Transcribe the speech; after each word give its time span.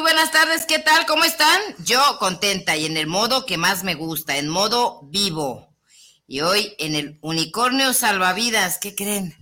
buenas 0.00 0.30
tardes, 0.30 0.64
¿qué 0.66 0.78
tal? 0.78 1.06
¿Cómo 1.06 1.24
están? 1.24 1.60
Yo 1.84 2.00
contenta 2.18 2.76
y 2.76 2.86
en 2.86 2.96
el 2.96 3.06
modo 3.06 3.46
que 3.46 3.56
más 3.56 3.82
me 3.84 3.94
gusta, 3.94 4.36
en 4.36 4.48
modo 4.48 5.00
vivo. 5.04 5.74
Y 6.26 6.40
hoy 6.40 6.74
en 6.78 6.94
el 6.94 7.18
Unicornio 7.20 7.92
Salvavidas, 7.92 8.78
¿qué 8.78 8.94
creen? 8.94 9.34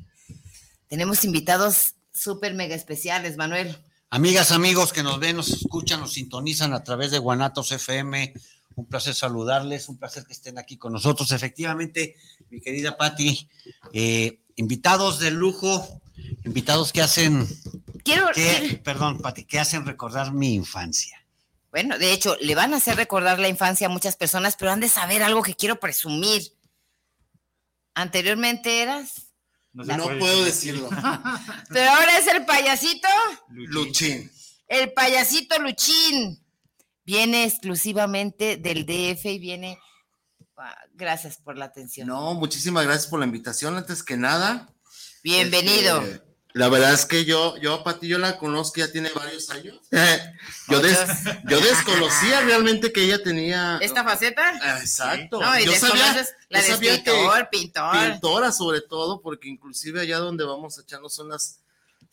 Tenemos 0.88 1.24
invitados 1.24 1.94
súper 2.12 2.54
mega 2.54 2.74
especiales, 2.74 3.36
Manuel. 3.36 3.76
Amigas, 4.08 4.50
amigos 4.50 4.92
que 4.92 5.02
nos 5.02 5.18
ven, 5.18 5.36
nos 5.36 5.50
escuchan, 5.50 6.00
nos 6.00 6.14
sintonizan 6.14 6.72
a 6.72 6.84
través 6.84 7.10
de 7.10 7.18
Guanatos 7.18 7.72
FM. 7.72 8.32
Un 8.76 8.86
placer 8.86 9.14
saludarles, 9.14 9.88
un 9.88 9.98
placer 9.98 10.24
que 10.24 10.32
estén 10.32 10.58
aquí 10.58 10.78
con 10.78 10.92
nosotros. 10.92 11.32
Efectivamente, 11.32 12.16
mi 12.50 12.60
querida 12.60 12.96
Patti, 12.96 13.48
eh, 13.92 14.40
invitados 14.54 15.18
de 15.18 15.32
lujo, 15.32 16.00
invitados 16.44 16.92
que 16.92 17.02
hacen 17.02 17.46
Quiero, 18.06 18.30
perdón, 18.84 19.18
Pati, 19.18 19.44
que 19.44 19.58
hacen 19.58 19.84
recordar 19.84 20.32
mi 20.32 20.54
infancia. 20.54 21.20
Bueno, 21.72 21.98
de 21.98 22.12
hecho, 22.12 22.36
le 22.40 22.54
van 22.54 22.72
a 22.72 22.76
hacer 22.76 22.94
recordar 22.94 23.40
la 23.40 23.48
infancia 23.48 23.88
a 23.88 23.90
muchas 23.90 24.14
personas, 24.14 24.54
pero 24.56 24.70
han 24.70 24.78
de 24.78 24.88
saber 24.88 25.24
algo 25.24 25.42
que 25.42 25.56
quiero 25.56 25.80
presumir. 25.80 26.52
Anteriormente 27.94 28.80
eras. 28.80 29.32
No, 29.72 30.04
puedo 30.20 30.44
decirlo. 30.44 30.88
pero 31.68 31.90
ahora 31.90 32.16
es 32.16 32.28
el 32.28 32.46
payasito. 32.46 33.08
Luchín. 33.48 34.30
El 34.68 34.92
payasito 34.92 35.58
Luchín. 35.58 36.40
Viene 37.04 37.44
exclusivamente 37.44 38.56
del 38.56 38.86
DF 38.86 39.26
y 39.26 39.38
viene. 39.40 39.80
Ah, 40.56 40.76
gracias 40.94 41.38
por 41.38 41.58
la 41.58 41.64
atención. 41.64 42.06
No, 42.06 42.34
muchísimas 42.34 42.84
gracias 42.84 43.08
por 43.08 43.18
la 43.18 43.26
invitación. 43.26 43.76
Antes 43.76 44.04
que 44.04 44.16
nada. 44.16 44.72
Bienvenido. 45.24 46.00
Este, 46.02 46.25
la 46.56 46.70
verdad 46.70 46.94
es 46.94 47.04
que 47.04 47.26
yo, 47.26 47.54
yo 47.58 47.74
a 47.74 47.84
Pati, 47.84 48.08
yo 48.08 48.16
la 48.16 48.38
conozco, 48.38 48.80
ya 48.80 48.90
tiene 48.90 49.10
varios 49.14 49.50
años. 49.50 49.78
yo, 50.68 50.80
yo 51.50 51.60
desconocía 51.60 52.40
realmente 52.40 52.92
que 52.92 53.02
ella 53.04 53.22
tenía. 53.22 53.76
¿Esta 53.82 54.02
faceta? 54.02 54.58
Ah, 54.62 54.78
exacto. 54.80 55.38
No, 55.38 55.60
y 55.60 55.66
yo 55.66 55.72
sabía, 55.72 56.26
la 56.48 56.62
de 56.62 56.68
escritor, 56.68 57.50
pintor. 57.50 58.10
Pintora 58.10 58.52
sobre 58.52 58.80
todo, 58.80 59.20
porque 59.20 59.50
inclusive 59.50 60.00
allá 60.00 60.16
donde 60.16 60.44
vamos 60.44 60.78
a 60.78 60.80
echarnos 60.80 61.18
unas 61.18 61.60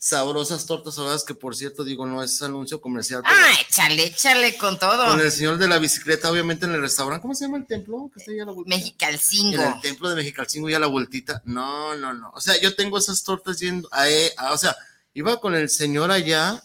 sabrosas 0.04 0.66
tortas 0.66 0.98
ahogadas, 0.98 1.24
que 1.24 1.34
por 1.34 1.56
cierto, 1.56 1.82
digo, 1.82 2.04
no 2.04 2.22
es 2.22 2.42
anuncio 2.42 2.78
comercial. 2.78 3.22
Ah, 3.24 3.52
échale, 3.66 4.04
échale 4.04 4.54
con 4.58 4.78
todo. 4.78 5.06
Con 5.06 5.18
el 5.18 5.32
señor 5.32 5.56
de 5.56 5.66
la 5.66 5.78
bicicleta, 5.78 6.30
obviamente 6.30 6.66
en 6.66 6.74
el 6.74 6.82
restaurante, 6.82 7.22
¿cómo 7.22 7.34
se 7.34 7.46
llama 7.46 7.56
el 7.56 7.66
templo? 7.66 8.10
Que 8.12 8.20
está 8.20 8.30
ahí 8.30 8.38
a 8.38 8.44
la 8.44 8.52
Mexicalcingo. 8.66 9.62
En 9.62 9.72
el 9.72 9.80
templo 9.80 10.10
de 10.10 10.16
Mexicalcingo 10.16 10.68
y 10.68 10.74
a 10.74 10.78
la 10.78 10.88
vueltita. 10.88 11.40
No, 11.46 11.96
no, 11.96 12.12
no. 12.12 12.30
O 12.34 12.40
sea, 12.42 12.60
yo 12.60 12.74
tengo 12.74 12.98
esas 12.98 13.22
tortas 13.22 13.58
yendo, 13.60 13.88
a, 13.92 14.52
o 14.52 14.58
sea, 14.58 14.76
iba 15.14 15.40
con 15.40 15.54
el 15.54 15.70
señor 15.70 16.10
allá. 16.10 16.62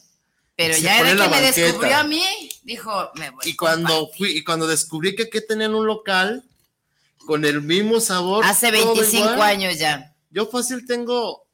Pero 0.58 0.76
ya 0.76 1.00
era 1.00 1.23
que 1.23 1.30
me 1.30 1.42
descubrió 1.42 1.95
a 1.95 2.04
mí, 2.04 2.22
dijo, 2.64 2.92
me 3.16 3.30
voy. 3.30 3.40
Y 3.45 3.56
cuando 3.56 4.10
fui, 4.17 4.32
y 4.32 4.44
cuando 4.44 4.67
descubrí 4.67 5.16
que 5.16 5.23
aquí 5.23 5.40
tenían 5.48 5.76
un 5.76 5.88
local 5.88 6.44
con 7.26 7.45
el 7.45 7.62
mismo 7.62 8.02
sabor. 8.02 8.44
Hace 8.44 8.70
25 8.70 9.42
años 9.42 9.80
ya. 9.80 10.14
Yo 10.30 10.45
fácil 10.48 10.86
tengo 10.86 11.48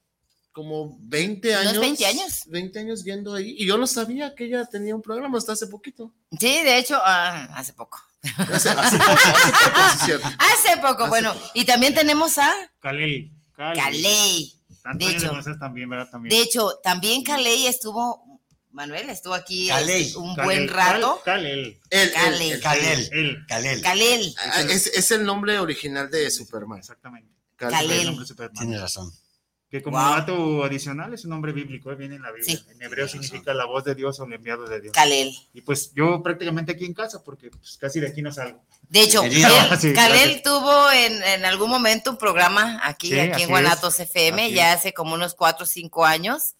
como 0.56 0.98
20 1.02 1.54
años. 1.54 1.80
20 1.80 2.06
años? 2.06 2.44
20 2.48 2.80
años 2.80 3.04
yendo 3.04 3.34
ahí. 3.34 3.56
Y 3.60 3.66
yo 3.68 3.78
no 3.78 3.86
sabía 3.86 4.34
que 4.34 4.46
ella 4.46 4.64
tenía 4.66 4.96
un 4.96 5.02
programa 5.02 5.38
hasta 5.38 5.52
hace 5.52 5.68
poquito. 5.68 6.14
Sí, 6.40 6.48
de 6.64 6.78
hecho, 6.78 6.98
ah, 7.04 7.50
hace 7.56 7.74
poco. 7.74 8.00
Hace, 8.24 8.70
poco, 8.70 8.82
hace 8.82 8.98
poco, 10.18 10.30
hace 10.40 10.78
poco 10.82 11.08
bueno. 11.10 11.36
Y 11.54 11.66
también 11.66 11.94
tenemos 11.94 12.38
a... 12.38 12.50
Caley. 12.80 13.34
Caley. 13.54 14.54
De 14.94 15.12
hecho, 15.12 15.32
también, 15.60 15.90
¿verdad? 15.90 16.10
también. 16.10 16.30
de 16.30 16.42
hecho, 16.42 16.80
también 16.82 17.22
Caley 17.22 17.68
estuvo, 17.68 18.40
Manuel 18.72 19.10
estuvo 19.10 19.34
aquí 19.34 19.70
un 20.16 20.36
buen 20.36 20.70
rato. 20.70 21.22
Calel. 21.26 21.82
Calel. 21.90 22.62
Calel. 22.62 23.82
Calel. 23.82 24.36
Ah, 24.40 24.62
es, 24.62 24.88
es, 24.88 25.12
el 25.12 25.26
nombre 25.26 25.60
original 25.60 26.10
de 26.10 26.32
Superman. 26.32 26.80
Exactamente. 26.80 27.30
Calel. 27.58 28.18
Tiene 28.58 28.80
razón. 28.80 29.12
Que 29.76 29.84
como 29.84 30.00
dato 30.00 30.64
adicional 30.64 31.14
es 31.14 31.26
un 31.26 31.32
nombre 31.32 31.52
bíblico, 31.52 31.92
¿eh? 31.92 31.96
viene 31.96 32.16
en 32.16 32.22
la 32.22 32.32
Biblia. 32.32 32.58
en 32.70 32.82
hebreo 32.82 33.10
significa 33.10 33.54
la 33.54 33.66
voz 33.66 33.84
de 33.84 33.94
Dios 33.94 34.18
o 34.22 34.24
el 34.24 34.32
enviado 34.32 34.66
de 34.66 34.80
Dios. 34.80 34.94
Kalel. 34.94 35.36
Y 35.54 35.60
pues 35.60 35.92
yo 35.94 36.24
prácticamente 36.24 36.72
aquí 36.72 36.86
en 36.86 36.94
casa, 36.94 37.22
porque 37.22 37.50
pues, 37.50 37.78
casi 37.78 38.00
de 38.00 38.08
aquí 38.08 38.22
no 38.22 38.32
salgo. 38.32 38.64
De 38.88 39.02
hecho, 39.02 39.22
Kalel, 39.22 40.42
tuvo 40.46 40.90
en, 40.94 41.44
algún 41.44 41.70
momento 41.70 42.10
un 42.10 42.16
programa 42.16 42.80
aquí, 42.86 43.20
aquí 43.20 43.44
en 43.44 43.50
Guanatos 43.50 44.00
FM, 44.00 44.54
ya 44.54 44.72
hace 44.72 44.94
como 44.94 45.14
unos 45.14 45.34
cuatro 45.34 45.66
o 45.66 45.68
cinco 45.68 46.06
años. 46.06 46.56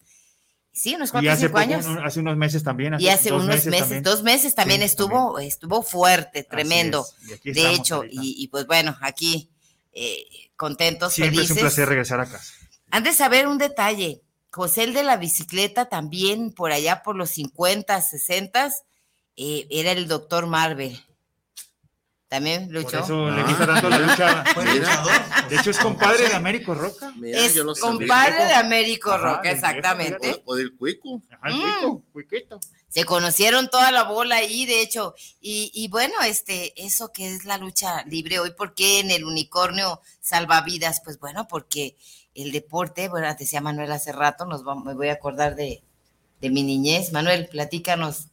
Sí, 0.70 0.94
unos 0.94 1.10
cuatro 1.10 1.32
o 1.32 1.36
cinco 1.36 1.56
años. 1.56 1.86
hace 2.04 2.20
unos 2.20 2.36
meses 2.36 2.62
también. 2.62 2.96
y 2.98 3.08
hace 3.08 3.32
unos 3.32 3.64
meses, 3.64 4.02
dos 4.02 4.22
meses 4.24 4.54
también 4.54 4.82
estuvo, 4.82 5.38
estuvo 5.38 5.82
fuerte, 5.82 6.44
tremendo. 6.44 7.06
De 7.44 7.72
hecho, 7.72 8.02
y, 8.06 8.46
pues 8.48 8.66
bueno, 8.66 8.94
aquí 9.00 9.48
eh, 9.94 10.22
contentos, 10.54 11.14
Siempre 11.14 11.36
felices. 11.36 11.56
es 11.56 11.62
un 11.62 11.66
placer 11.66 11.88
regresar 11.88 12.20
a 12.20 12.26
casa. 12.26 12.52
Han 12.96 13.04
de 13.04 13.12
saber 13.12 13.46
un 13.46 13.58
detalle. 13.58 14.22
José 14.50 14.84
el 14.84 14.94
de 14.94 15.02
la 15.02 15.18
bicicleta 15.18 15.90
también 15.90 16.50
por 16.50 16.72
allá 16.72 17.02
por 17.02 17.14
los 17.14 17.28
50, 17.28 18.00
60, 18.00 18.70
eh, 19.36 19.66
era 19.68 19.92
el 19.92 20.08
doctor 20.08 20.46
Marvel. 20.46 20.98
También 22.26 22.72
luchó. 22.72 22.92
Por 22.92 23.00
eso 23.00 23.30
le 23.32 23.42
gusta 23.42 23.66
tanto 23.66 23.90
la 23.90 23.98
lucha. 23.98 24.44
de 25.50 25.56
hecho, 25.56 25.72
es 25.72 25.78
compadre 25.78 26.26
de 26.26 26.34
Américo 26.36 26.74
Roca. 26.74 27.12
es 27.22 27.60
compadre 27.78 28.46
de 28.46 28.54
Américo 28.54 29.14
Roca, 29.18 29.50
exactamente. 29.50 30.42
O 30.46 30.54
del 30.54 30.74
cuico. 30.74 31.18
Mm. 31.42 31.98
Se 32.96 33.04
conocieron 33.04 33.68
toda 33.68 33.92
la 33.92 34.04
bola 34.04 34.36
ahí, 34.36 34.64
de 34.64 34.80
hecho. 34.80 35.14
Y, 35.38 35.70
y, 35.74 35.88
bueno, 35.88 36.14
este, 36.26 36.72
eso 36.82 37.12
que 37.12 37.30
es 37.30 37.44
la 37.44 37.58
lucha 37.58 38.02
libre 38.06 38.38
hoy, 38.38 38.52
¿por 38.52 38.74
qué 38.74 39.00
en 39.00 39.10
el 39.10 39.26
unicornio 39.26 40.00
salvavidas? 40.22 41.02
Pues 41.04 41.20
bueno, 41.20 41.46
porque 41.46 41.98
el 42.34 42.52
deporte, 42.52 43.10
bueno, 43.10 43.28
decía 43.38 43.60
Manuel 43.60 43.92
hace 43.92 44.12
rato, 44.12 44.46
nos 44.46 44.62
me 44.82 44.94
voy 44.94 45.10
a 45.10 45.12
acordar 45.12 45.56
de, 45.56 45.82
mi 46.40 46.62
niñez. 46.62 47.12
Manuel, 47.12 47.48
platícanos 47.48 48.28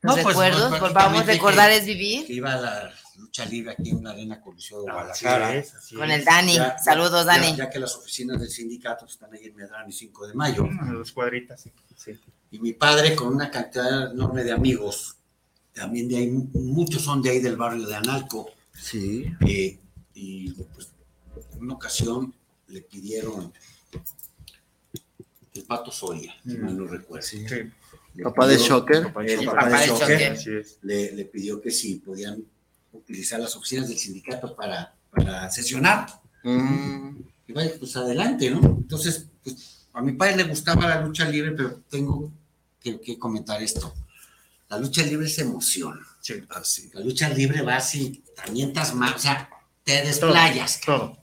los 0.00 0.14
pues, 0.14 0.26
recuerdos, 0.26 0.76
pues, 0.80 0.92
vamos 0.92 1.20
a 1.20 1.26
recordar 1.26 1.70
es 1.70 1.86
vivir. 1.86 2.26
Que 2.26 2.32
iba 2.32 2.52
a 2.52 2.56
la 2.56 2.94
lucha 3.16 3.44
libre 3.46 3.72
aquí 3.72 3.90
en 3.90 4.04
la 4.04 4.10
Arena 4.10 4.40
Coliseo 4.40 4.82
de 4.82 4.92
Guadalajara. 4.92 5.64
Con 5.96 6.10
el 6.10 6.24
Dani, 6.24 6.56
saludos 6.82 7.26
Dani. 7.26 7.56
Ya, 7.56 7.70
que 7.70 7.78
las 7.78 7.94
oficinas 7.96 8.40
del 8.40 8.50
sindicato 8.50 9.06
están 9.06 9.32
ahí 9.32 9.46
en 9.46 9.56
Medrano 9.56 9.88
y 9.88 9.92
5 9.92 10.28
de 10.28 10.34
mayo. 10.34 10.68
Dos 10.92 11.12
cuadritas, 11.12 11.68
sí. 11.96 12.18
Y 12.50 12.58
mi 12.58 12.72
padre 12.72 13.14
con 13.16 13.34
una 13.34 13.50
cantidad 13.50 14.12
enorme 14.12 14.44
de 14.44 14.52
amigos, 14.52 15.16
también 15.72 16.08
de 16.08 16.16
ahí, 16.16 16.28
muchos 16.28 17.02
son 17.02 17.20
de 17.20 17.30
ahí 17.30 17.40
del 17.40 17.56
barrio 17.56 17.86
de 17.86 17.94
Analco. 17.96 18.50
Sí. 18.72 19.26
Eh, 19.46 19.78
y 20.14 20.52
pues, 20.52 20.90
en 21.52 21.62
una 21.62 21.74
ocasión 21.74 22.32
le 22.68 22.80
pidieron 22.82 23.52
el 25.54 25.64
Pato 25.64 25.90
Soria, 25.90 26.34
si 26.44 26.56
mal 26.58 26.76
no 26.76 26.86
recuerdo. 26.86 27.26
Sí. 27.26 27.44
Papá 28.22 28.46
de 28.46 28.58
Shocker. 28.58 28.96
El 28.96 29.44
papá, 29.44 29.68
de 29.68 29.86
Shocker, 29.86 30.38
Le, 30.82 31.12
le, 31.12 31.24
pidió 31.24 31.60
que 31.60 31.70
si 31.70 31.96
podían 31.96 32.44
utilizar 32.96 33.40
las 33.40 33.56
oficinas 33.56 33.88
del 33.88 33.98
sindicato 33.98 34.54
para, 34.54 34.94
para 35.10 35.50
sesionar. 35.50 36.06
Mm. 36.42 37.16
Y 37.46 37.52
vaya, 37.52 37.72
pues 37.78 37.96
adelante, 37.96 38.50
¿no? 38.50 38.60
Entonces, 38.60 39.26
pues, 39.42 39.86
a 39.92 40.00
mi 40.00 40.12
padre 40.12 40.36
le 40.36 40.44
gustaba 40.44 40.88
la 40.88 41.00
lucha 41.00 41.28
libre, 41.28 41.52
pero 41.52 41.80
tengo 41.90 42.32
que, 42.80 43.00
que 43.00 43.18
comentar 43.18 43.62
esto. 43.62 43.94
La 44.68 44.78
lucha 44.78 45.02
libre 45.02 45.26
es 45.26 45.38
emoción. 45.38 46.00
Sí. 46.20 46.34
Así. 46.48 46.90
La 46.94 47.00
lucha 47.00 47.28
libre 47.28 47.62
va 47.62 47.76
así, 47.76 48.24
también 48.34 48.72
más, 48.94 49.14
o 49.14 49.18
sea, 49.18 49.48
te 49.84 50.02
desplayas. 50.02 50.80
todo. 50.80 51.18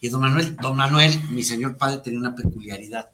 Y 0.00 0.08
don 0.08 0.20
Manuel, 0.20 0.56
don 0.56 0.76
Manuel, 0.76 1.20
mi 1.30 1.42
señor 1.42 1.76
padre, 1.76 1.98
tenía 1.98 2.20
una 2.20 2.34
peculiaridad. 2.34 3.10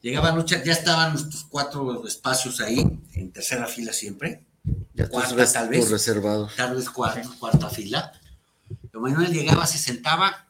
Llegaba 0.00 0.32
noche, 0.32 0.62
ya 0.64 0.72
estaban 0.72 1.12
nuestros 1.12 1.44
cuatro 1.44 2.06
espacios 2.06 2.60
ahí, 2.60 2.78
en 3.14 3.32
tercera 3.32 3.66
fila 3.66 3.92
siempre. 3.92 4.44
Ya 4.94 5.08
cuarta, 5.08 5.52
tal 5.52 5.68
vez. 5.68 5.90
reservado. 5.90 6.48
Tal 6.56 6.76
vez 6.76 6.88
cuarta, 6.88 7.28
cuarta 7.38 7.68
fila. 7.68 8.12
Don 8.92 9.02
Manuel 9.02 9.32
llegaba, 9.32 9.66
se 9.66 9.78
sentaba. 9.78 10.46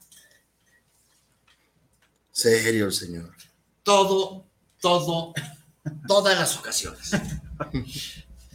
Serio 2.31 2.87
el 2.87 2.93
señor. 2.93 3.34
Todo, 3.82 4.46
todo, 4.81 5.32
todas 6.06 6.38
las 6.38 6.56
ocasiones. 6.56 7.11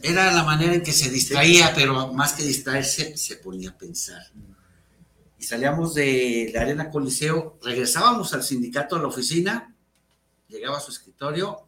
era 0.02 0.32
la 0.32 0.44
manera 0.44 0.74
en 0.74 0.82
que 0.82 0.92
se 0.92 1.10
distraía, 1.10 1.72
pero 1.74 2.12
más 2.12 2.32
que 2.32 2.44
distraerse, 2.44 3.16
se 3.16 3.36
ponía 3.36 3.70
a 3.70 3.78
pensar. 3.78 4.22
Y 5.38 5.44
salíamos 5.44 5.94
de 5.94 6.50
la 6.54 6.62
Arena 6.62 6.90
Coliseo, 6.90 7.58
regresábamos 7.62 8.32
al 8.34 8.42
sindicato, 8.42 8.96
a 8.96 9.00
la 9.00 9.08
oficina, 9.08 9.74
llegaba 10.48 10.78
a 10.78 10.80
su 10.80 10.90
escritorio, 10.90 11.66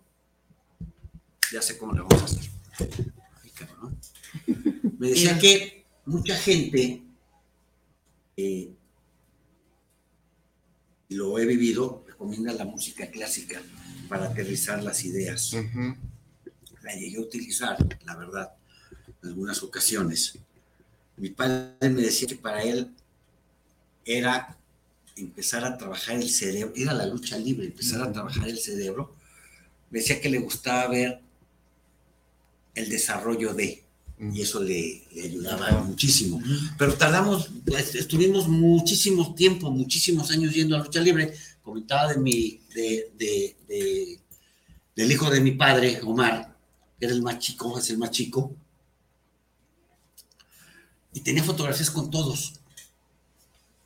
ya 1.53 1.63
sé 1.63 1.79
cómo 1.79 1.93
le 1.93 2.03
vamos 2.03 2.23
a 2.23 2.25
hacer. 2.25 3.13
Me 4.99 5.09
decía 5.09 5.39
que 5.39 5.85
mucha 6.07 6.37
gente, 6.37 7.03
eh, 8.37 8.71
y 11.09 11.15
lo 11.15 11.39
he 11.39 11.47
vivido, 11.47 12.05
recomienda 12.07 12.53
la 12.53 12.65
música 12.65 13.11
clásica 13.11 13.61
para 14.09 14.27
aterrizar 14.27 14.83
las 14.83 15.05
ideas. 15.05 15.53
La 16.83 16.95
llegué 16.95 17.19
a 17.19 17.21
utilizar, 17.21 17.77
la 18.05 18.17
verdad, 18.17 18.53
en 19.23 19.29
algunas 19.29 19.63
ocasiones. 19.63 20.39
Mi 21.17 21.31
padre 21.31 21.91
me 21.91 22.03
decía 22.03 22.27
que 22.27 22.37
para 22.37 22.63
él 22.63 22.91
era 24.05 24.57
empezar 25.17 25.65
a 25.65 25.77
trabajar 25.77 26.17
el 26.17 26.29
cerebro, 26.29 26.73
era 26.75 26.93
la 26.93 27.07
lucha 27.07 27.39
libre, 27.39 27.67
empezar 27.67 28.03
a 28.03 28.13
trabajar 28.13 28.49
el 28.49 28.59
cerebro. 28.59 29.15
Me 29.91 30.01
decía 30.01 30.21
que 30.21 30.31
le 30.31 30.39
gustaba 30.39 30.89
ver 30.89 31.21
el 32.75 32.89
desarrollo 32.89 33.55
de, 33.55 33.85
y 34.31 34.41
eso 34.41 34.63
le, 34.63 35.03
ayudaba 35.13 35.83
muchísimo. 35.83 36.41
Pero 36.79 36.95
tardamos, 36.95 37.51
estuvimos 37.95 38.47
muchísimo 38.49 39.35
tiempo, 39.35 39.71
muchísimos 39.71 40.31
años 40.31 40.55
yendo 40.55 40.77
a 40.77 40.79
lucha 40.79 41.01
libre. 41.01 41.35
Comentaba 41.63 42.13
de 42.13 42.21
mi, 42.21 42.61
de, 42.75 44.17
del 44.95 45.13
hijo 45.13 45.29
de 45.29 45.41
mi 45.41 45.53
padre, 45.53 46.01
Omar, 46.05 46.57
que 46.99 47.07
era 47.07 47.15
el 47.15 47.23
más 47.23 47.39
chico, 47.41 47.79
es 47.79 47.91
el 47.91 47.99
más 47.99 48.11
chico. 48.11 48.55
Y 51.15 51.21
tenía 51.21 51.43
fotografías 51.43 51.91
con 51.91 52.11
todos. 52.11 52.55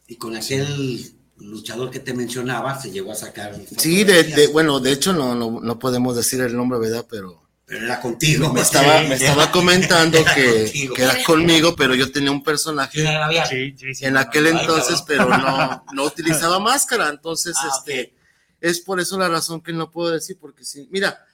Y 0.06 0.16
con 0.16 0.36
aquel 0.36 1.12
luchador 1.38 1.90
que 1.90 2.00
te 2.00 2.14
mencionaba, 2.14 2.80
se 2.80 2.90
llegó 2.90 3.10
a 3.10 3.16
sacar. 3.16 3.58
Sí, 3.78 4.04
de, 4.04 4.48
bueno, 4.52 4.80
de 4.80 4.92
hecho 4.92 5.12
no, 5.12 5.34
no 5.34 5.78
podemos 5.78 6.14
decir 6.14 6.40
el 6.42 6.56
nombre, 6.56 6.78
¿verdad? 6.78 7.06
Pero 7.10 7.45
pero 7.66 7.84
era 7.84 8.00
contigo. 8.00 8.52
Me 8.52 8.60
estaba, 8.60 9.02
me 9.02 9.16
estaba 9.16 9.50
comentando 9.52 10.24
que, 10.34 10.88
era 10.96 11.22
conmigo, 11.24 11.74
pero 11.74 11.94
yo 11.96 12.10
tenía 12.12 12.30
un 12.30 12.42
personaje 12.42 13.02
en 13.02 14.16
aquel 14.16 14.46
entonces, 14.46 15.02
pero 15.02 15.28
no, 15.28 15.84
no 15.92 16.04
utilizaba 16.06 16.60
máscara. 16.60 17.08
Entonces, 17.08 17.56
ah, 17.58 17.70
este, 17.74 18.14
es 18.60 18.80
por 18.80 19.00
eso 19.00 19.18
la 19.18 19.28
razón 19.28 19.60
que 19.60 19.72
no 19.72 19.90
puedo 19.90 20.12
decir, 20.12 20.38
porque 20.40 20.64
sí, 20.64 20.88
mira, 20.92 21.26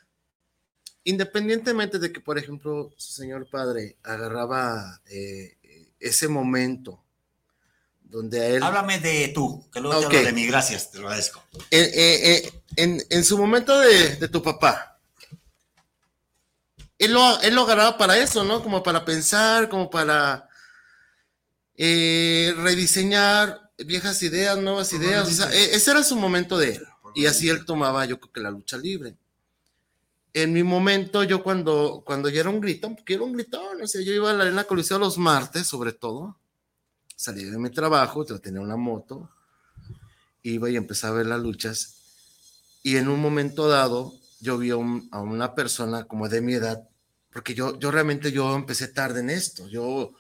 independientemente 1.05 1.99
de 1.99 2.11
que, 2.11 2.21
por 2.21 2.39
ejemplo, 2.39 2.91
su 2.97 3.13
señor 3.13 3.47
padre 3.51 3.99
agarraba 4.03 5.03
eh, 5.11 5.59
ese 6.01 6.29
momento 6.29 7.05
donde 8.01 8.41
a 8.41 8.47
él... 8.47 8.63
Háblame 8.63 9.01
de 9.01 9.29
tú, 9.35 9.69
que 9.71 9.81
luego 9.81 10.01
te 10.01 10.07
hablo 10.07 10.23
de 10.23 10.33
mí, 10.33 10.47
gracias, 10.47 10.91
te 10.91 10.99
lo 10.99 11.09
agradezco. 11.09 11.43
En, 11.71 11.85
eh, 11.85 12.53
eh, 12.77 13.07
en 13.11 13.25
su 13.25 13.37
momento 13.37 13.79
de, 13.79 14.17
de 14.17 14.29
tu 14.29 14.43
papá, 14.43 14.92
él 17.05 17.13
lo, 17.13 17.41
él 17.41 17.55
lo 17.55 17.63
agarraba 17.63 17.99
para 17.99 18.17
eso, 18.17 18.45
¿no? 18.45 18.63
Como 18.63 18.83
para 18.83 19.05
pensar, 19.05 19.69
como 19.69 19.91
para 19.91 20.49
eh, 21.77 22.55
rediseñar 22.59 23.73
viejas 23.79 24.23
ideas, 24.23 24.57
nuevas 24.59 24.93
ideas. 24.93 25.27
O 25.27 25.31
sea, 25.31 25.53
e, 25.53 25.75
ese 25.75 25.91
era 25.91 26.05
su 26.05 26.17
momento 26.17 26.57
de 26.57 26.77
él. 26.77 26.87
Y 27.15 27.27
así 27.27 27.49
él 27.49 27.65
tomaba, 27.65 28.05
yo 28.07 28.21
creo 28.21 28.33
que 28.33 28.41
la 28.41 28.51
lucha 28.53 28.77
libre. 28.77 29.17
En 30.33 30.53
mi 30.53 30.63
momento, 30.63 31.25
yo 31.25 31.43
cuando, 31.43 32.03
cuando 32.07 32.29
ya 32.29 32.41
era 32.41 32.51
un 32.51 32.61
gritón, 32.61 32.95
porque 32.95 33.15
era 33.15 33.25
un 33.25 33.33
gritón, 33.33 33.79
no 33.81 33.87
sé, 33.89 34.05
yo 34.05 34.13
iba 34.13 34.31
a 34.31 34.35
la 34.35 34.45
arena 34.45 34.65
coliseo 34.65 34.99
los 34.99 35.19
martes, 35.19 35.67
sobre 35.67 35.93
todo. 35.93 36.39
Salí 37.17 37.45
de 37.45 37.59
mi 37.59 37.71
trabajo, 37.71 38.25
tenía 38.25 38.61
una 38.61 38.77
moto, 38.77 39.29
iba 40.43 40.71
y 40.71 40.77
empezaba 40.77 41.15
a 41.15 41.19
ver 41.19 41.27
las 41.27 41.41
luchas. 41.41 41.97
Y 42.83 42.97
en 42.97 43.09
un 43.09 43.21
momento 43.21 43.69
dado, 43.69 44.15
yo 44.41 44.57
vi 44.57 44.71
a 44.71 44.77
una 44.77 45.55
persona 45.55 46.05
como 46.05 46.29
de 46.29 46.41
mi 46.41 46.55
edad 46.55 46.89
porque 47.33 47.55
yo, 47.55 47.79
yo 47.79 47.91
realmente 47.91 48.31
yo 48.31 48.55
empecé 48.55 48.89
tarde 48.89 49.21
en 49.21 49.31
esto. 49.31 49.67
Yo 49.69 50.13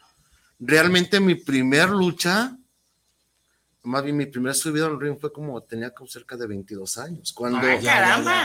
realmente 0.59 1.20
mi 1.20 1.35
primer 1.35 1.91
lucha, 1.91 2.56
más 3.82 4.03
bien 4.03 4.17
mi 4.17 4.26
primer 4.26 4.55
subido 4.55 4.87
al 4.87 4.99
ring 4.99 5.19
fue 5.20 5.31
como 5.31 5.61
tenía 5.62 5.93
como 5.93 6.09
cerca 6.09 6.37
de 6.37 6.47
22 6.47 6.99
años. 6.99 7.32
Cuando, 7.32 7.61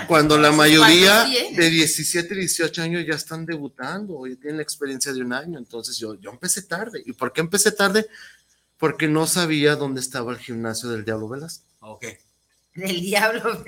cuando 0.08 0.38
la 0.38 0.52
mayoría 0.52 1.24
de 1.24 1.70
17 1.70 2.34
y 2.34 2.38
18 2.40 2.82
años 2.82 3.06
ya 3.08 3.16
están 3.16 3.46
debutando 3.46 4.28
y 4.28 4.36
tienen 4.36 4.58
la 4.58 4.64
experiencia 4.64 5.14
de 5.14 5.22
un 5.22 5.32
año. 5.32 5.58
Entonces 5.58 5.98
yo, 5.98 6.16
yo 6.16 6.32
empecé 6.32 6.64
tarde. 6.64 7.02
¿Y 7.06 7.14
por 7.14 7.32
qué 7.32 7.42
empecé 7.42 7.72
tarde? 7.72 8.08
Porque 8.78 9.08
no 9.08 9.28
sabía 9.28 9.78
dónde 9.78 10.02
estaba 10.02 10.34
el 10.34 10.40
gimnasio 10.40 10.90
del 10.90 11.06
Diablo 11.06 11.30
Velasco. 11.30 11.66
Ok. 11.80 12.06
Del 12.76 13.00
Diablo. 13.00 13.64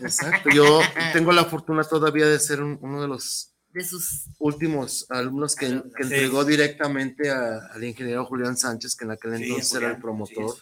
Exacto. 0.00 0.48
Yo 0.50 0.80
tengo 1.12 1.32
la 1.32 1.44
fortuna 1.44 1.82
todavía 1.82 2.26
de 2.26 2.38
ser 2.38 2.62
uno 2.62 3.02
de 3.02 3.08
los 3.08 3.53
de 3.74 3.82
sus 3.82 4.26
últimos 4.38 5.04
alumnos 5.10 5.56
que, 5.56 5.66
entregó 5.66 6.44
directamente 6.44 7.28
al 7.28 7.82
ingeniero 7.82 8.24
Julián 8.24 8.56
Sánchez, 8.56 8.94
que 8.94 9.04
en 9.04 9.10
aquel 9.10 9.34
entonces 9.34 9.74
era 9.74 9.90
el 9.90 9.98
promotor 9.98 10.54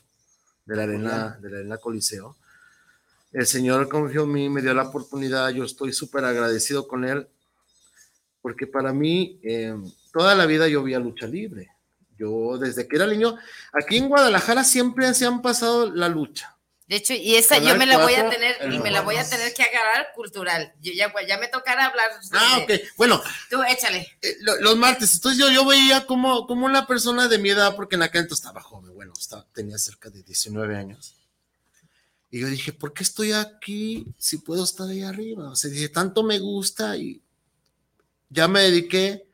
de 0.64 0.76
la 0.76 0.84
arena, 0.84 1.38
de 1.40 1.50
la 1.50 1.58
arena 1.58 1.76
Coliseo. 1.76 2.36
El 3.30 3.46
señor 3.46 3.90
confió 3.90 4.24
en 4.24 4.32
mí, 4.32 4.48
me 4.48 4.62
dio 4.62 4.72
la 4.72 4.84
oportunidad, 4.84 5.50
yo 5.50 5.64
estoy 5.64 5.92
súper 5.92 6.24
agradecido 6.24 6.88
con 6.88 7.04
él, 7.04 7.28
porque 8.40 8.66
para 8.66 8.94
mí 8.94 9.38
em, 9.42 9.84
toda 10.10 10.34
la 10.34 10.46
vida 10.46 10.66
yo 10.66 10.82
vi 10.82 10.94
a 10.94 10.98
lucha 10.98 11.26
libre. 11.26 11.68
Yo 12.16 12.56
desde 12.56 12.88
que 12.88 12.96
era 12.96 13.06
niño, 13.06 13.36
aquí 13.74 13.98
en 13.98 14.08
Guadalajara 14.08 14.64
siempre 14.64 15.12
se 15.12 15.26
han 15.26 15.42
pasado 15.42 15.90
la 15.90 16.08
lucha. 16.08 16.56
De 16.92 16.98
hecho, 16.98 17.14
y 17.14 17.36
esa 17.36 17.56
yo 17.56 17.74
me 17.78 17.86
la 17.86 17.96
voy 17.96 18.12
a 18.12 18.28
tener, 18.28 18.70
y 18.70 18.78
me 18.78 18.90
la 18.90 19.00
voy 19.00 19.16
a 19.16 19.26
tener 19.26 19.54
que 19.54 19.62
agarrar 19.62 20.12
cultural. 20.14 20.74
Yo 20.82 20.92
ya, 20.92 21.10
ya 21.26 21.38
me 21.38 21.48
tocará 21.48 21.86
hablar. 21.86 22.10
Ah, 22.32 22.58
ok. 22.62 22.70
Bueno. 22.98 23.18
Tú 23.48 23.62
échale. 23.62 24.06
Eh, 24.20 24.36
los 24.60 24.76
martes. 24.76 25.14
Entonces 25.14 25.40
yo, 25.40 25.50
yo 25.50 25.64
veía 25.64 26.04
como, 26.04 26.46
como 26.46 26.66
una 26.66 26.86
persona 26.86 27.28
de 27.28 27.38
mi 27.38 27.48
edad, 27.48 27.76
porque 27.76 27.96
en 27.96 28.02
aquel 28.02 28.20
entonces 28.20 28.44
estaba 28.44 28.60
joven, 28.60 28.92
bueno, 28.92 29.14
estaba, 29.18 29.46
tenía 29.54 29.78
cerca 29.78 30.10
de 30.10 30.22
19 30.22 30.76
años. 30.76 31.14
Y 32.30 32.40
yo 32.40 32.48
dije, 32.48 32.74
¿por 32.74 32.92
qué 32.92 33.04
estoy 33.04 33.32
aquí 33.32 34.06
si 34.18 34.36
puedo 34.36 34.62
estar 34.62 34.86
ahí 34.86 35.00
arriba? 35.00 35.48
O 35.48 35.56
sea, 35.56 35.70
dije, 35.70 35.88
tanto 35.88 36.22
me 36.22 36.40
gusta 36.40 36.98
y 36.98 37.22
ya 38.28 38.48
me 38.48 38.60
dediqué 38.60 39.26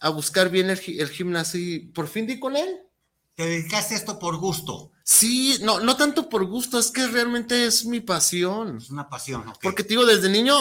a 0.00 0.08
buscar 0.08 0.50
bien 0.50 0.68
el, 0.68 0.80
el 0.84 1.10
gimnasio 1.10 1.60
y 1.60 1.78
por 1.78 2.08
fin 2.08 2.26
di 2.26 2.40
con 2.40 2.56
él. 2.56 2.80
Te 3.36 3.46
dedicaste 3.46 3.94
a 3.94 3.98
esto 3.98 4.18
por 4.18 4.36
gusto. 4.38 4.90
Sí, 5.10 5.56
no, 5.62 5.80
no 5.80 5.96
tanto 5.96 6.28
por 6.28 6.44
gusto, 6.44 6.78
es 6.78 6.90
que 6.90 7.06
realmente 7.06 7.64
es 7.64 7.86
mi 7.86 8.00
pasión. 8.00 8.76
Es 8.76 8.90
una 8.90 9.08
pasión. 9.08 9.42
Porque 9.62 9.82
te 9.82 9.88
digo, 9.88 10.04
desde 10.04 10.28
niño, 10.28 10.54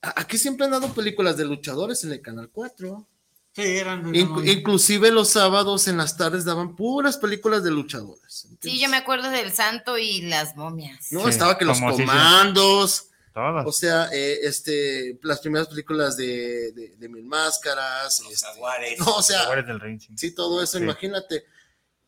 aquí 0.00 0.38
siempre 0.38 0.64
han 0.64 0.70
dado 0.70 0.94
películas 0.94 1.36
de 1.36 1.44
luchadores 1.44 2.02
en 2.02 2.12
el 2.12 2.22
Canal 2.22 2.48
4. 2.50 3.06
Sí, 3.54 3.60
eran. 3.60 4.14
inclusive 4.14 5.10
los 5.10 5.28
sábados 5.28 5.88
en 5.88 5.98
las 5.98 6.16
tardes 6.16 6.46
daban 6.46 6.74
puras 6.74 7.18
películas 7.18 7.62
de 7.64 7.70
luchadores. 7.70 8.48
sí, 8.62 8.80
yo 8.80 8.88
me 8.88 8.96
acuerdo 8.96 9.28
del 9.28 9.52
Santo 9.52 9.98
y 9.98 10.22
las 10.22 10.56
momias. 10.56 11.12
No, 11.12 11.28
estaba 11.28 11.58
que 11.58 11.66
los 11.66 11.78
comandos. 11.78 13.10
O 13.34 13.72
sea, 13.72 14.08
eh, 14.10 14.38
este, 14.42 15.18
las 15.22 15.40
primeras 15.40 15.68
películas 15.68 16.16
de, 16.16 16.96
Mil 16.98 17.26
Máscaras. 17.26 18.20
Los 18.20 18.32
este, 18.32 18.96
No, 19.00 19.16
o 19.16 19.22
sea, 19.22 19.54
del 19.54 20.00
sí. 20.16 20.34
todo 20.34 20.62
eso, 20.62 20.78
imagínate. 20.78 21.44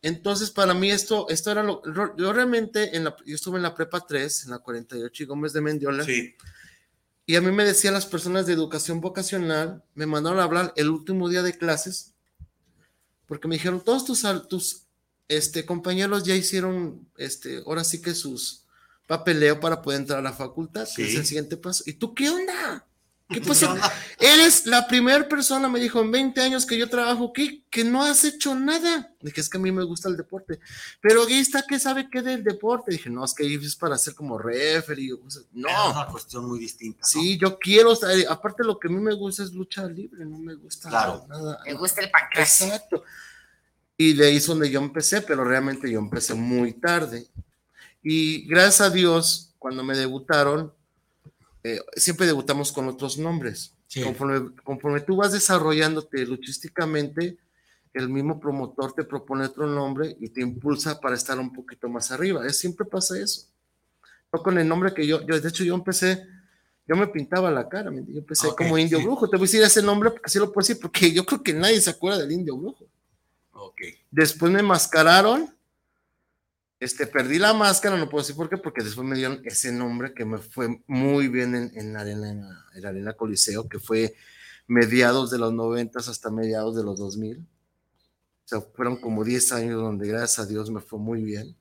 Entonces, 0.05 0.51
para 0.51 0.75
mí 0.75 0.91
esto, 0.91 1.27
esto 1.29 1.49
era 1.49 1.63
lo, 1.63 1.81
yo 2.15 2.31
realmente, 2.31 2.95
en 2.95 3.05
la, 3.05 3.15
yo 3.25 3.33
estuve 3.33 3.57
en 3.57 3.63
la 3.63 3.73
prepa 3.73 4.05
3, 4.05 4.43
en 4.43 4.51
la 4.51 4.59
48 4.59 5.23
y 5.23 5.25
Gómez 5.25 5.51
de 5.51 5.61
Mendiola. 5.61 6.03
Sí. 6.03 6.35
Y 7.25 7.35
a 7.35 7.41
mí 7.41 7.51
me 7.51 7.65
decían 7.65 7.95
las 7.95 8.05
personas 8.05 8.45
de 8.45 8.53
educación 8.53 9.01
vocacional, 9.01 9.83
me 9.95 10.05
mandaron 10.05 10.39
a 10.39 10.43
hablar 10.43 10.73
el 10.75 10.91
último 10.91 11.27
día 11.27 11.41
de 11.41 11.57
clases, 11.57 12.13
porque 13.25 13.47
me 13.47 13.55
dijeron, 13.55 13.83
todos 13.83 14.05
tus, 14.05 14.21
tus 14.47 14.83
este, 15.27 15.65
compañeros 15.65 16.23
ya 16.23 16.35
hicieron, 16.35 17.09
este, 17.17 17.63
ahora 17.65 17.83
sí 17.83 17.99
que 17.99 18.13
sus 18.13 18.67
papeleo 19.07 19.59
para 19.59 19.81
poder 19.81 20.01
entrar 20.01 20.19
a 20.19 20.21
la 20.21 20.33
facultad, 20.33 20.87
que 20.95 21.03
es 21.03 21.15
el 21.15 21.25
siguiente 21.25 21.57
paso. 21.57 21.83
¿Y 21.87 21.93
tú 21.93 22.13
qué 22.13 22.29
onda? 22.29 22.53
¿Qué 23.27 23.41
pasó? 23.41 23.75
Eres 24.19 24.67
la 24.67 24.85
primera 24.87 25.27
persona, 25.27 25.67
me 25.67 25.79
dijo, 25.79 25.99
en 25.99 26.11
20 26.11 26.39
años 26.41 26.63
que 26.63 26.77
yo 26.77 26.87
trabajo 26.87 27.31
aquí, 27.31 27.65
que 27.71 27.83
no 27.83 28.03
has 28.03 28.23
hecho 28.23 28.53
nada. 28.53 29.11
Dije, 29.19 29.41
es 29.41 29.49
que 29.49 29.57
a 29.57 29.61
mí 29.61 29.71
me 29.71 29.83
gusta 29.83 30.09
el 30.09 30.15
deporte. 30.15 30.59
Pero 31.01 31.23
aquí 31.23 31.39
está 31.39 31.63
que 31.67 31.79
sabe 31.79 32.07
qué 32.11 32.21
del 32.21 32.43
deporte. 32.43 32.91
Dije, 32.91 33.09
no, 33.09 33.25
es 33.25 33.33
que 33.33 33.51
es 33.51 33.75
para 33.75 33.97
ser 33.97 34.13
como 34.13 34.37
referee. 34.37 35.09
No. 35.53 35.69
Es 35.69 35.95
una 35.95 36.05
cuestión 36.05 36.45
muy 36.47 36.59
distinta. 36.59 37.03
Sí, 37.03 37.37
yo 37.39 37.57
quiero, 37.57 37.93
aparte 38.29 38.63
lo 38.63 38.77
que 38.77 38.89
a 38.89 38.91
mí 38.91 38.99
me 38.99 39.15
gusta 39.15 39.41
es 39.41 39.53
lucha 39.53 39.87
libre, 39.87 40.23
no 40.23 40.37
me 40.37 40.53
gusta 40.53 40.91
nada. 40.91 41.59
Me 41.65 41.73
gusta 41.73 42.01
el 42.01 42.11
pancracio. 42.11 42.67
Exacto. 42.67 43.03
Y 43.97 44.13
de 44.13 44.27
ahí 44.27 44.35
es 44.35 44.45
donde 44.45 44.69
yo 44.69 44.79
empecé, 44.79 45.21
pero 45.21 45.43
realmente 45.43 45.89
yo 45.89 45.97
empecé 45.97 46.35
muy 46.35 46.73
tarde. 46.73 47.27
Y 48.03 48.45
gracias 48.45 48.81
a 48.81 48.89
Dios, 48.91 49.55
cuando 49.57 49.83
me 49.83 49.97
debutaron, 49.97 50.74
eh, 51.67 51.81
siempre 51.95 52.27
debutamos 52.27 52.71
con 52.71 52.87
otros 52.87 53.17
nombres. 53.17 53.73
Conforme, 54.03 54.51
conforme 54.63 55.01
tú 55.01 55.15
vas 55.15 55.31
desarrollándote 55.31 56.23
luchísticamente, 56.23 57.39
el 57.91 58.07
mismo 58.07 58.39
promotor 58.39 58.93
te 58.93 59.03
propone 59.03 59.45
otro 59.45 59.65
nombre 59.65 60.15
y 60.19 60.29
te 60.29 60.41
impulsa 60.41 60.99
para 60.99 61.15
estar 61.15 61.39
un 61.39 61.51
poquito 61.51 61.89
más 61.89 62.11
arriba. 62.11 62.45
Es, 62.45 62.59
siempre 62.59 62.85
pasa 62.85 63.19
eso. 63.19 63.47
No 64.31 64.43
con 64.43 64.59
el 64.59 64.67
nombre 64.67 64.93
que 64.93 65.07
yo, 65.07 65.25
yo, 65.25 65.39
de 65.39 65.49
hecho 65.49 65.63
yo 65.63 65.73
empecé, 65.73 66.27
yo 66.87 66.95
me 66.95 67.07
pintaba 67.07 67.49
la 67.49 67.67
cara, 67.67 67.89
yo 67.91 68.19
empecé 68.19 68.49
como 68.55 68.77
indio 68.77 69.01
brujo. 69.01 69.27
Te 69.27 69.37
voy 69.37 69.45
a 69.45 69.47
decir 69.47 69.63
ese 69.63 69.81
nombre 69.81 70.11
porque 70.11 70.25
así 70.25 70.37
lo 70.37 70.51
puedo 70.51 70.67
decir, 70.67 70.79
porque 70.79 71.11
yo 71.13 71.25
creo 71.25 71.41
que 71.41 71.53
nadie 71.53 71.81
se 71.81 71.89
acuerda 71.89 72.19
del 72.19 72.31
indio 72.31 72.55
brujo. 72.55 72.85
Okay. 73.51 73.95
Después 74.11 74.51
me 74.51 74.61
mascararon, 74.61 75.54
este, 76.79 77.07
perdí 77.07 77.39
la 77.39 77.53
máscara, 77.53 77.97
no 77.97 78.09
puedo 78.09 78.23
decir 78.23 78.35
por 78.35 78.49
qué, 78.49 78.57
porque 78.57 78.83
después 78.83 79.07
me 79.07 79.15
dieron 79.15 79.41
ese 79.45 79.71
nombre 79.71 80.13
que 80.13 80.25
me 80.25 80.37
fue 80.39 80.81
muy 80.87 81.27
bien 81.27 81.55
en, 81.55 81.71
en 81.75 81.93
la 81.93 82.01
arena, 82.01 82.29
en 82.29 82.81
la, 82.81 82.89
arena 82.89 83.13
Coliseo, 83.13 83.67
que 83.69 83.79
fue 83.79 84.15
mediados 84.67 85.31
de 85.31 85.37
los 85.37 85.53
noventas 85.53 86.07
hasta 86.07 86.31
mediados 86.31 86.75
de 86.75 86.83
los 86.83 86.97
2000. 86.97 87.37
O 87.37 88.47
sea, 88.47 88.61
fueron 88.61 88.97
como 88.97 89.23
10 89.23 89.51
años 89.53 89.81
donde 89.81 90.07
gracias 90.07 90.39
a 90.39 90.45
Dios 90.45 90.69
me 90.69 90.81
fue 90.81 90.99
muy 90.99 91.23
bien. 91.23 91.55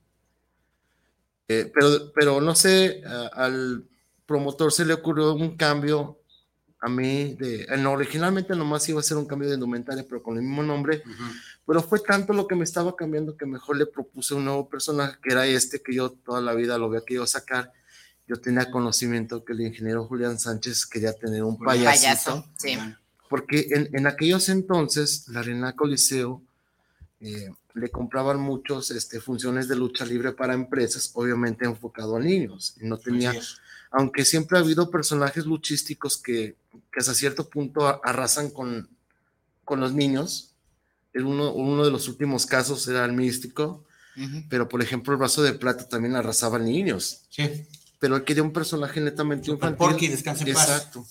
Eh, 1.49 1.71
pero, 1.73 2.13
pero 2.15 2.41
no 2.41 2.55
sé, 2.55 3.03
al 3.33 3.87
promotor 4.27 4.73
se 4.73 4.85
le 4.85 4.95
ocurrió 4.95 5.35
un 5.35 5.57
cambio 5.57 6.19
a 6.85 6.89
mí, 6.91 7.35
de, 7.37 7.67
no, 7.79 7.93
originalmente 7.93 8.55
nomás 8.55 8.87
iba 8.91 9.01
a 9.01 9.03
ser 9.03 9.17
un 9.17 9.25
cambio 9.25 9.49
de 9.49 9.55
indumentaria, 9.55 10.05
pero 10.07 10.23
con 10.23 10.37
el 10.37 10.43
mismo 10.43 10.63
nombre, 10.63 11.03
pero 11.67 11.83
fue 11.83 12.01
tanto 12.01 12.33
lo 12.33 12.47
que 12.47 12.55
me 12.55 12.65
estaba 12.65 12.95
cambiando 12.95 13.37
que 13.37 13.47
mejor 13.47 13.77
le 13.77 13.87
propuse 13.87 14.35
un 14.35 14.45
nuevo 14.45 14.69
personaje, 14.69 15.19
que 15.23 15.33
era 15.33 15.47
este 15.47 15.83
que 15.83 15.95
yo 15.95 16.11
toda 16.11 16.41
la 16.41 16.55
vida 16.55 16.79
lo 16.79 16.87
había 16.87 17.01
querido 17.01 17.27
sacar. 17.27 17.73
Yo 18.27 18.37
tenía 18.37 18.71
conocimiento 18.71 19.45
que 19.45 19.53
el 19.53 19.61
ingeniero 19.63 20.07
Julián 20.07 20.39
Sánchez 20.39 20.87
quería 20.87 21.13
tener 21.13 21.43
un 21.43 21.59
payasito, 21.59 22.45
payaso, 22.61 22.95
porque 23.29 23.67
en, 23.71 23.89
en, 23.93 24.07
aquellos 24.07 24.49
entonces 24.49 25.29
la 25.29 25.41
Arena 25.41 25.75
Coliseo 25.75 26.43
eh, 27.21 27.51
le 27.75 27.91
compraban 27.91 28.41
muchos 28.41 28.91
este, 28.91 29.21
funciones 29.21 29.69
de 29.69 29.77
lucha 29.77 30.07
libre 30.07 30.33
para 30.33 30.55
empresas, 30.55 31.11
obviamente 31.15 31.65
enfocado 31.65 32.17
a 32.17 32.21
niños, 32.21 32.77
y 32.81 32.87
no 32.87 32.99
tenía 32.99 33.35
aunque 33.97 34.25
siempre 34.25 34.59
ha 34.59 34.61
habido 34.61 34.91
personajes 34.91 35.47
luchísticos 35.47 36.19
que, 36.19 36.57
que 36.93 36.99
hasta 36.99 37.15
cierto 37.15 37.49
punto 37.49 38.05
arrasan 38.05 38.51
con, 38.51 38.89
con 39.65 39.79
los 39.79 39.93
niños. 39.93 40.54
Uno, 41.15 41.53
uno 41.53 41.85
de 41.85 41.91
los 41.91 42.09
últimos 42.09 42.47
casos 42.47 42.87
era 42.89 43.05
el 43.05 43.13
místico, 43.13 43.85
pero 44.49 44.69
por 44.69 44.83
ejemplo 44.83 45.13
el 45.13 45.19
brazo 45.19 45.43
de 45.43 45.55
plata 45.55 45.89
también 45.89 46.17
arrasaba 46.17 46.57
a 46.57 46.61
niños. 46.61 47.23
Sí. 47.31 47.67
Pero 47.99 48.17
él 48.17 48.25
quería 48.25 48.43
un 48.43 48.53
personaje 48.53 49.01
netamente 49.01 49.51
infantil. 49.51 49.79
Porque 49.79 50.09
descanse 50.09 50.43
en 50.43 50.51
Exacto. 50.51 51.07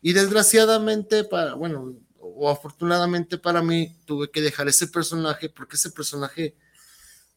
Y 0.00 0.12
desgraciadamente, 0.12 1.24
para, 1.24 1.54
bueno, 1.54 1.96
o 2.20 2.48
afortunadamente 2.48 3.38
para 3.38 3.62
mí, 3.62 3.96
tuve 4.04 4.30
que 4.30 4.40
dejar 4.40 4.68
ese 4.68 4.86
personaje 4.86 5.48
porque 5.48 5.76
ese 5.76 5.90
personaje 5.90 6.54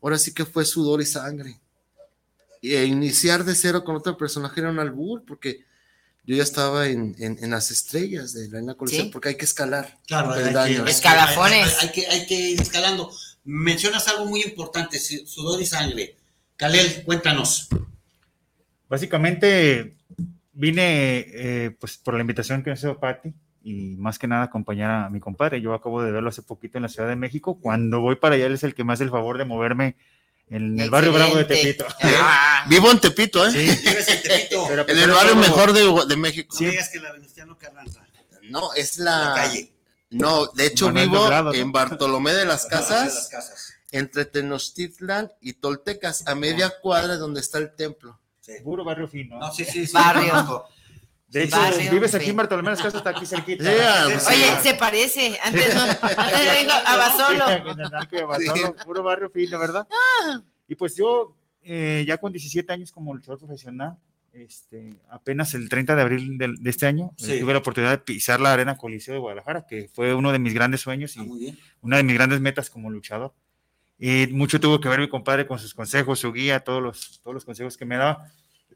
ahora 0.01 0.17
sí 0.17 0.33
que 0.33 0.45
fue 0.45 0.65
sudor 0.65 1.01
y 1.01 1.05
sangre 1.05 1.59
e 2.61 2.85
iniciar 2.85 3.43
de 3.43 3.55
cero 3.55 3.83
con 3.83 3.95
otro 3.95 4.15
personaje 4.17 4.59
era 4.59 4.69
un 4.69 4.79
albur, 4.79 5.23
porque 5.25 5.65
yo 6.23 6.35
ya 6.35 6.43
estaba 6.43 6.87
en, 6.87 7.15
en, 7.17 7.49
las 7.49 7.71
estrellas 7.71 8.33
de 8.33 8.47
la 8.47 8.59
Reina 8.59 8.75
Coliseo, 8.75 9.09
porque 9.09 9.29
hay 9.29 9.35
que 9.35 9.45
escalar. 9.45 9.97
Claro, 10.05 10.31
hay 10.33 10.75
que, 10.75 10.91
escalafones. 10.91 11.81
Hay, 11.81 11.91
que, 11.91 12.07
hay 12.07 12.25
que 12.27 12.35
ir 12.35 12.61
escalando. 12.61 13.11
Mencionas 13.43 14.07
algo 14.07 14.25
muy 14.25 14.41
importante, 14.43 14.99
sudor 14.99 15.59
y 15.61 15.65
sangre. 15.65 16.15
Kalel, 16.55 17.03
cuéntanos. 17.03 17.69
Básicamente 18.87 19.97
vine 20.53 21.25
eh, 21.27 21.75
pues 21.79 21.97
por 21.97 22.13
la 22.13 22.21
invitación 22.21 22.61
que 22.61 22.69
me 22.69 22.75
hizo 22.75 22.99
Patti 22.99 23.33
y 23.63 23.95
más 23.95 24.19
que 24.19 24.27
nada 24.27 24.43
acompañar 24.43 25.05
a 25.05 25.09
mi 25.09 25.19
compadre. 25.19 25.59
Yo 25.59 25.73
acabo 25.73 26.03
de 26.03 26.11
verlo 26.11 26.29
hace 26.29 26.43
poquito 26.43 26.77
en 26.77 26.83
la 26.83 26.89
Ciudad 26.89 27.09
de 27.09 27.15
México. 27.15 27.59
Cuando 27.59 27.99
voy 27.99 28.15
para 28.15 28.35
allá, 28.35 28.45
él 28.45 28.53
es 28.53 28.63
el 28.63 28.75
que 28.75 28.83
me 28.83 28.93
hace 28.93 29.03
el 29.03 29.09
favor 29.09 29.39
de 29.39 29.45
moverme 29.45 29.95
en 30.51 30.79
el 30.79 30.89
barrio 30.89 31.13
bravo 31.13 31.37
de 31.37 31.45
Tepito. 31.45 31.85
Ah. 32.03 32.65
Vivo 32.69 32.91
en 32.91 32.99
Tepito, 32.99 33.47
¿eh? 33.47 33.51
Sí. 33.51 33.69
en 33.69 34.21
Tepito. 34.21 34.69
en 34.79 34.85
pues 34.85 34.97
el 34.97 35.11
barrio 35.11 35.35
mejor 35.37 35.71
de, 35.71 36.05
de 36.07 36.17
México. 36.17 36.55
No 36.59 36.69
digas 36.69 36.89
que 36.89 36.99
la 36.99 37.13
Venustiano 37.13 37.57
Carranza. 37.57 38.05
No, 38.43 38.73
es 38.73 38.97
la... 38.97 39.33
calle. 39.35 39.71
No, 40.09 40.47
de 40.47 40.65
hecho 40.65 40.91
vivo 40.91 41.53
en 41.53 41.71
Bartolomé 41.71 42.33
de 42.33 42.43
las 42.43 42.65
Casas, 42.65 43.29
entre 43.91 44.25
Tenochtitlan 44.25 45.31
y 45.39 45.53
Toltecas, 45.53 46.27
a 46.27 46.35
media 46.35 46.73
cuadra 46.81 47.15
donde 47.15 47.39
está 47.39 47.59
el 47.59 47.73
templo. 47.73 48.19
Sí. 48.41 48.53
Puro 48.61 48.83
barrio 48.83 49.07
fino. 49.07 49.39
No, 49.39 49.53
sí, 49.53 49.63
sí, 49.63 49.87
sí. 49.87 49.93
Barrio. 49.93 50.65
De 51.31 51.43
hecho, 51.43 51.57
vives 51.89 52.13
aquí 52.13 52.29
en 52.29 52.35
Bartolomé, 52.35 52.71
las 52.71 52.79
casas 52.79 52.95
está 52.95 53.11
aquí 53.11 53.25
cerquita. 53.25 53.63
Oye, 53.63 54.61
se 54.61 54.73
parece. 54.73 55.39
Antes 55.41 55.73
no, 55.73 55.81
antes 56.01 56.53
vengo 56.53 56.73
a 56.85 56.97
Basolo. 58.27 58.75
Puro 58.83 59.01
barrio 59.01 59.29
fino, 59.29 59.57
¿verdad? 59.57 59.87
Ah. 59.89 60.41
Y 60.67 60.75
pues 60.75 60.97
yo, 60.97 61.33
eh, 61.63 62.03
ya 62.05 62.17
con 62.17 62.33
17 62.33 62.73
años 62.73 62.91
como 62.91 63.13
luchador 63.13 63.39
profesional, 63.39 63.97
este, 64.33 64.93
apenas 65.09 65.53
el 65.53 65.69
30 65.69 65.95
de 65.95 66.01
abril 66.01 66.37
de, 66.37 66.69
este 66.69 66.85
año, 66.85 67.11
eh, 67.25 67.39
tuve 67.39 67.53
la 67.53 67.59
oportunidad 67.59 67.91
de 67.91 67.97
pisar 67.99 68.41
la 68.41 68.51
Arena 68.51 68.77
Coliseo 68.77 69.13
de 69.13 69.19
Guadalajara, 69.21 69.65
que 69.65 69.89
fue 69.93 70.13
uno 70.13 70.33
de 70.33 70.39
mis 70.39 70.53
grandes 70.53 70.81
sueños 70.81 71.15
y 71.15 71.21
ah, 71.21 71.55
una 71.81 71.97
de 71.97 72.03
mis 72.03 72.15
grandes 72.15 72.41
metas 72.41 72.69
como 72.69 72.89
luchador. 72.89 73.33
Y 73.97 74.27
mucho 74.27 74.59
tuvo 74.59 74.81
que 74.81 74.89
ver 74.89 74.99
mi 74.99 75.07
compadre 75.07 75.47
con 75.47 75.59
sus 75.59 75.73
consejos, 75.73 76.19
su 76.19 76.33
guía, 76.33 76.59
todos 76.59 76.83
los, 76.83 77.21
todos 77.23 77.35
los 77.35 77.45
consejos 77.45 77.77
que 77.77 77.85
me 77.85 77.95
daba. 77.95 78.29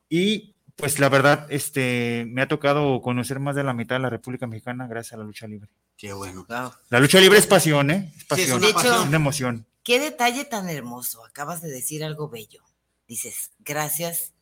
Y 0.08 0.55
pues 0.76 1.00
la 1.00 1.10
verdad, 1.10 1.48
este, 1.50 2.26
me 2.28 2.42
ha 2.42 2.48
tocado 2.48 3.02
conocer 3.02 3.40
más 3.40 3.56
de 3.56 3.64
la 3.64 3.74
mitad 3.74 3.96
de 3.96 4.02
la 4.02 4.10
República 4.10 4.46
Mexicana 4.46 4.88
gracias 4.88 5.14
a 5.14 5.18
la 5.18 5.24
lucha 5.24 5.48
libre. 5.48 5.70
Qué 5.98 6.12
bueno. 6.12 6.46
La 6.90 7.00
lucha 7.00 7.20
libre 7.20 7.38
es 7.38 7.48
pasión, 7.48 7.92
¿eh? 7.92 8.14
Es 8.18 8.26
pasión, 8.26 8.64
es 8.64 8.74
una 8.74 9.16
emoción. 9.16 9.66
Qué 9.84 10.00
detalle 10.00 10.46
tan 10.46 10.68
hermoso. 10.68 11.24
Acabas 11.26 11.62
de 11.62 11.70
decir 11.70 12.04
algo 12.04 12.28
bello. 12.28 12.64
Dices, 13.08 13.52
gracias 13.60 14.34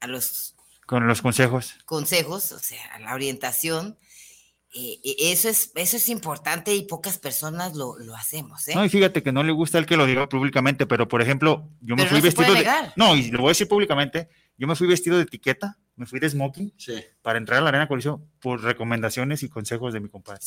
a 0.00 0.06
los... 0.06 0.54
Con 0.86 1.06
los 1.06 1.22
consejos. 1.22 1.74
Consejos, 1.84 2.52
o 2.52 2.58
sea, 2.58 2.82
a 2.94 3.00
la 3.00 3.14
orientación. 3.14 3.98
Eh, 4.72 5.00
eh, 5.02 5.16
eso, 5.32 5.48
es, 5.48 5.72
eso 5.74 5.96
es 5.96 6.08
importante 6.08 6.74
y 6.74 6.82
pocas 6.82 7.18
personas 7.18 7.74
lo, 7.74 7.98
lo, 7.98 8.14
hacemos. 8.14 8.66
¿eh? 8.68 8.74
No, 8.74 8.84
y 8.84 8.88
fíjate 8.88 9.22
que 9.22 9.32
no 9.32 9.42
le 9.42 9.52
gusta 9.52 9.78
el 9.78 9.86
que 9.86 9.96
lo 9.96 10.06
diga 10.06 10.28
públicamente, 10.28 10.86
pero 10.86 11.08
por 11.08 11.20
ejemplo, 11.20 11.68
yo 11.80 11.96
me 11.96 12.06
fui 12.06 12.20
vestido 12.20 12.54
de. 12.54 12.64
No, 12.94 13.16
y 13.16 13.30
lo 13.30 13.40
voy 13.40 13.48
a 13.48 13.50
decir 13.50 13.68
públicamente. 13.68 14.28
Yo 14.60 14.66
me 14.66 14.76
fui 14.76 14.86
vestido 14.86 15.16
de 15.16 15.22
etiqueta, 15.22 15.78
me 15.96 16.04
fui 16.04 16.20
de 16.20 16.28
smoking 16.28 16.70
para 17.22 17.38
entrar 17.38 17.60
a 17.60 17.62
la 17.62 17.70
arena 17.70 17.88
coliseo 17.88 18.20
por 18.40 18.62
recomendaciones 18.62 19.42
y 19.42 19.48
consejos 19.48 19.94
de 19.94 20.00
mi 20.00 20.10
compadre. 20.10 20.42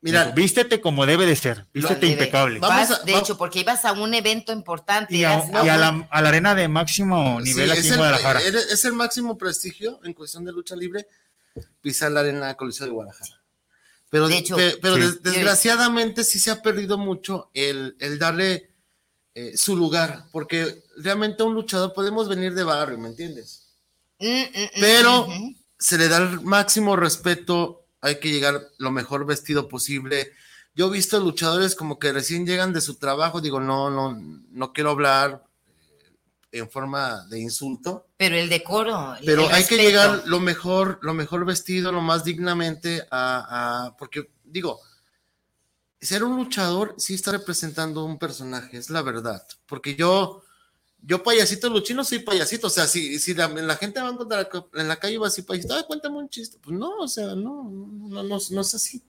Mira, 0.00 0.26
vístete 0.30 0.80
como 0.80 1.06
debe 1.06 1.26
de 1.26 1.34
ser, 1.34 1.66
vístete 1.74 2.06
impecable. 2.06 2.60
de 3.04 3.18
hecho, 3.18 3.36
porque 3.36 3.58
ibas 3.58 3.84
a 3.84 3.94
un 3.94 4.14
evento 4.14 4.52
importante. 4.52 5.16
Y, 5.16 5.24
a, 5.24 5.44
la, 5.60 6.08
arena 6.12 6.54
de 6.54 6.68
máximo 6.68 7.40
nivel 7.40 7.72
aquí 7.72 7.88
en 7.88 7.96
Guadalajara. 7.96 8.40
Es 8.40 8.84
el 8.84 8.92
máximo 8.92 9.36
prestigio 9.36 9.98
en 10.04 10.12
cuestión 10.12 10.44
de 10.44 10.52
lucha 10.52 10.76
libre 10.76 11.08
pisar 11.80 12.12
la 12.12 12.20
arena 12.20 12.54
coliseo 12.54 12.86
de 12.86 12.92
Guadalajara. 12.92 13.42
Pero, 14.08 14.28
de 14.28 14.38
hecho, 14.38 14.56
pero 14.80 14.96
desgraciadamente 14.98 16.22
sí 16.22 16.38
se 16.38 16.52
ha 16.52 16.62
perdido 16.62 16.96
mucho 16.96 17.50
el, 17.54 17.96
el 17.98 18.20
darle 18.20 18.70
eh, 19.34 19.56
su 19.56 19.74
lugar, 19.74 20.26
porque 20.30 20.81
realmente 20.96 21.42
un 21.42 21.54
luchador 21.54 21.92
podemos 21.92 22.28
venir 22.28 22.54
de 22.54 22.64
barrio, 22.64 22.98
¿me 22.98 23.08
entiendes? 23.08 23.74
Mm, 24.18 24.26
mm, 24.26 24.62
mm, 24.62 24.80
Pero 24.80 25.26
se 25.78 25.98
le 25.98 26.08
da 26.08 26.18
el 26.18 26.40
máximo 26.40 26.96
respeto, 26.96 27.86
hay 28.00 28.20
que 28.20 28.30
llegar 28.30 28.60
lo 28.78 28.90
mejor 28.90 29.26
vestido 29.26 29.68
posible. 29.68 30.32
Yo 30.74 30.86
he 30.88 30.90
visto 30.90 31.18
luchadores 31.20 31.74
como 31.74 31.98
que 31.98 32.12
recién 32.12 32.46
llegan 32.46 32.72
de 32.72 32.80
su 32.80 32.96
trabajo, 32.96 33.40
digo, 33.40 33.60
no, 33.60 33.90
no, 33.90 34.18
no 34.50 34.72
quiero 34.72 34.90
hablar 34.90 35.44
eh, 36.50 36.58
en 36.58 36.70
forma 36.70 37.26
de 37.26 37.40
insulto. 37.40 38.06
Pero 38.16 38.36
el 38.36 38.48
decoro. 38.48 39.16
pero 39.24 39.48
hay 39.50 39.64
que 39.64 39.76
llegar 39.76 40.22
lo 40.26 40.40
mejor, 40.40 40.98
lo 41.02 41.14
mejor 41.14 41.44
vestido, 41.44 41.92
lo 41.92 42.00
más 42.00 42.24
dignamente 42.24 43.06
a, 43.10 43.86
a 43.86 43.96
porque 43.96 44.30
digo, 44.44 44.80
ser 46.02 46.24
un 46.24 46.36
luchador 46.36 46.94
sí 46.98 47.14
está 47.14 47.32
representando 47.32 48.04
un 48.04 48.18
personaje, 48.18 48.76
es 48.76 48.90
la 48.90 49.02
verdad. 49.02 49.46
Porque 49.66 49.94
yo, 49.94 50.41
yo 51.02 51.22
payasito 51.22 51.68
luchino 51.68 52.04
soy 52.04 52.20
payasito. 52.20 52.68
O 52.68 52.70
sea, 52.70 52.86
si, 52.86 53.18
si 53.18 53.34
la, 53.34 53.76
gente 53.76 54.00
va 54.00 54.08
a 54.08 54.12
encontrar 54.12 54.48
en 54.74 54.88
la 54.88 54.96
calle 54.96 55.18
va 55.18 55.26
a 55.26 55.30
decir 55.30 55.44
payasito, 55.44 55.74
ay, 55.74 55.84
cuéntame 55.86 56.16
un 56.16 56.28
chiste. 56.28 56.58
Pues 56.62 56.76
no, 56.76 56.98
o 56.98 57.08
sea, 57.08 57.34
no, 57.34 57.64
no, 57.64 58.22
no, 58.22 58.38
no 58.50 58.60
es 58.60 58.74
así. 58.74 59.02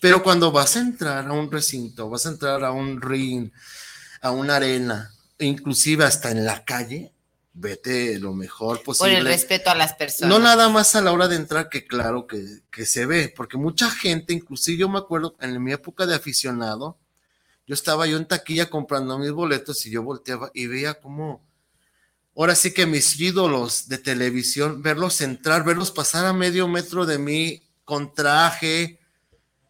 Pero 0.00 0.22
cuando 0.22 0.50
vas 0.50 0.76
a 0.76 0.80
entrar 0.80 1.26
a 1.26 1.32
un 1.32 1.50
recinto, 1.50 2.08
vas 2.08 2.26
a 2.26 2.30
entrar 2.30 2.64
a 2.64 2.72
un 2.72 3.00
ring, 3.00 3.50
a 4.22 4.30
una 4.30 4.56
arena, 4.56 5.12
inclusive 5.38 6.04
hasta 6.04 6.30
en 6.30 6.44
la 6.44 6.64
calle, 6.64 7.12
vete 7.52 8.18
lo 8.18 8.32
mejor 8.32 8.82
posible. 8.82 9.12
Por 9.12 9.18
el 9.18 9.26
respeto 9.26 9.70
a 9.70 9.74
las 9.74 9.92
personas. 9.94 10.30
No 10.30 10.42
nada 10.42 10.70
más 10.70 10.94
a 10.94 11.02
la 11.02 11.12
hora 11.12 11.28
de 11.28 11.36
entrar, 11.36 11.68
que 11.68 11.86
claro 11.86 12.26
que, 12.26 12.44
que, 12.70 12.86
se 12.86 13.04
ve, 13.04 13.32
porque 13.34 13.58
mucha 13.58 13.90
gente, 13.90 14.32
inclusive 14.32 14.78
yo 14.78 14.88
me 14.88 14.98
acuerdo 14.98 15.36
en 15.40 15.62
mi 15.62 15.72
época 15.72 16.06
de 16.06 16.14
aficionado, 16.14 16.98
yo 17.70 17.74
estaba 17.74 18.04
yo 18.08 18.16
en 18.16 18.26
taquilla 18.26 18.68
comprando 18.68 19.16
mis 19.16 19.30
boletos 19.30 19.86
y 19.86 19.92
yo 19.92 20.02
volteaba 20.02 20.50
y 20.54 20.66
veía 20.66 20.94
como, 20.94 21.40
ahora 22.34 22.56
sí 22.56 22.74
que 22.74 22.84
mis 22.84 23.20
ídolos 23.20 23.86
de 23.86 23.98
televisión, 23.98 24.82
verlos 24.82 25.20
entrar, 25.20 25.62
verlos 25.62 25.92
pasar 25.92 26.26
a 26.26 26.32
medio 26.32 26.66
metro 26.66 27.06
de 27.06 27.18
mí, 27.18 27.62
con 27.84 28.12
traje. 28.12 28.98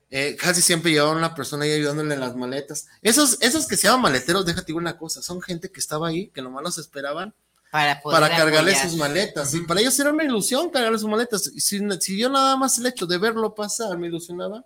Eh, 0.09 0.35
casi 0.41 0.63
siempre 0.63 0.93
llevaba 0.93 1.13
una 1.13 1.35
persona 1.35 1.65
ahí 1.65 1.73
ayudándole 1.73 2.15
en 2.15 2.21
las 2.21 2.35
maletas. 2.35 2.87
Esos, 3.03 3.37
esos 3.43 3.67
que 3.67 3.77
se 3.77 3.87
llaman 3.87 4.01
maleteros, 4.01 4.47
déjate 4.47 4.73
una 4.73 4.97
cosa, 4.97 5.21
son 5.21 5.43
gente 5.43 5.71
que 5.71 5.81
estaba 5.81 6.09
ahí, 6.09 6.29
que 6.29 6.41
nomás 6.41 6.63
los 6.63 6.79
esperaban 6.79 7.35
para, 7.71 8.01
para 8.01 8.31
cargarle 8.31 8.77
sus 8.77 8.97
maletas. 8.97 9.53
Y 9.53 9.61
para 9.61 9.83
ellos 9.83 10.01
era 10.01 10.11
una 10.11 10.25
ilusión 10.25 10.71
cargarle 10.71 10.99
sus 10.99 11.11
maletas. 11.11 11.51
Y 11.55 11.61
si, 11.61 11.79
si, 12.01 12.17
yo 12.17 12.31
nada 12.31 12.57
más 12.57 12.79
el 12.79 12.87
hecho 12.87 13.05
de 13.05 13.19
verlo 13.19 13.55
pasar 13.55 13.99
me 13.99 14.07
ilusionaba. 14.07 14.65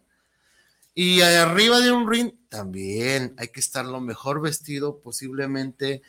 Y 0.94 1.22
arriba 1.22 1.80
de 1.80 1.90
un 1.90 2.08
ring 2.08 2.32
también 2.48 3.34
hay 3.36 3.48
que 3.48 3.60
estar 3.60 3.84
lo 3.84 4.00
mejor 4.00 4.40
vestido, 4.40 5.00
posiblemente 5.00 6.02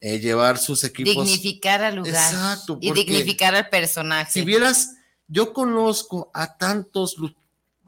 eh, 0.00 0.20
llevar 0.20 0.58
sus 0.58 0.84
equipos. 0.84 1.12
Dignificar 1.12 1.82
al 1.82 1.96
lugar. 1.96 2.14
Exacto. 2.14 2.78
Y 2.80 2.92
dignificar 2.92 3.56
al 3.56 3.68
personaje. 3.68 4.30
Si 4.30 4.42
vieras, 4.42 4.94
yo 5.26 5.52
conozco 5.52 6.30
a 6.34 6.56
tantos 6.56 7.16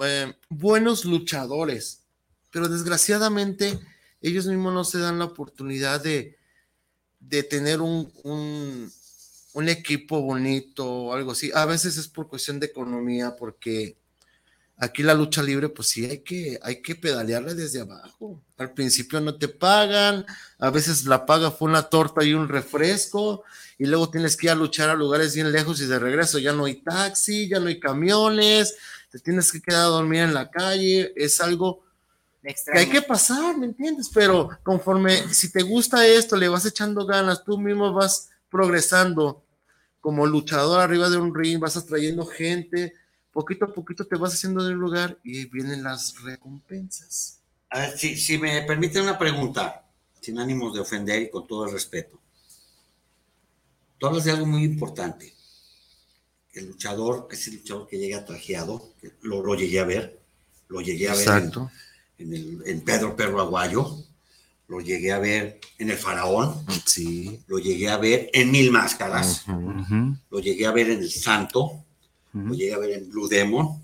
eh, 0.00 0.34
buenos 0.48 1.04
luchadores, 1.04 2.02
pero 2.50 2.68
desgraciadamente 2.68 3.78
ellos 4.20 4.46
mismos 4.46 4.74
no 4.74 4.84
se 4.84 4.98
dan 4.98 5.18
la 5.18 5.26
oportunidad 5.26 6.02
de, 6.02 6.36
de 7.20 7.42
tener 7.42 7.80
un, 7.80 8.12
un, 8.24 9.68
equipo 9.68 10.20
bonito 10.20 10.90
o 10.90 11.12
algo 11.14 11.32
así. 11.32 11.50
A 11.54 11.64
veces 11.64 11.96
es 11.96 12.08
por 12.08 12.28
cuestión 12.28 12.58
de 12.58 12.66
economía, 12.66 13.36
porque 13.36 13.96
aquí 14.80 15.02
la 15.02 15.14
lucha 15.14 15.42
libre, 15.42 15.68
pues 15.68 15.88
sí, 15.88 16.06
hay 16.06 16.20
que, 16.20 16.58
hay 16.62 16.80
que 16.80 16.94
pedalearla 16.94 17.52
desde 17.54 17.82
abajo. 17.82 18.42
Al 18.56 18.72
principio 18.72 19.20
no 19.20 19.36
te 19.36 19.46
pagan, 19.46 20.24
a 20.58 20.70
veces 20.70 21.04
la 21.04 21.26
paga 21.26 21.50
fue 21.50 21.68
una 21.68 21.82
torta 21.82 22.24
y 22.24 22.32
un 22.32 22.48
refresco, 22.48 23.44
y 23.78 23.84
luego 23.84 24.10
tienes 24.10 24.36
que 24.36 24.46
ir 24.46 24.52
a 24.52 24.54
luchar 24.54 24.88
a 24.88 24.94
lugares 24.94 25.34
bien 25.34 25.52
lejos 25.52 25.80
y 25.80 25.86
de 25.86 25.98
regreso 25.98 26.38
ya 26.38 26.52
no 26.52 26.64
hay 26.64 26.76
taxi, 26.76 27.46
ya 27.46 27.60
no 27.60 27.66
hay 27.66 27.78
camiones, 27.78 28.74
te 29.10 29.18
tienes 29.18 29.52
que 29.52 29.60
quedar 29.60 29.82
a 29.82 29.88
dormir 29.88 30.22
en 30.22 30.34
la 30.34 30.50
calle, 30.50 31.12
es 31.14 31.40
algo 31.42 31.84
que 32.42 32.78
hay 32.78 32.88
que 32.88 33.02
pasar, 33.02 33.58
¿me 33.58 33.66
entiendes? 33.66 34.10
Pero 34.12 34.48
conforme, 34.62 35.32
si 35.34 35.52
te 35.52 35.62
gusta 35.62 36.06
esto, 36.06 36.36
le 36.36 36.48
vas 36.48 36.64
echando 36.64 37.04
ganas, 37.04 37.44
tú 37.44 37.58
mismo 37.58 37.92
vas 37.92 38.30
progresando 38.48 39.44
como 40.00 40.26
luchador 40.26 40.80
arriba 40.80 41.10
de 41.10 41.18
un 41.18 41.34
ring, 41.34 41.60
vas 41.60 41.76
atrayendo 41.76 42.24
gente, 42.24 42.94
poquito 43.32 43.64
a 43.64 43.72
poquito 43.72 44.06
te 44.06 44.16
vas 44.16 44.34
haciendo 44.34 44.64
de 44.64 44.74
un 44.74 44.80
lugar 44.80 45.18
y 45.22 45.46
vienen 45.46 45.82
las 45.82 46.20
recompensas. 46.22 47.40
A 47.70 47.80
ver, 47.80 47.98
si, 47.98 48.16
si 48.16 48.38
me 48.38 48.62
permiten 48.62 49.02
una 49.02 49.18
pregunta, 49.18 49.84
sin 50.20 50.38
ánimos 50.38 50.74
de 50.74 50.80
ofender 50.80 51.22
y 51.22 51.30
con 51.30 51.46
todo 51.46 51.66
el 51.66 51.72
respeto. 51.72 52.18
Tú 53.98 54.06
hablas 54.06 54.24
de 54.24 54.32
algo 54.32 54.46
muy 54.46 54.64
importante. 54.64 55.34
El 56.52 56.66
luchador, 56.66 57.28
ese 57.30 57.52
luchador 57.52 57.86
que 57.86 57.98
llega 57.98 58.24
trajeado, 58.24 58.92
que 59.00 59.12
lo, 59.22 59.42
lo 59.42 59.54
llegué 59.54 59.78
a 59.78 59.84
ver, 59.84 60.20
lo 60.68 60.80
llegué 60.80 61.08
a 61.08 61.12
ver. 61.12 61.20
Exacto 61.20 61.70
en, 62.20 62.80
Pedro 62.82 63.16
Perro 63.16 63.40
Aguayo, 63.40 63.96
lo 64.68 64.80
llegué 64.80 65.12
a 65.12 65.18
ver 65.18 65.60
en 65.78 65.90
El 65.90 65.96
Faraón, 65.96 66.64
sí. 66.84 67.40
lo 67.46 67.58
llegué 67.58 67.88
a 67.88 67.96
ver 67.96 68.30
en 68.32 68.50
Mil 68.50 68.70
Máscaras, 68.70 69.44
lo 69.46 70.40
llegué 70.40 70.66
a 70.66 70.72
ver 70.72 70.90
en 70.90 71.00
El 71.00 71.10
Santo, 71.10 71.84
lo 72.32 72.54
llegué 72.54 72.74
a 72.74 72.78
ver 72.78 72.90
en 72.92 73.10
Blue 73.10 73.28
Demon, 73.28 73.82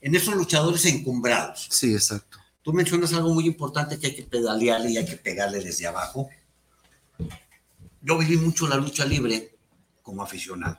en 0.00 0.14
esos 0.14 0.34
luchadores 0.34 0.84
encumbrados. 0.86 1.66
Sí, 1.70 1.92
exacto. 1.92 2.38
Tú 2.62 2.72
mencionas 2.72 3.12
algo 3.12 3.32
muy 3.34 3.46
importante 3.46 3.98
que 3.98 4.08
hay 4.08 4.14
que 4.14 4.22
pedalearle 4.22 4.90
y 4.90 4.96
hay 4.96 5.06
que 5.06 5.16
pegarle 5.16 5.60
desde 5.60 5.86
abajo. 5.86 6.28
Yo 8.02 8.18
viví 8.18 8.36
mucho 8.36 8.68
la 8.68 8.76
lucha 8.76 9.04
libre 9.04 9.56
como 10.02 10.22
aficionado. 10.22 10.78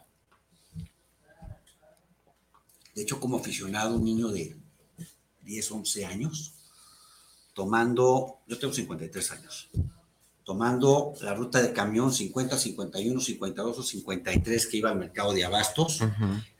De 2.94 3.02
hecho, 3.04 3.20
como 3.20 3.38
aficionado, 3.38 3.96
un 3.96 4.04
niño 4.04 4.28
de 4.30 4.56
10, 5.42 5.72
11 5.72 6.06
años, 6.06 6.54
tomando, 7.54 8.40
yo 8.48 8.60
tengo 8.60 8.74
53 8.74 9.32
años, 9.32 9.70
tomando 10.44 11.14
la 11.22 11.34
ruta 11.34 11.62
de 11.62 11.74
camión 11.74 12.12
50, 12.12 12.58
51, 12.58 13.22
52 13.22 13.80
o 13.80 13.84
53 13.84 14.68
que 14.68 14.78
iba 14.78 14.90
al 14.90 14.98
mercado 14.98 15.34
de 15.34 15.46
abastos, 15.46 16.00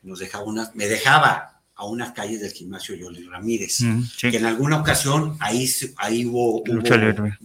nos 0.02 0.18
dejaba 0.18 0.44
una, 0.44 0.70
me 0.74 0.86
dejaba 0.86 1.52
a 1.74 1.86
unas 1.86 2.12
calles 2.12 2.40
del 2.40 2.52
gimnasio 2.52 2.94
Yoli 2.94 3.24
Ramírez, 3.24 3.78
que 4.20 4.36
en 4.36 4.44
alguna 4.44 4.78
ocasión 4.78 5.36
ahí, 5.40 5.68
ahí 5.96 6.26
hubo, 6.26 6.62
lucha, 6.66 6.96
libre. 6.96 7.38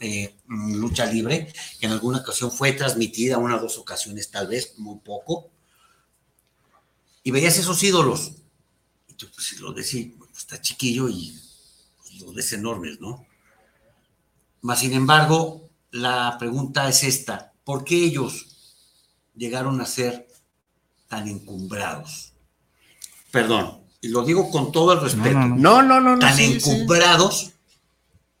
Eh, 0.00 0.34
lucha 0.48 1.06
libre, 1.06 1.52
que 1.78 1.86
en 1.86 1.92
alguna 1.92 2.18
ocasión 2.18 2.50
fue 2.50 2.72
transmitida, 2.72 3.36
una 3.38 3.56
o 3.56 3.60
dos 3.60 3.76
ocasiones 3.78 4.30
tal 4.30 4.46
vez, 4.46 4.74
muy 4.78 4.98
poco, 5.00 5.50
y 7.22 7.30
veías 7.30 7.58
esos 7.58 7.82
ídolos, 7.82 8.32
y 9.06 9.14
tú 9.14 9.26
pues 9.34 9.60
lo 9.60 9.72
decís, 9.72 10.12
está 10.34 10.60
chiquillo 10.62 11.08
y 11.08 11.38
pues, 11.98 12.20
los 12.22 12.34
ves 12.34 12.52
enormes, 12.54 13.00
¿no? 13.00 13.26
Más 14.62 14.80
sin 14.80 14.92
embargo, 14.92 15.70
la 15.90 16.36
pregunta 16.38 16.88
es 16.88 17.04
esta, 17.04 17.52
¿por 17.64 17.84
qué 17.84 17.96
ellos 17.96 18.46
llegaron 19.36 19.80
a 19.80 19.86
ser 19.86 20.28
tan 21.06 21.28
encumbrados? 21.28 22.32
Perdón, 23.30 23.80
y 24.00 24.08
lo 24.08 24.24
digo 24.24 24.50
con 24.50 24.72
todo 24.72 24.92
el 24.92 25.00
respeto. 25.00 25.38
No, 25.38 25.82
no, 25.82 26.00
no. 26.00 26.18
tan 26.18 26.38
encumbrados. 26.38 27.52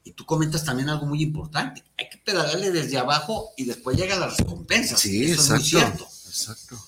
Y 0.04 0.12
tú 0.12 0.24
comentas 0.24 0.64
también 0.64 0.88
algo 0.88 1.06
muy 1.06 1.22
importante. 1.22 1.84
Hay 1.98 2.08
que 2.08 2.18
pedalarle 2.18 2.70
desde 2.70 2.96
abajo 2.96 3.50
y 3.56 3.64
después 3.64 3.96
llega 3.96 4.16
la 4.16 4.28
recompensa. 4.28 4.96
Sí, 4.96 5.30
Eso 5.30 5.42
Es 5.42 5.50
muy 5.50 5.62
cierto. 5.62 6.04
Exacto. 6.04 6.78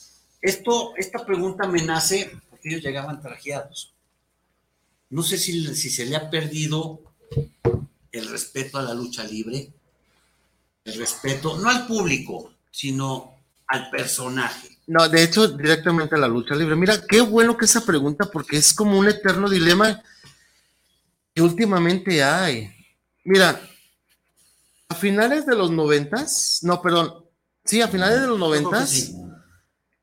Esto, 0.40 0.92
esta 0.96 1.24
pregunta 1.26 1.66
me 1.66 1.82
nace 1.82 2.30
porque 2.48 2.70
ellos 2.70 2.82
llegaban 2.82 3.20
trajeados 3.20 3.92
no 5.10 5.24
sé 5.24 5.36
si, 5.38 5.74
si 5.74 5.90
se 5.90 6.06
le 6.06 6.16
ha 6.16 6.30
perdido 6.30 7.02
el 8.12 8.28
respeto 8.28 8.78
a 8.78 8.82
la 8.82 8.94
lucha 8.94 9.24
libre, 9.24 9.72
el 10.84 10.94
respeto, 10.94 11.58
no 11.58 11.68
al 11.68 11.86
público, 11.86 12.52
sino 12.70 13.34
al 13.66 13.90
personaje. 13.90 14.78
No, 14.86 15.08
de 15.08 15.22
hecho, 15.22 15.46
directamente 15.46 16.16
a 16.16 16.18
la 16.18 16.26
lucha 16.26 16.54
libre. 16.54 16.74
Mira, 16.74 17.00
qué 17.06 17.20
bueno 17.20 17.56
que 17.56 17.66
esa 17.66 17.84
pregunta, 17.84 18.28
porque 18.30 18.56
es 18.56 18.74
como 18.74 18.98
un 18.98 19.08
eterno 19.08 19.48
dilema 19.48 20.02
que 21.34 21.42
últimamente 21.42 22.22
hay. 22.22 22.74
Mira, 23.24 23.60
a 24.88 24.94
finales 24.94 25.46
de 25.46 25.54
los 25.54 25.70
noventas, 25.70 26.58
no, 26.62 26.82
perdón, 26.82 27.24
sí, 27.64 27.80
a 27.80 27.88
finales 27.88 28.22
de 28.22 28.26
los 28.26 28.38
noventas, 28.38 29.12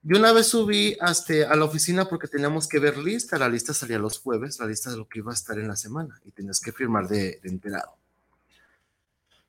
yo 0.10 0.16
una 0.16 0.32
vez 0.32 0.48
subí 0.48 0.96
hasta 1.02 1.52
a 1.52 1.56
la 1.58 1.66
oficina 1.66 2.08
porque 2.08 2.30
teníamos 2.30 2.66
que 2.70 2.80
ver 2.80 2.98
lista, 2.98 3.38
la 3.38 3.50
lista 3.50 3.74
salía 3.74 4.00
los 4.00 4.20
jueves, 4.20 4.58
la 4.58 4.66
lista 4.66 4.90
de 4.90 4.96
lo 4.96 5.06
que 5.06 5.20
iba 5.20 5.34
a 5.34 5.36
estar 5.36 5.60
en 5.60 5.68
la 5.68 5.76
semana 5.76 6.18
y 6.24 6.32
tenías 6.32 6.62
que 6.62 6.72
firmar 6.72 7.10
de, 7.10 7.42
enterado. 7.44 7.94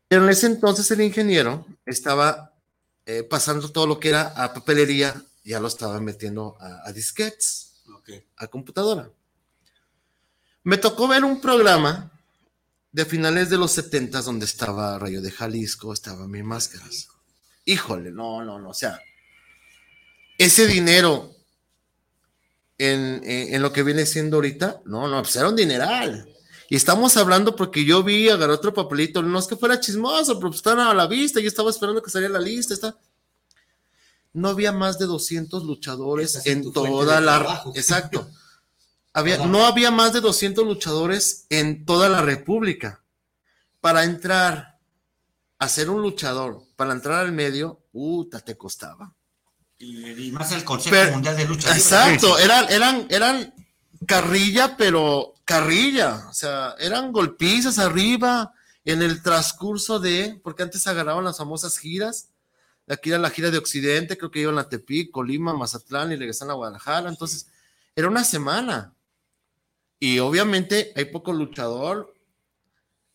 Pero 0.09 0.25
en 0.25 0.31
ese 0.31 0.47
entonces 0.47 0.91
el 0.91 1.01
ingeniero 1.03 1.65
estaba 1.87 2.55
eh, 3.07 3.23
pasando 3.23 3.71
todo 3.71 3.87
lo 3.87 4.01
que 4.01 4.09
era 4.09 4.33
a 4.35 4.53
papelería, 4.53 5.15
ya 5.45 5.61
lo 5.61 5.69
estaba 5.69 6.01
metiendo 6.01 6.57
a, 6.59 6.91
disquets, 6.91 7.85
a 8.37 8.49
computadora. 8.49 9.09
Me 10.65 10.77
tocó 10.77 11.07
ver 11.07 11.23
un 11.23 11.41
programa 11.41 12.11
de 12.91 13.05
finales 13.05 13.49
de 13.49 13.59
los 13.59 13.71
70 13.71 14.23
donde 14.23 14.47
estaba 14.47 14.99
Rayo 14.99 15.23
de 15.23 15.31
Jalisco, 15.31 15.93
estaba 15.93 16.27
Mi 16.27 16.43
Máscaras. 16.43 17.11
Híjole, 17.65 18.11
no, 18.11 18.43
no, 18.45 18.59
no, 18.59 18.71
o 18.71 18.75
sea, 18.75 18.99
ese 20.39 20.67
dinero 20.69 21.35
en, 22.79 23.61
lo 23.61 23.73
que 23.73 23.83
viene 23.83 24.07
siendo 24.07 24.37
ahorita, 24.37 24.81
no, 24.85 25.09
no, 25.09 25.21
pues 25.23 25.35
era 25.37 25.49
un 25.49 25.57
dineral. 25.57 26.29
Y 26.71 26.77
estamos 26.77 27.17
hablando 27.17 27.57
porque 27.57 27.85
yo 27.85 28.03
vi, 28.03 28.29
agarré 28.29 28.53
otro 28.53 28.73
papelito, 28.73 29.23
no 29.23 29.39
es 29.39 29.47
que 29.47 29.57
fuera 29.57 29.81
chismoso, 29.81 30.39
pero 30.39 30.51
pues 30.51 30.59
estaban 30.59 30.87
a 30.87 30.95
la 30.95 31.07
vista, 31.07 31.41
yo 31.41 31.49
estaba 31.49 31.71
esperando 31.71 32.03
que 32.03 32.11
saliera 32.11 32.35
la 32.35 32.41
lista, 32.41 32.75
está. 32.75 32.97
No 34.33 34.49
había 34.49 34.73
más 34.73 34.99
de 34.99 35.07
200 35.07 35.65
luchadores 35.65 36.47
en 36.47 36.73
toda 36.73 37.21
la... 37.21 37.65
Exacto. 37.75 38.31
Había, 39.15 39.39
no 39.47 39.67
había 39.67 39.91
más 39.91 40.13
de 40.13 40.21
200 40.21 40.65
luchadores 40.65 41.47
en 41.49 41.85
toda 41.85 42.09
la 42.09 42.23
República. 42.23 43.03
Para 43.81 44.05
entrar 44.05 44.79
a 45.59 45.69
ser 45.69 45.91
un 45.91 46.03
luchador, 46.03 46.63
para 46.77 46.93
entrar 46.93 47.27
al 47.27 47.33
medio, 47.33 47.81
puta, 47.91 48.39
te 48.39 48.57
costaba. 48.57 49.17
Y, 49.79 50.33
más 50.33 50.51
el 50.53 50.65
Consejo 50.65 51.13
Mundial 51.13 51.37
de 51.37 51.45
Lucha 51.45 51.73
Exacto, 51.73 52.37
eran, 52.39 52.67
eran, 52.71 53.07
eran 53.11 53.55
carrilla, 54.07 54.77
pero 54.77 55.35
carrilla, 55.45 56.27
o 56.29 56.35
sea, 56.35 56.75
eran 56.81 57.13
golpizas 57.13 57.79
arriba 57.79 58.53
en 58.85 59.03
el 59.03 59.23
transcurso 59.23 60.01
de, 60.01 60.41
porque 60.43 60.63
antes 60.63 60.87
agarraban 60.87 61.25
las 61.25 61.39
famosas 61.39 61.79
giras, 61.79 62.31
aquí 62.89 63.11
era 63.11 63.19
la 63.19 63.31
gira 63.31 63.51
de 63.51 63.59
Occidente, 63.59 64.19
creo 64.19 64.31
que 64.31 64.41
iban 64.41 64.59
a 64.59 64.69
Tepic, 64.69 65.11
Colima, 65.11 65.55
Mazatlán 65.55 66.11
y 66.11 66.17
regresan 66.17 66.51
a 66.51 66.55
Guadalajara, 66.55 67.09
entonces 67.09 67.47
era 67.95 68.09
una 68.09 68.25
semana. 68.25 68.95
Y 70.01 70.19
obviamente 70.21 70.93
hay 70.97 71.07
poco 71.07 71.33
luchador, 71.33 72.15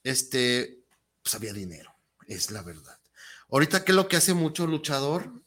este, 0.04 0.84
pues 1.22 1.36
había 1.36 1.54
dinero, 1.54 1.94
es 2.28 2.52
la 2.52 2.62
verdad. 2.62 3.00
Ahorita, 3.50 3.84
¿qué 3.84 3.92
es 3.92 3.96
lo 3.96 4.08
que 4.08 4.18
hace 4.18 4.34
mucho 4.34 4.68
luchador? 4.68 5.43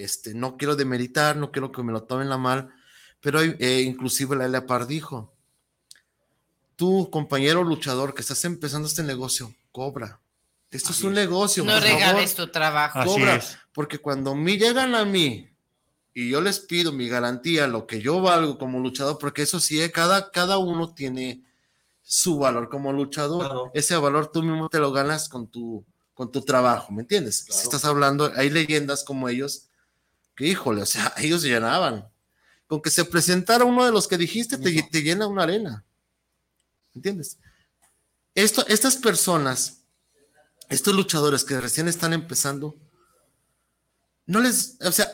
Este, 0.00 0.34
no 0.34 0.56
quiero 0.56 0.76
demeritar, 0.76 1.36
no 1.36 1.50
quiero 1.52 1.70
que 1.70 1.82
me 1.82 1.92
lo 1.92 2.04
tomen 2.04 2.28
la 2.28 2.38
mal, 2.38 2.72
Pero 3.20 3.42
eh, 3.42 3.82
inclusive 3.82 4.34
la 4.34 4.46
Elia 4.46 4.64
dijo, 4.88 5.34
tú, 6.74 7.10
compañero 7.10 7.62
luchador 7.62 8.14
que 8.14 8.22
estás 8.22 8.42
empezando 8.46 8.88
este 8.88 9.02
negocio, 9.02 9.54
cobra. 9.72 10.20
Esto 10.70 10.92
es 10.92 11.02
un 11.02 11.12
negocio. 11.12 11.64
No 11.64 11.78
regales 11.78 12.34
tu 12.34 12.46
trabajo. 12.46 13.04
Cobra, 13.04 13.42
porque 13.74 13.98
cuando 13.98 14.34
me 14.34 14.56
llegan 14.56 14.94
a 14.94 15.04
mí 15.04 15.50
y 16.14 16.30
yo 16.30 16.40
les 16.40 16.60
pido 16.60 16.92
mi 16.92 17.08
garantía, 17.08 17.66
lo 17.66 17.86
que 17.86 18.00
yo 18.00 18.22
valgo 18.22 18.56
como 18.56 18.78
luchador, 18.78 19.18
porque 19.18 19.42
eso 19.42 19.60
sí, 19.60 19.82
eh, 19.82 19.92
cada, 19.92 20.30
cada 20.30 20.58
uno 20.58 20.94
tiene 20.94 21.44
su 22.02 22.38
valor 22.38 22.70
como 22.70 22.92
luchador. 22.92 23.70
Ese 23.74 23.96
valor 23.96 24.32
tú 24.32 24.42
mismo 24.42 24.70
te 24.70 24.78
lo 24.78 24.92
ganas 24.92 25.28
con 25.28 25.48
tu, 25.48 25.84
con 26.14 26.32
tu 26.32 26.40
trabajo, 26.40 26.92
¿me 26.92 27.02
entiendes? 27.02 27.44
Si 27.48 27.62
estás 27.64 27.84
hablando, 27.84 28.32
hay 28.36 28.48
leyendas 28.48 29.04
como 29.04 29.28
ellos 29.28 29.69
que, 30.40 30.46
híjole, 30.46 30.80
o 30.80 30.86
sea, 30.86 31.12
ellos 31.18 31.42
llenaban. 31.42 32.10
Con 32.66 32.80
que 32.80 32.90
se 32.90 33.04
presentara 33.04 33.64
uno 33.64 33.84
de 33.84 33.92
los 33.92 34.08
que 34.08 34.16
dijiste, 34.16 34.56
te, 34.56 34.82
te 34.82 35.02
llena 35.02 35.26
una 35.26 35.42
arena. 35.42 35.84
¿Me 36.94 37.00
entiendes? 37.00 37.38
Esto, 38.34 38.64
estas 38.68 38.96
personas, 38.96 39.82
estos 40.68 40.94
luchadores 40.94 41.44
que 41.44 41.60
recién 41.60 41.88
están 41.88 42.12
empezando, 42.12 42.76
no 44.24 44.40
les, 44.40 44.78
o 44.80 44.92
sea, 44.92 45.10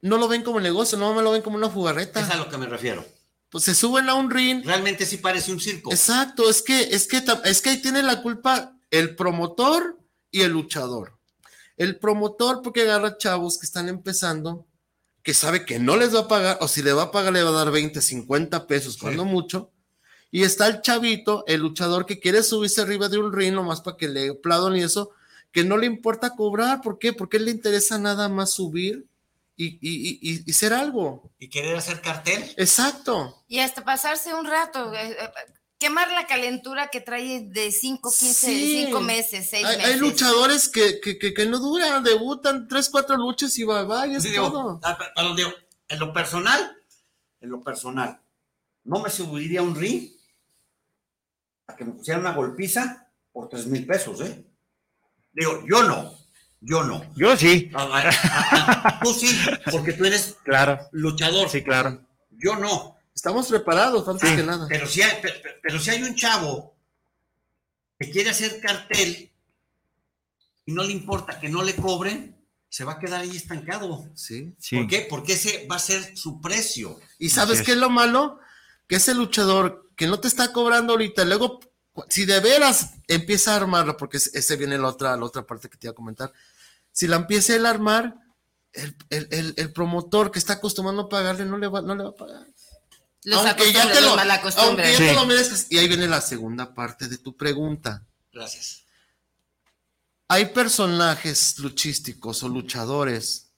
no 0.00 0.16
lo 0.16 0.26
ven 0.26 0.42
como 0.42 0.58
negocio, 0.58 0.98
no 0.98 1.14
me 1.14 1.22
lo 1.22 1.30
ven 1.30 1.42
como 1.42 1.56
una 1.56 1.68
jugarreta. 1.68 2.20
Es 2.20 2.30
a 2.30 2.36
lo 2.36 2.48
que 2.48 2.56
me 2.56 2.66
refiero. 2.66 3.06
Pues 3.50 3.62
se 3.64 3.74
suben 3.74 4.08
a 4.08 4.14
un 4.14 4.30
ring. 4.30 4.64
Realmente 4.64 5.06
sí 5.06 5.18
parece 5.18 5.52
un 5.52 5.60
circo. 5.60 5.92
Exacto, 5.92 6.50
es 6.50 6.62
que, 6.62 6.80
es 6.80 7.06
que, 7.06 7.22
es 7.44 7.62
que 7.62 7.70
ahí 7.70 7.82
tiene 7.82 8.02
la 8.02 8.22
culpa 8.22 8.76
el 8.90 9.14
promotor 9.14 10.00
y 10.30 10.40
el 10.40 10.52
luchador. 10.52 11.15
El 11.76 11.98
promotor 11.98 12.62
porque 12.62 12.82
agarra 12.82 13.18
chavos 13.18 13.58
que 13.58 13.66
están 13.66 13.88
empezando, 13.88 14.66
que 15.22 15.34
sabe 15.34 15.64
que 15.64 15.78
no 15.78 15.96
les 15.96 16.14
va 16.14 16.20
a 16.20 16.28
pagar, 16.28 16.58
o 16.60 16.68
si 16.68 16.82
le 16.82 16.92
va 16.92 17.04
a 17.04 17.10
pagar 17.10 17.32
le 17.32 17.42
va 17.42 17.50
a 17.50 17.64
dar 17.64 17.70
20, 17.70 18.00
50 18.00 18.66
pesos, 18.66 18.96
cuando 18.96 19.24
mucho. 19.24 19.72
Y 20.30 20.42
está 20.42 20.66
el 20.66 20.82
chavito, 20.82 21.44
el 21.46 21.60
luchador 21.60 22.06
que 22.06 22.18
quiere 22.20 22.42
subirse 22.42 22.80
arriba 22.80 23.08
de 23.08 23.18
un 23.18 23.32
ring 23.32 23.54
nomás 23.54 23.80
para 23.80 23.96
que 23.96 24.08
le 24.08 24.30
aplaudan 24.30 24.76
y 24.76 24.82
eso, 24.82 25.10
que 25.52 25.64
no 25.64 25.76
le 25.76 25.86
importa 25.86 26.34
cobrar. 26.36 26.80
¿Por 26.80 26.98
qué? 26.98 27.12
Porque 27.12 27.38
le 27.38 27.50
interesa 27.50 27.98
nada 27.98 28.28
más 28.28 28.50
subir 28.52 29.06
y, 29.56 30.52
ser 30.52 30.72
algo. 30.72 31.30
Y 31.38 31.48
querer 31.48 31.76
hacer 31.76 32.00
cartel. 32.00 32.54
Exacto. 32.56 33.42
Y 33.48 33.60
hasta 33.60 33.84
pasarse 33.84 34.34
un 34.34 34.46
rato, 34.46 34.92
eh, 34.92 35.16
eh, 35.18 35.30
quemar 35.78 36.10
la 36.12 36.26
calentura 36.26 36.88
que 36.88 37.00
trae 37.00 37.40
de 37.40 37.70
5, 37.70 38.10
15, 38.10 38.86
5 38.86 39.00
meses, 39.00 39.50
6 39.50 39.62
meses. 39.62 39.84
Hay 39.84 39.98
luchadores 39.98 40.68
que, 40.68 41.46
no 41.48 41.58
duran, 41.58 42.02
debutan 42.02 42.66
3, 42.68 42.90
4 42.90 43.16
luchas 43.16 43.58
y 43.58 43.64
va, 43.64 43.84
va, 43.84 44.06
y 44.06 44.16
es 44.16 44.34
todo. 44.34 44.80
Ah, 44.82 44.98
en 45.88 45.98
lo 45.98 46.12
personal, 46.12 46.76
en 47.40 47.50
lo 47.50 47.62
personal, 47.62 48.20
no 48.84 49.00
me 49.00 49.10
subiría 49.10 49.60
a 49.60 49.62
un 49.62 49.74
ring 49.74 50.10
a 51.68 51.76
que 51.76 51.84
me 51.84 51.92
pusieran 51.92 52.22
una 52.22 52.32
golpiza 52.32 53.10
por 53.32 53.48
3 53.48 53.66
mil 53.66 53.86
pesos, 53.86 54.20
¿eh? 54.20 54.44
Digo, 55.32 55.64
yo 55.66 55.82
no. 55.82 56.14
Yo 56.60 56.82
no. 56.82 57.04
Yo 57.14 57.36
sí. 57.36 57.70
Ah, 57.74 58.98
tú 59.02 59.12
sí, 59.12 59.28
porque 59.70 59.92
tú 59.92 60.04
eres 60.04 60.36
claro. 60.42 60.88
luchador. 60.90 61.48
Sí, 61.50 61.62
claro. 61.62 62.00
Yo 62.30 62.56
no. 62.56 62.95
Estamos 63.16 63.48
preparados, 63.48 64.06
antes 64.06 64.30
que 64.30 64.42
nada. 64.42 64.66
Pero 64.68 64.86
si, 64.86 65.00
hay, 65.00 65.22
pero, 65.62 65.80
si 65.80 65.88
hay 65.88 66.02
un 66.02 66.14
chavo 66.14 66.76
que 67.98 68.10
quiere 68.10 68.28
hacer 68.28 68.60
cartel 68.60 69.32
y 70.66 70.72
no 70.72 70.84
le 70.84 70.92
importa 70.92 71.40
que 71.40 71.48
no 71.48 71.62
le 71.62 71.74
cobren, 71.74 72.36
se 72.68 72.84
va 72.84 72.92
a 72.92 72.98
quedar 72.98 73.22
ahí 73.22 73.34
estancado. 73.34 74.06
Sí. 74.14 74.54
sí. 74.58 74.76
¿Por 74.76 74.86
qué? 74.86 75.06
Porque 75.08 75.32
ese 75.32 75.66
va 75.66 75.76
a 75.76 75.80
ser 75.80 76.14
su 76.14 76.42
precio. 76.42 77.00
¿Y 77.18 77.30
sabes 77.30 77.62
qué 77.62 77.72
es 77.72 77.78
lo 77.78 77.88
malo? 77.88 78.38
Que 78.86 78.96
ese 78.96 79.14
luchador 79.14 79.90
que 79.96 80.06
no 80.06 80.20
te 80.20 80.28
está 80.28 80.52
cobrando 80.52 80.92
ahorita, 80.92 81.24
luego 81.24 81.60
si 82.10 82.26
de 82.26 82.38
veras 82.40 82.90
empieza 83.08 83.54
a 83.54 83.56
armarlo, 83.56 83.96
porque 83.96 84.18
ese 84.18 84.56
viene 84.56 84.76
la 84.76 84.88
otra, 84.88 85.16
la 85.16 85.24
otra 85.24 85.46
parte 85.46 85.70
que 85.70 85.78
te 85.78 85.86
iba 85.86 85.92
a 85.92 85.96
comentar, 85.96 86.34
si 86.92 87.06
la 87.06 87.16
empieza 87.16 87.54
a 87.54 87.70
armar, 87.70 88.14
el, 89.08 89.72
promotor 89.72 90.30
que 90.30 90.38
está 90.38 90.54
acostumbrado 90.54 91.00
a 91.00 91.08
pagarle 91.08 91.46
no 91.46 91.56
le 91.56 91.66
va, 91.66 91.80
no 91.80 91.94
le 91.94 92.04
va 92.04 92.10
a 92.10 92.14
pagar. 92.14 92.46
Aunque 93.32 93.72
ya 93.72 93.92
te 93.92 94.00
lo, 94.00 94.16
aunque 94.56 94.92
ya 94.92 94.98
te 94.98 95.14
lo 95.14 95.26
merezcas. 95.26 95.66
Y 95.70 95.78
ahí 95.78 95.88
viene 95.88 96.06
la 96.06 96.20
segunda 96.20 96.74
parte 96.74 97.08
de 97.08 97.18
tu 97.18 97.36
pregunta. 97.36 98.04
Gracias. 98.32 98.84
Hay 100.28 100.46
personajes 100.46 101.58
luchísticos 101.58 102.42
o 102.42 102.48
luchadores 102.48 103.50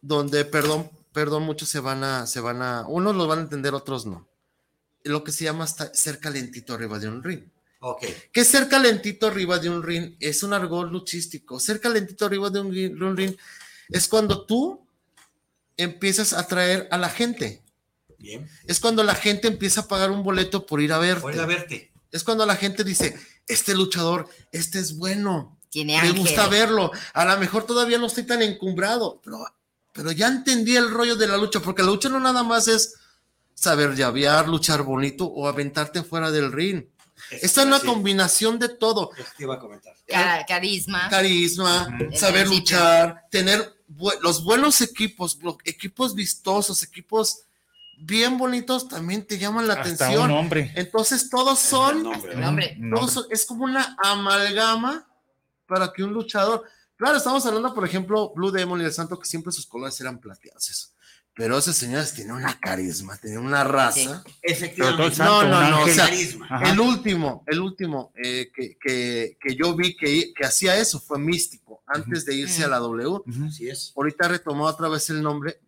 donde, 0.00 0.44
perdón, 0.44 0.90
perdón, 1.12 1.42
muchos 1.42 1.68
se 1.68 1.80
van 1.80 2.04
a, 2.04 2.26
se 2.26 2.40
van 2.40 2.62
a, 2.62 2.86
unos 2.86 3.16
los 3.16 3.26
van 3.26 3.40
a 3.40 3.42
entender, 3.42 3.74
otros 3.74 4.06
no 4.06 4.28
lo 5.08 5.24
que 5.24 5.32
se 5.32 5.44
llama 5.44 5.66
ser 5.66 6.18
calentito 6.20 6.74
arriba 6.74 6.98
de 6.98 7.08
un 7.08 7.22
ring. 7.22 7.42
Ok. 7.80 8.04
¿Qué 8.32 8.40
es 8.40 8.48
ser 8.48 8.68
calentito 8.68 9.26
arriba 9.26 9.58
de 9.58 9.70
un 9.70 9.82
ring? 9.82 10.16
Es 10.20 10.42
un 10.42 10.52
argot 10.52 10.90
luchístico. 10.90 11.60
Ser 11.60 11.80
calentito 11.80 12.26
arriba 12.26 12.50
de 12.50 12.60
un, 12.60 13.16
ring 13.16 13.36
es 13.88 14.08
cuando 14.08 14.44
tú 14.44 14.86
empiezas 15.76 16.32
a 16.32 16.40
atraer 16.40 16.88
a 16.90 16.98
la 16.98 17.08
gente. 17.08 17.62
Bien. 18.18 18.48
Es 18.66 18.80
cuando 18.80 19.02
la 19.02 19.14
gente 19.14 19.48
empieza 19.48 19.82
a 19.82 19.88
pagar 19.88 20.10
un 20.10 20.22
boleto 20.22 20.66
por 20.66 20.80
ir 20.80 20.92
a 20.92 20.98
verte. 20.98 21.22
Por 21.22 21.34
ir 21.34 21.40
a 21.40 21.46
verte. 21.46 21.92
Es 22.12 22.24
cuando 22.24 22.46
la 22.46 22.56
gente 22.56 22.84
dice, 22.84 23.18
este 23.46 23.74
luchador, 23.74 24.28
este 24.52 24.78
es 24.78 24.96
bueno. 24.96 25.58
Tiene 25.70 26.00
Me 26.00 26.12
gusta 26.12 26.48
verlo. 26.48 26.90
A 27.12 27.24
lo 27.24 27.38
mejor 27.38 27.64
todavía 27.64 27.98
no 27.98 28.06
estoy 28.06 28.24
tan 28.24 28.42
encumbrado, 28.42 29.20
pero, 29.22 29.44
pero 29.92 30.12
ya 30.12 30.28
entendí 30.28 30.76
el 30.76 30.90
rollo 30.90 31.16
de 31.16 31.28
la 31.28 31.36
lucha, 31.36 31.60
porque 31.60 31.82
la 31.82 31.90
lucha 31.90 32.08
no 32.08 32.20
nada 32.20 32.42
más 32.42 32.68
es 32.68 32.94
saber 33.54 33.94
llavear, 33.94 34.48
luchar 34.48 34.82
bonito 34.82 35.26
o 35.26 35.48
aventarte 35.48 36.02
fuera 36.02 36.30
del 36.30 36.52
ring. 36.52 36.84
Esta 37.30 37.62
es 37.62 37.66
una 37.66 37.80
combinación 37.80 38.58
de 38.58 38.68
todo. 38.68 39.10
iba 39.38 39.54
a 39.54 39.58
comentar. 39.58 39.94
carisma. 40.46 41.08
Carisma, 41.08 41.98
saber 42.14 42.48
luchar, 42.48 43.24
tener 43.30 43.76
los 44.20 44.44
buenos 44.44 44.80
equipos, 44.80 45.38
equipos 45.64 46.14
vistosos, 46.14 46.82
equipos 46.82 47.45
bien 47.98 48.38
bonitos 48.38 48.88
también 48.88 49.26
te 49.26 49.38
llaman 49.38 49.66
la 49.66 49.74
atención. 49.74 50.50
Entonces 50.74 51.30
todos 51.30 51.58
son, 51.58 52.04
todos 52.90 53.26
es 53.30 53.46
como 53.46 53.64
una 53.64 53.96
amalgama 54.02 55.06
para 55.66 55.92
que 55.92 56.04
un 56.04 56.12
luchador, 56.12 56.64
claro, 56.96 57.16
estamos 57.16 57.44
hablando 57.46 57.74
por 57.74 57.84
ejemplo 57.84 58.32
Blue 58.34 58.50
Demon 58.50 58.80
y 58.80 58.84
el 58.84 58.92
Santo 58.92 59.18
que 59.18 59.26
siempre 59.26 59.52
sus 59.52 59.66
colores 59.66 60.00
eran 60.00 60.18
plateados. 60.18 60.92
Pero 61.36 61.58
ese 61.58 61.74
señores 61.74 62.14
tiene 62.14 62.32
una 62.32 62.58
carisma, 62.58 63.14
tiene 63.18 63.36
una 63.36 63.62
raza. 63.62 64.24
Efectivamente. 64.40 65.18
No, 65.18 65.44
no, 65.44 65.70
no. 65.70 65.82
O 65.82 65.88
sea, 65.88 66.08
el 66.08 66.80
último, 66.80 67.44
el 67.46 67.60
último 67.60 68.10
eh, 68.16 68.50
que, 68.54 68.78
que, 68.80 69.36
que, 69.38 69.54
yo 69.54 69.76
vi 69.76 69.94
que, 69.94 70.32
que 70.32 70.46
hacía 70.46 70.78
eso 70.78 70.98
fue 70.98 71.18
Místico, 71.18 71.82
antes 71.86 72.24
de 72.24 72.36
irse 72.36 72.64
a 72.64 72.68
la 72.68 72.78
W. 72.78 73.20
Así 73.46 73.68
es. 73.68 73.92
Ahorita 73.94 74.28
retomó 74.28 74.64
otra 74.64 74.88
vez 74.88 75.10
el 75.10 75.22
nombre. 75.22 75.60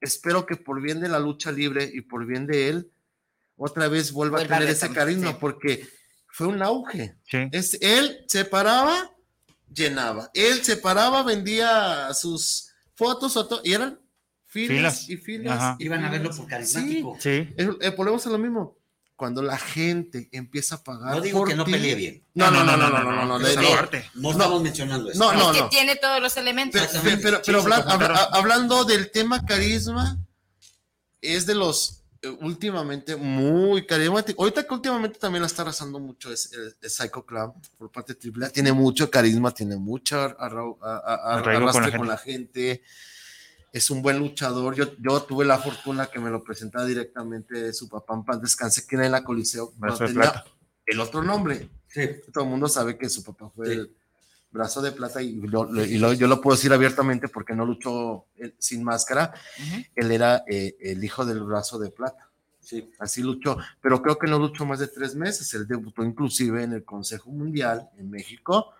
Espero 0.00 0.46
que 0.46 0.56
por 0.56 0.82
bien 0.82 1.00
de 1.00 1.08
la 1.08 1.18
lucha 1.18 1.50
libre 1.50 1.90
y 1.92 2.02
por 2.02 2.26
bien 2.26 2.46
de 2.46 2.68
él, 2.68 2.90
otra 3.56 3.88
vez 3.88 4.12
vuelva, 4.12 4.40
a 4.40 4.46
tener 4.46 4.68
ese 4.68 4.92
carisma, 4.92 5.38
porque 5.38 5.86
fue 6.28 6.46
un 6.46 6.62
auge. 6.62 7.16
Es, 7.52 7.78
él 7.80 8.24
se 8.26 8.44
paraba, 8.44 9.10
llenaba. 9.72 10.30
Él 10.34 10.62
se 10.62 10.76
paraba, 10.76 11.22
vendía 11.22 12.12
sus 12.12 12.72
fotos 12.94 13.38
y 13.64 13.72
eran 13.72 14.00
filas, 14.46 15.08
y 15.08 15.16
filas. 15.16 15.76
Iban 15.78 16.04
a 16.04 16.10
verlo 16.10 16.30
por 16.34 16.46
carismático. 16.46 17.16
Sí. 17.20 17.48
Eh, 17.56 17.94
volvemos 17.96 18.26
a 18.26 18.30
lo 18.30 18.38
mismo. 18.38 18.76
Cuando 19.16 19.42
la 19.42 19.56
gente 19.56 20.28
empieza 20.32 20.76
a 20.76 20.82
pagar. 20.82 21.14
No 21.14 21.20
digo 21.20 21.44
que 21.44 21.54
no 21.54 21.64
pelee 21.64 21.94
bien. 21.94 22.24
No, 22.34 22.50
no, 22.50 22.64
no, 22.64 22.76
no, 22.76 22.90
no, 22.90 23.00
no, 23.00 23.14
no. 23.14 23.38
No, 23.38 23.38
no, 24.14 24.30
estamos 24.30 24.62
mencionando 24.62 25.10
eso. 25.10 25.18
No, 25.18 25.32
no, 25.32 25.52
es 25.52 25.62
que 25.62 25.68
tiene 25.68 25.96
todos 25.96 26.20
los 26.20 26.36
elementos. 26.36 26.80
Pero, 27.22 27.40
pero, 27.44 27.62
hablando 28.32 28.84
del 28.84 29.10
tema 29.12 29.44
carisma, 29.46 30.18
es 31.20 31.46
de 31.46 31.54
los 31.54 32.04
eh, 32.22 32.28
últimamente 32.40 33.16
muy 33.16 33.86
carismático. 33.86 34.42
Ahorita 34.42 34.66
que 34.66 34.74
últimamente 34.74 35.18
también 35.18 35.42
la 35.42 35.46
está 35.46 35.62
arrasando 35.62 35.98
mucho 35.98 36.32
es, 36.32 36.50
el 36.52 36.74
Psycho 36.90 37.24
Clown 37.24 37.52
por 37.76 37.92
parte 37.92 38.14
de 38.14 38.30
AAA. 38.30 38.50
Tiene 38.50 38.72
mucho 38.72 39.10
carisma, 39.10 39.50
tiene 39.52 39.76
mucho 39.76 40.18
arrastre 40.38 41.96
con 41.96 42.08
la 42.08 42.16
gente 42.16 42.82
es 43.74 43.90
un 43.90 44.02
buen 44.02 44.20
luchador. 44.20 44.76
Yo, 44.76 44.96
yo 45.00 45.20
tuve 45.24 45.44
la 45.44 45.58
fortuna 45.58 46.06
que 46.06 46.20
me 46.20 46.30
lo 46.30 46.44
presentara 46.44 46.86
directamente 46.86 47.72
su 47.72 47.88
papá 47.88 48.14
en 48.14 48.24
paz 48.24 48.40
descanse, 48.40 48.86
que 48.86 48.94
era 48.94 49.06
en 49.06 49.12
la 49.12 49.24
Coliseo. 49.24 49.74
el 50.86 51.00
otro 51.00 51.22
nombre. 51.24 51.68
Todo 52.32 52.44
el 52.44 52.50
mundo 52.50 52.68
sabe 52.68 52.96
que 52.96 53.08
su 53.08 53.24
papá 53.24 53.50
fue 53.50 53.72
el 53.72 53.96
brazo 54.52 54.80
de 54.80 54.92
plata 54.92 55.20
y, 55.20 55.40
yo 55.50 55.66
lo 56.28 56.40
puedo 56.40 56.56
decir 56.56 56.72
abiertamente 56.72 57.26
porque 57.26 57.56
no 57.56 57.66
luchó 57.66 58.26
sin 58.58 58.84
máscara. 58.84 59.34
Él 59.96 60.12
era 60.12 60.44
eh, 60.46 60.76
el 60.78 61.02
hijo 61.02 61.26
del 61.26 61.42
brazo 61.42 61.76
de 61.80 61.90
plata. 61.90 62.30
Sí, 62.60 62.92
así 63.00 63.22
luchó, 63.24 63.58
pero 63.82 64.00
creo 64.00 64.16
que 64.18 64.28
no 64.28 64.38
luchó 64.38 64.64
más 64.64 64.78
de 64.78 64.86
tres 64.86 65.16
meses. 65.16 65.52
Él 65.52 65.66
debutó 65.66 66.04
inclusive 66.04 66.62
en 66.62 66.74
el 66.74 66.84
Consejo 66.84 67.30
Mundial 67.30 67.90
en 67.98 68.08
México 68.08 68.72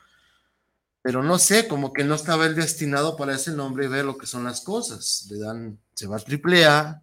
pero 1.04 1.22
no 1.22 1.38
sé, 1.38 1.68
como 1.68 1.92
que 1.92 2.02
no 2.02 2.14
estaba 2.14 2.46
él 2.46 2.54
destinado 2.54 3.14
para 3.14 3.34
ese 3.34 3.52
nombre 3.52 3.84
y 3.84 3.88
ver 3.88 4.06
lo 4.06 4.16
que 4.16 4.26
son 4.26 4.44
las 4.44 4.62
cosas. 4.62 5.26
Le 5.30 5.38
dan, 5.38 5.78
se 5.92 6.06
va 6.06 6.16
a 6.16 6.18
triple 6.18 6.64
A, 6.64 7.02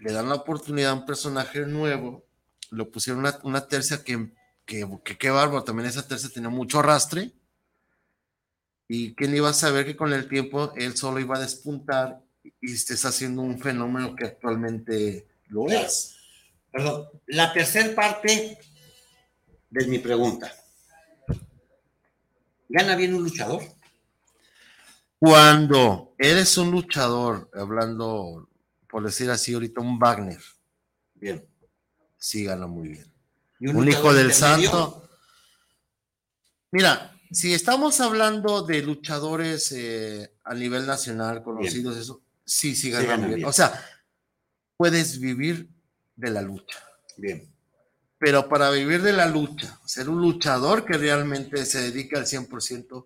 Le 0.00 0.12
dan 0.12 0.28
la 0.28 0.34
oportunidad 0.34 0.90
a 0.90 0.94
un 0.94 1.06
personaje 1.06 1.60
nuevo, 1.66 2.26
lo 2.70 2.90
pusieron 2.90 3.20
una, 3.20 3.38
una 3.44 3.68
tercia 3.68 4.02
que, 4.02 4.28
que, 4.66 4.88
que 5.04 5.16
qué 5.16 5.30
bárbaro, 5.30 5.62
también 5.62 5.88
esa 5.88 6.08
tercia 6.08 6.30
tenía 6.30 6.48
mucho 6.48 6.80
arrastre. 6.80 7.30
Y 8.88 9.14
quién 9.14 9.36
iba 9.36 9.50
a 9.50 9.54
saber 9.54 9.86
que 9.86 9.94
con 9.94 10.12
el 10.12 10.26
tiempo 10.26 10.72
él 10.74 10.96
solo 10.96 11.20
iba 11.20 11.36
a 11.36 11.40
despuntar 11.42 12.24
y 12.42 12.72
estés 12.72 13.04
haciendo 13.04 13.42
un 13.42 13.60
fenómeno 13.60 14.16
que 14.16 14.24
actualmente 14.24 15.28
lo 15.46 15.68
es. 15.68 16.16
Perdón, 16.72 17.06
la 17.28 17.52
tercera 17.52 17.94
parte 17.94 18.58
de 19.70 19.86
mi 19.86 20.00
pregunta. 20.00 20.52
¿Gana 22.74 22.96
bien 22.96 23.14
un 23.14 23.22
luchador? 23.22 23.62
Cuando 25.20 26.16
eres 26.18 26.58
un 26.58 26.72
luchador, 26.72 27.48
hablando, 27.54 28.50
por 28.88 29.04
decir 29.04 29.30
así, 29.30 29.54
ahorita 29.54 29.80
un 29.80 29.96
Wagner, 29.96 30.40
bien, 31.14 31.46
sí 32.16 32.42
gana 32.42 32.66
muy 32.66 32.88
bien. 32.88 33.14
un, 33.76 33.86
hijo 33.86 34.12
del 34.12 34.32
santo. 34.32 35.08
Mira, 36.72 37.16
si 37.30 37.54
estamos 37.54 38.00
hablando 38.00 38.62
de 38.62 38.82
luchadores 38.82 39.70
eh, 39.70 40.34
a 40.42 40.52
nivel 40.52 40.84
nacional 40.84 41.44
conocidos, 41.44 41.96
eso, 41.96 42.22
sí, 42.44 42.74
sí 42.74 42.90
ganan 42.90 43.28
bien. 43.28 43.44
O 43.44 43.52
sea, 43.52 43.72
puedes 44.76 45.20
vivir 45.20 45.68
de 46.16 46.30
la 46.32 46.42
lucha. 46.42 46.80
Bien. 47.18 47.53
Pero 48.24 48.48
para 48.48 48.70
vivir 48.70 49.02
de 49.02 49.12
la 49.12 49.26
lucha, 49.26 49.78
ser 49.84 50.08
un 50.08 50.22
luchador 50.22 50.86
que 50.86 50.96
realmente 50.96 51.66
se 51.66 51.82
dedica 51.82 52.18
al 52.18 52.24
100%, 52.24 53.04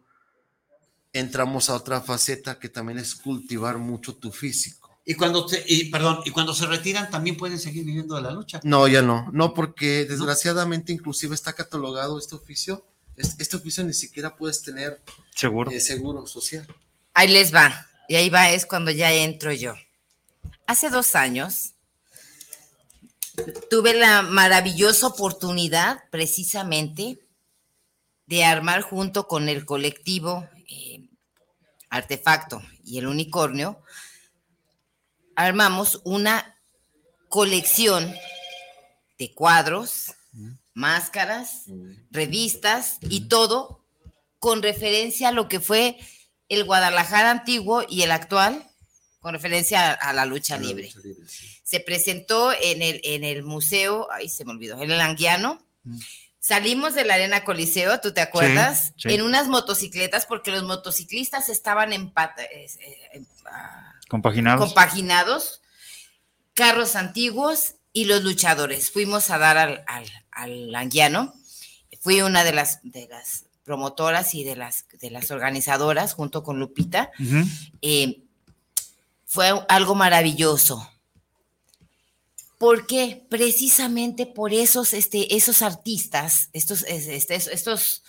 entramos 1.13 1.69
a 1.69 1.75
otra 1.75 2.01
faceta 2.01 2.61
que 2.61 2.69
también 2.69 3.01
es 3.01 3.17
cultivar 3.17 3.79
mucho 3.79 4.15
tu 4.15 4.31
físico. 4.31 4.97
Y 5.05 5.15
cuando 5.15 5.49
se, 5.49 5.65
y, 5.67 5.91
perdón, 5.91 6.21
y 6.25 6.31
cuando 6.31 6.55
se 6.55 6.67
retiran 6.67 7.11
también 7.11 7.37
pueden 7.37 7.59
seguir 7.59 7.85
viviendo 7.85 8.15
de 8.15 8.23
la 8.23 8.31
lucha. 8.31 8.61
No, 8.63 8.87
ya 8.87 9.03
no, 9.03 9.29
no 9.33 9.55
porque 9.55 10.05
desgraciadamente 10.05 10.93
inclusive 10.93 11.35
está 11.35 11.53
catalogado 11.53 12.17
este 12.17 12.37
oficio. 12.37 12.87
Este, 13.17 13.57
oficio 13.57 13.83
ni 13.83 13.95
siquiera 13.95 14.37
puedes 14.37 14.63
tener 14.63 15.03
seguro, 15.35 15.73
eh, 15.73 15.81
seguro 15.81 16.29
social. 16.29 16.65
Ahí 17.13 17.27
les 17.27 17.53
va, 17.53 17.89
y 18.09 18.15
ahí 18.15 18.31
va 18.31 18.53
es 18.53 18.67
cuando 18.67 18.93
ya 18.93 19.13
entro 19.13 19.53
yo. 19.53 19.75
Hace 20.69 20.91
dos 20.91 21.17
años 21.17 21.73
tuve 23.71 23.95
la 23.95 24.23
maravillosa 24.23 25.07
oportunidad 25.07 26.05
precisamente 26.11 27.19
de 28.27 28.45
armar 28.45 28.83
junto 28.83 29.27
con 29.27 29.49
el 29.49 29.65
colectivo 29.65 30.49
eh, 30.69 31.09
Artefacto 31.91 32.63
y 32.85 32.99
el 32.99 33.07
Unicornio, 33.07 33.83
armamos 35.35 36.01
una 36.05 36.61
colección 37.29 38.15
de 39.19 39.35
cuadros, 39.35 40.15
máscaras, 40.75 41.65
revistas 42.11 42.99
y 43.03 43.29
todo 43.29 43.85
con 44.39 44.63
referencia 44.63 45.29
a 45.29 45.33
lo 45.33 45.49
que 45.49 45.61
fue 45.61 45.99
el 46.49 46.65
Guadalajara 46.65 47.31
antiguo 47.31 47.85
y 47.89 48.03
el 48.03 48.11
actual, 48.11 48.71
con 49.21 49.35
referencia 49.35 49.93
a, 49.93 50.13
la 50.13 50.25
lucha 50.25 50.57
libre. 50.59 50.93
Se 51.69 51.81
presentó 51.81 52.51
en 52.51 52.81
el, 52.81 52.99
en 53.05 53.25
el 53.25 53.43
museo, 53.43 54.09
ay, 54.11 54.31
se 54.31 54.47
me 54.47 54.53
olvidó, 54.53 54.81
en 54.81 54.91
el 54.91 55.03
Anguiano. 55.03 55.63
Salimos 56.41 56.95
de 56.95 57.05
la 57.05 57.13
Arena 57.13 57.45
Coliseo, 57.45 58.01
¿tú 58.01 58.15
te 58.15 58.23
acuerdas? 58.23 58.95
En 59.05 59.21
unas 59.21 59.49
motocicletas, 59.49 60.25
porque 60.25 60.51
los 60.51 60.63
motociclistas 60.63 61.51
estaban 61.51 61.93
en, 61.93 62.11
eh, 62.17 63.23
ah, 63.53 63.93
compaginados. 64.09 64.65
compaginados, 64.65 65.61
carros 66.55 66.97
antiguos 66.97 67.75
y 67.93 68.07
los 68.07 68.23
luchadores. 68.23 68.91
Fuimos 68.91 69.29
a 69.29 69.37
dar 69.37 69.59
al, 69.59 69.85
al, 70.31 70.75
Anguiano. 70.75 71.35
Fui 72.01 72.23
una 72.23 72.45
de 72.45 72.53
las, 72.53 72.81
de 72.83 73.09
las 73.09 73.45
promotoras 73.65 74.35
y 74.35 74.43
de 74.43 74.57
las, 74.57 74.87
de 74.99 75.11
las 75.11 75.31
organizadoras, 75.31 76.15
junto 76.15 76.43
con 76.43 76.59
Lupita. 76.59 77.11
Eh, 77.83 78.23
fue 79.27 79.53
algo 79.69 79.95
maravilloso 79.95 80.91
porque 82.59 83.25
precisamente 83.31 84.27
por 84.27 84.53
esos, 84.53 84.93
este, 84.93 85.37
esos 85.37 85.63
artistas, 85.63 86.51
estos, 86.53 86.83
este, 86.83 87.37
estos 87.37 88.03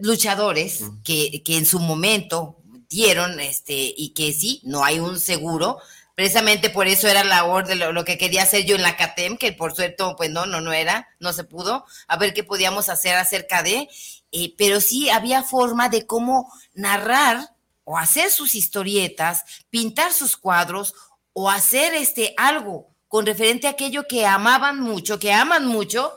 luchadores 0.00 0.84
que, 1.04 1.42
en 1.44 1.66
su 1.66 1.80
momento 1.80 2.62
dieron, 2.88 3.40
este, 3.40 3.92
y 3.96 4.10
que 4.10 4.32
sí, 4.32 4.60
no 4.62 4.84
hay 4.84 5.00
un 5.00 5.18
seguro, 5.18 5.78
precisamente 6.14 6.70
por 6.70 6.86
eso 6.86 7.08
era 7.08 7.24
la 7.24 7.36
labor 7.36 7.66
de 7.66 7.74
lo, 7.74 8.04
que 8.04 8.16
quería 8.16 8.44
hacer 8.44 8.64
yo 8.64 8.76
en 8.76 8.82
la 8.82 8.96
CATEM, 8.96 9.36
que 9.36 9.52
por 9.52 9.74
suerte, 9.74 10.04
pues 10.16 10.30
no, 10.30 10.46
no, 10.46 10.60
no 10.60 10.72
era, 10.72 11.08
no 11.18 11.32
se 11.32 11.42
pudo, 11.42 11.84
a 12.06 12.16
ver 12.16 12.34
qué 12.34 12.44
podíamos 12.44 12.88
hacer 12.88 13.16
acerca 13.16 13.64
de, 13.64 13.88
eh, 14.30 14.54
pero 14.56 14.80
sí 14.80 15.10
había 15.10 15.42
forma 15.42 15.88
de 15.88 16.06
cómo 16.06 16.52
narrar 16.74 17.56
o 17.82 17.98
hacer 17.98 18.30
sus 18.30 18.54
historietas, 18.54 19.42
pintar 19.68 20.12
sus 20.12 20.36
cuadros 20.36 20.94
o 21.32 21.50
hacer 21.50 21.94
este 21.94 22.34
algo 22.36 22.97
con 23.08 23.26
referente 23.26 23.66
a 23.66 23.70
aquello 23.70 24.06
que 24.08 24.26
amaban 24.26 24.80
mucho, 24.80 25.18
que 25.18 25.32
aman 25.32 25.66
mucho, 25.66 26.12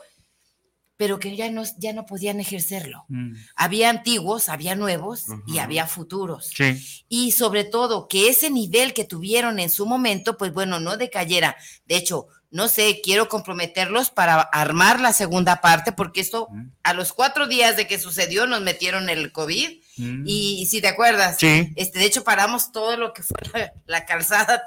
pero 0.96 1.18
que 1.18 1.34
ya 1.34 1.50
no, 1.50 1.64
ya 1.78 1.92
no 1.92 2.06
podían 2.06 2.38
ejercerlo. 2.38 3.04
Mm. 3.08 3.34
Había 3.56 3.90
antiguos, 3.90 4.48
había 4.48 4.76
nuevos 4.76 5.24
y 5.48 5.58
había 5.58 5.86
futuros. 5.88 6.52
Y 7.08 7.32
sobre 7.32 7.64
todo 7.64 8.06
que 8.06 8.28
ese 8.28 8.50
nivel 8.50 8.94
que 8.94 9.04
tuvieron 9.04 9.58
en 9.58 9.70
su 9.70 9.84
momento, 9.84 10.36
pues 10.36 10.52
bueno, 10.52 10.78
no 10.78 10.96
decayera. 10.96 11.56
De 11.86 11.96
hecho, 11.96 12.28
no 12.52 12.68
sé, 12.68 13.00
quiero 13.02 13.28
comprometerlos 13.28 14.10
para 14.10 14.40
armar 14.40 15.00
la 15.00 15.12
segunda 15.12 15.60
parte, 15.60 15.90
porque 15.90 16.20
esto 16.20 16.48
mm. 16.50 16.68
a 16.84 16.94
los 16.94 17.12
cuatro 17.12 17.48
días 17.48 17.76
de 17.76 17.88
que 17.88 17.98
sucedió 17.98 18.46
nos 18.46 18.60
metieron 18.60 19.10
el 19.10 19.32
COVID 19.32 19.82
Mm. 19.96 20.24
Y, 20.26 20.66
si 20.66 20.80
te 20.80 20.88
acuerdas, 20.88 21.36
este, 21.42 21.98
de 21.98 22.04
hecho 22.04 22.24
paramos 22.24 22.72
todo 22.72 22.96
lo 22.96 23.12
que 23.12 23.22
fue 23.22 23.38
la, 23.84 24.06
calzada, 24.06 24.64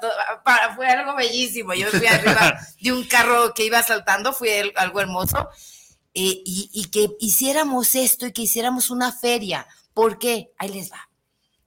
fue 0.76 0.86
algo 0.86 1.16
bellísimo. 1.16 1.74
Yo 1.74 1.88
fui 1.90 2.06
arriba 2.06 2.58
de 2.80 2.92
un 2.92 3.04
carro 3.04 3.52
que 3.54 3.64
iba 3.64 3.82
saltando, 3.82 4.32
fue 4.32 4.72
algo 4.76 5.00
hermoso. 5.00 5.48
Eh, 6.14 6.42
y, 6.44 6.88
que 6.90 7.10
hiciéramos 7.20 7.94
esto 7.94 8.26
y 8.26 8.32
que 8.32 8.42
hiciéramos 8.42 8.90
una 8.90 9.12
feria. 9.12 9.66
¿Por 9.92 10.18
qué? 10.18 10.52
Ahí 10.58 10.68
les 10.68 10.90
va. 10.90 11.10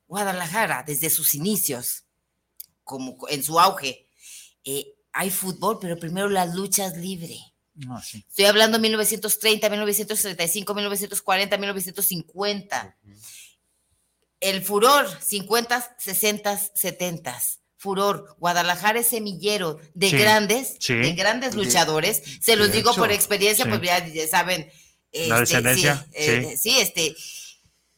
Guadalajara, 0.08 0.84
desde 0.88 1.10
sus 1.10 1.36
inicios, 1.36 2.06
como 2.84 3.18
en 3.30 3.44
su 3.44 3.60
auge, 3.60 4.08
eh, 4.64 4.96
hay 5.13 5.30
fútbol, 5.30 5.80
pero 5.80 5.98
primero 5.98 6.30
las 6.30 6.56
luchas 6.56 6.98
libres. 6.98 7.39
Ah, 7.88 8.02
Estoy 8.04 8.45
hablando 8.45 8.80
1930, 8.80 9.69
1935, 9.69 10.74
1940, 10.74 11.58
1950 11.58 12.98
el 14.39 14.62
furor, 14.63 15.08
50, 15.22 15.95
60, 15.98 16.58
70. 16.74 17.41
Furor, 17.78 18.36
Guadalajara 18.39 19.00
es 19.00 19.08
semillero 19.08 19.80
de 19.93 20.12
grandes, 20.12 20.78
de 20.80 21.13
grandes 21.13 21.56
luchadores. 21.56 22.22
Se 22.41 22.58
los 22.58 22.72
digo 22.72 22.93
por 22.93 23.12
experiencia, 23.12 23.65
pues 23.65 23.82
ya, 23.82 24.28
saben. 24.28 24.69
La 25.12 25.22
este, 25.22 25.39
descendencia. 25.39 26.08
Eh, 26.12 26.58
sí, 26.58 26.78
este, 26.80 27.15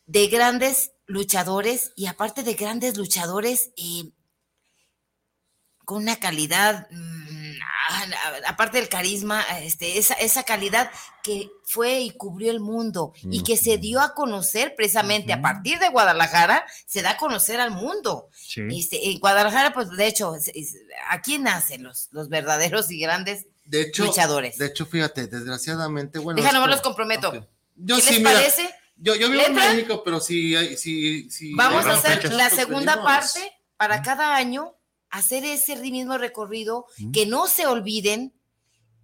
de 0.05 0.27
grandes 0.27 0.91
luchadores 1.07 1.91
y 1.95 2.05
aparte 2.05 2.43
de 2.43 2.53
grandes 2.53 2.95
luchadores, 2.95 3.71
y 3.75 4.13
con 5.91 6.03
una 6.03 6.15
calidad. 6.15 6.87
Mm, 6.89 7.59
aparte 8.47 8.77
del 8.77 8.87
carisma, 8.87 9.43
este, 9.61 9.97
esa, 9.97 10.13
esa 10.13 10.43
calidad 10.43 10.89
que 11.21 11.49
fue 11.65 11.99
y 11.99 12.11
cubrió 12.11 12.49
el 12.51 12.61
mundo 12.61 13.11
y 13.23 13.43
que 13.43 13.57
se 13.57 13.77
dio 13.77 13.99
a 13.99 14.13
conocer 14.13 14.73
precisamente 14.77 15.33
a 15.33 15.41
partir 15.41 15.79
de 15.79 15.89
Guadalajara, 15.89 16.65
se 16.85 17.01
da 17.01 17.11
a 17.11 17.17
conocer 17.17 17.59
al 17.59 17.71
mundo. 17.71 18.29
Este, 18.55 19.09
en 19.09 19.19
Guadalajara, 19.19 19.73
pues 19.73 19.89
de 19.89 20.07
hecho, 20.07 20.33
aquí 21.09 21.37
nacen 21.37 21.83
los, 21.83 22.07
los 22.11 22.29
verdaderos 22.29 22.89
y 22.89 23.01
grandes 23.01 23.47
luchadores. 23.97 24.57
De 24.57 24.67
hecho, 24.67 24.85
fíjate, 24.85 25.27
desgraciadamente, 25.27 26.19
bueno. 26.19 26.41
Déjame, 26.41 26.59
no 26.59 26.67
los 26.67 26.79
comprometo. 26.79 27.33
Yo 27.75 27.97
¿Qué 27.97 28.13
les 28.13 28.19
parece? 28.21 28.73
Yo, 28.95 29.15
yo 29.15 29.29
vivo 29.29 29.43
en 29.45 29.55
México, 29.55 30.03
pero 30.05 30.21
sí, 30.21 30.55
sí, 30.77 31.29
sí. 31.29 31.53
Vamos 31.55 31.85
a 31.85 31.95
hacer 31.95 32.31
la 32.31 32.49
segunda 32.49 33.03
parte 33.03 33.41
para 33.75 34.01
cada 34.01 34.37
año 34.37 34.77
hacer 35.11 35.43
ese 35.45 35.75
mismo 35.75 36.17
recorrido, 36.17 36.85
que 37.13 37.25
no 37.25 37.47
se 37.47 37.67
olviden, 37.67 38.33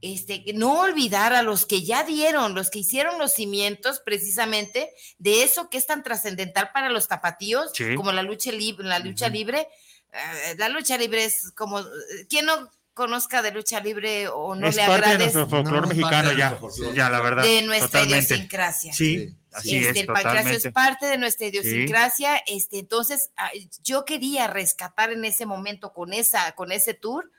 este, 0.02 0.44
no 0.54 0.80
olvidar 0.80 1.34
a 1.34 1.42
los 1.42 1.66
que 1.66 1.84
ya 1.84 2.04
dieron, 2.04 2.56
los 2.56 2.70
que 2.70 2.80
hicieron 2.80 3.20
los 3.20 3.34
cimientos 3.34 4.00
precisamente 4.00 4.92
de 5.18 5.44
eso 5.44 5.70
que 5.70 5.78
es 5.78 5.86
tan 5.86 6.04
trascendental 6.04 6.72
para 6.74 6.90
los 6.90 7.08
tapatíos, 7.08 7.72
como 7.96 8.12
la 8.12 8.24
lucha 8.24 8.52
libre, 8.52 8.88
la 8.88 9.00
lucha 9.00 9.28
libre. 9.30 9.68
Eh, 10.14 10.56
la 10.58 10.70
lucha 10.70 10.98
libre 10.98 11.26
es 11.26 11.52
como, 11.52 11.84
¿quién 12.30 12.46
no 12.46 12.70
conozca 12.98 13.44
de 13.44 13.52
lucha 13.52 13.80
libre 13.80 14.28
o 14.28 14.56
no 14.56 14.70
le 14.70 14.82
agrade? 14.82 15.12
de 15.12 15.18
nuestro 15.20 15.48
folclor 15.48 15.88
mexicano 15.88 16.34
ya, 16.34 16.60
ya, 16.96 17.10
la 17.10 17.22
verdad. 17.22 17.44
De 17.44 17.62
nuestra 17.62 18.04
idiosincrasia. 18.04 18.92
Sí. 18.92 19.38
Así 19.54 19.78
este, 19.78 20.02
el 20.02 20.08
pancracio 20.08 20.52
es 20.52 20.72
parte 20.74 21.06
de 21.06 21.18
nuestra 21.18 21.48
idiosincrasia. 21.48 22.38
Este, 22.48 22.80
entonces, 22.80 23.30
ah, 23.38 23.52
yo 23.84 24.04
quería 24.04 24.48
rescatar 24.48 25.12
en 25.12 25.24
ese 25.26 25.46
momento 25.46 25.94
con, 25.94 26.12
esa, 26.12 26.52
con 26.54 26.72
ese 26.72 26.96
tour 26.96 27.32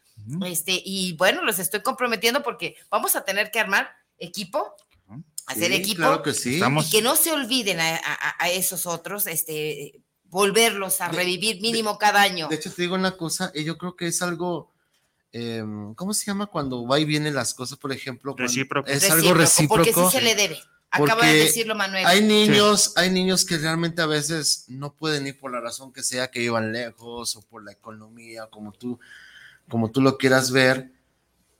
Este, 0.46 0.80
y 0.84 1.16
bueno, 1.16 1.42
los 1.42 1.58
estoy 1.58 1.80
comprometiendo 1.80 2.42
porque 2.42 2.76
vamos 2.88 3.16
a 3.16 3.24
tener 3.24 3.50
que 3.50 3.60
armar 3.60 3.90
equipo, 4.18 4.74
hacer 5.46 5.72
equipo. 5.72 5.98
Claro 5.98 6.22
que 6.22 6.34
sí. 6.34 6.60
Y 6.60 6.90
que 6.90 7.02
no 7.02 7.16
se 7.16 7.32
olviden 7.32 7.80
a, 7.80 8.48
esos 8.50 8.86
otros, 8.86 9.26
este, 9.26 10.00
volverlos 10.24 11.00
a 11.00 11.08
revivir 11.08 11.60
mínimo 11.60 11.98
cada 11.98 12.22
año. 12.22 12.48
De 12.48 12.56
hecho, 12.56 12.72
te 12.72 12.82
digo 12.82 12.94
una 12.94 13.16
cosa, 13.16 13.50
y 13.54 13.64
yo 13.64 13.76
creo 13.76 13.96
que 13.96 14.06
es 14.06 14.22
algo. 14.22 14.72
Em, 15.32 15.94
¿Cómo 15.94 16.14
se 16.14 16.26
llama 16.26 16.46
cuando 16.46 16.86
va 16.86 16.98
y 16.98 17.04
vienen 17.04 17.34
las 17.34 17.54
cosas, 17.54 17.78
por 17.78 17.92
ejemplo? 17.92 18.34
Recíproco. 18.36 18.88
Es 18.88 19.10
algo 19.10 19.34
recíproco. 19.34 19.84
Porque 19.84 19.92
sí 19.92 20.10
se 20.10 20.22
le 20.22 20.34
debe. 20.34 20.58
Acaba 20.90 21.26
de 21.26 21.34
decirlo 21.34 21.74
Manuel. 21.74 22.06
Hay 22.06 22.22
niños, 22.22 22.94
hay 22.96 23.10
niños 23.10 23.44
que 23.44 23.58
realmente 23.58 24.00
a 24.00 24.06
veces 24.06 24.64
no 24.68 24.94
pueden 24.94 25.26
ir 25.26 25.38
por 25.38 25.52
la 25.52 25.60
razón 25.60 25.92
que 25.92 26.02
sea, 26.02 26.30
que 26.30 26.42
iban 26.42 26.72
lejos 26.72 27.36
o 27.36 27.42
por 27.42 27.62
la 27.62 27.72
economía, 27.72 28.46
como 28.46 28.72
tú, 28.72 28.98
como 29.68 29.90
tú 29.90 30.00
lo 30.00 30.16
quieras 30.16 30.50
ver, 30.50 30.90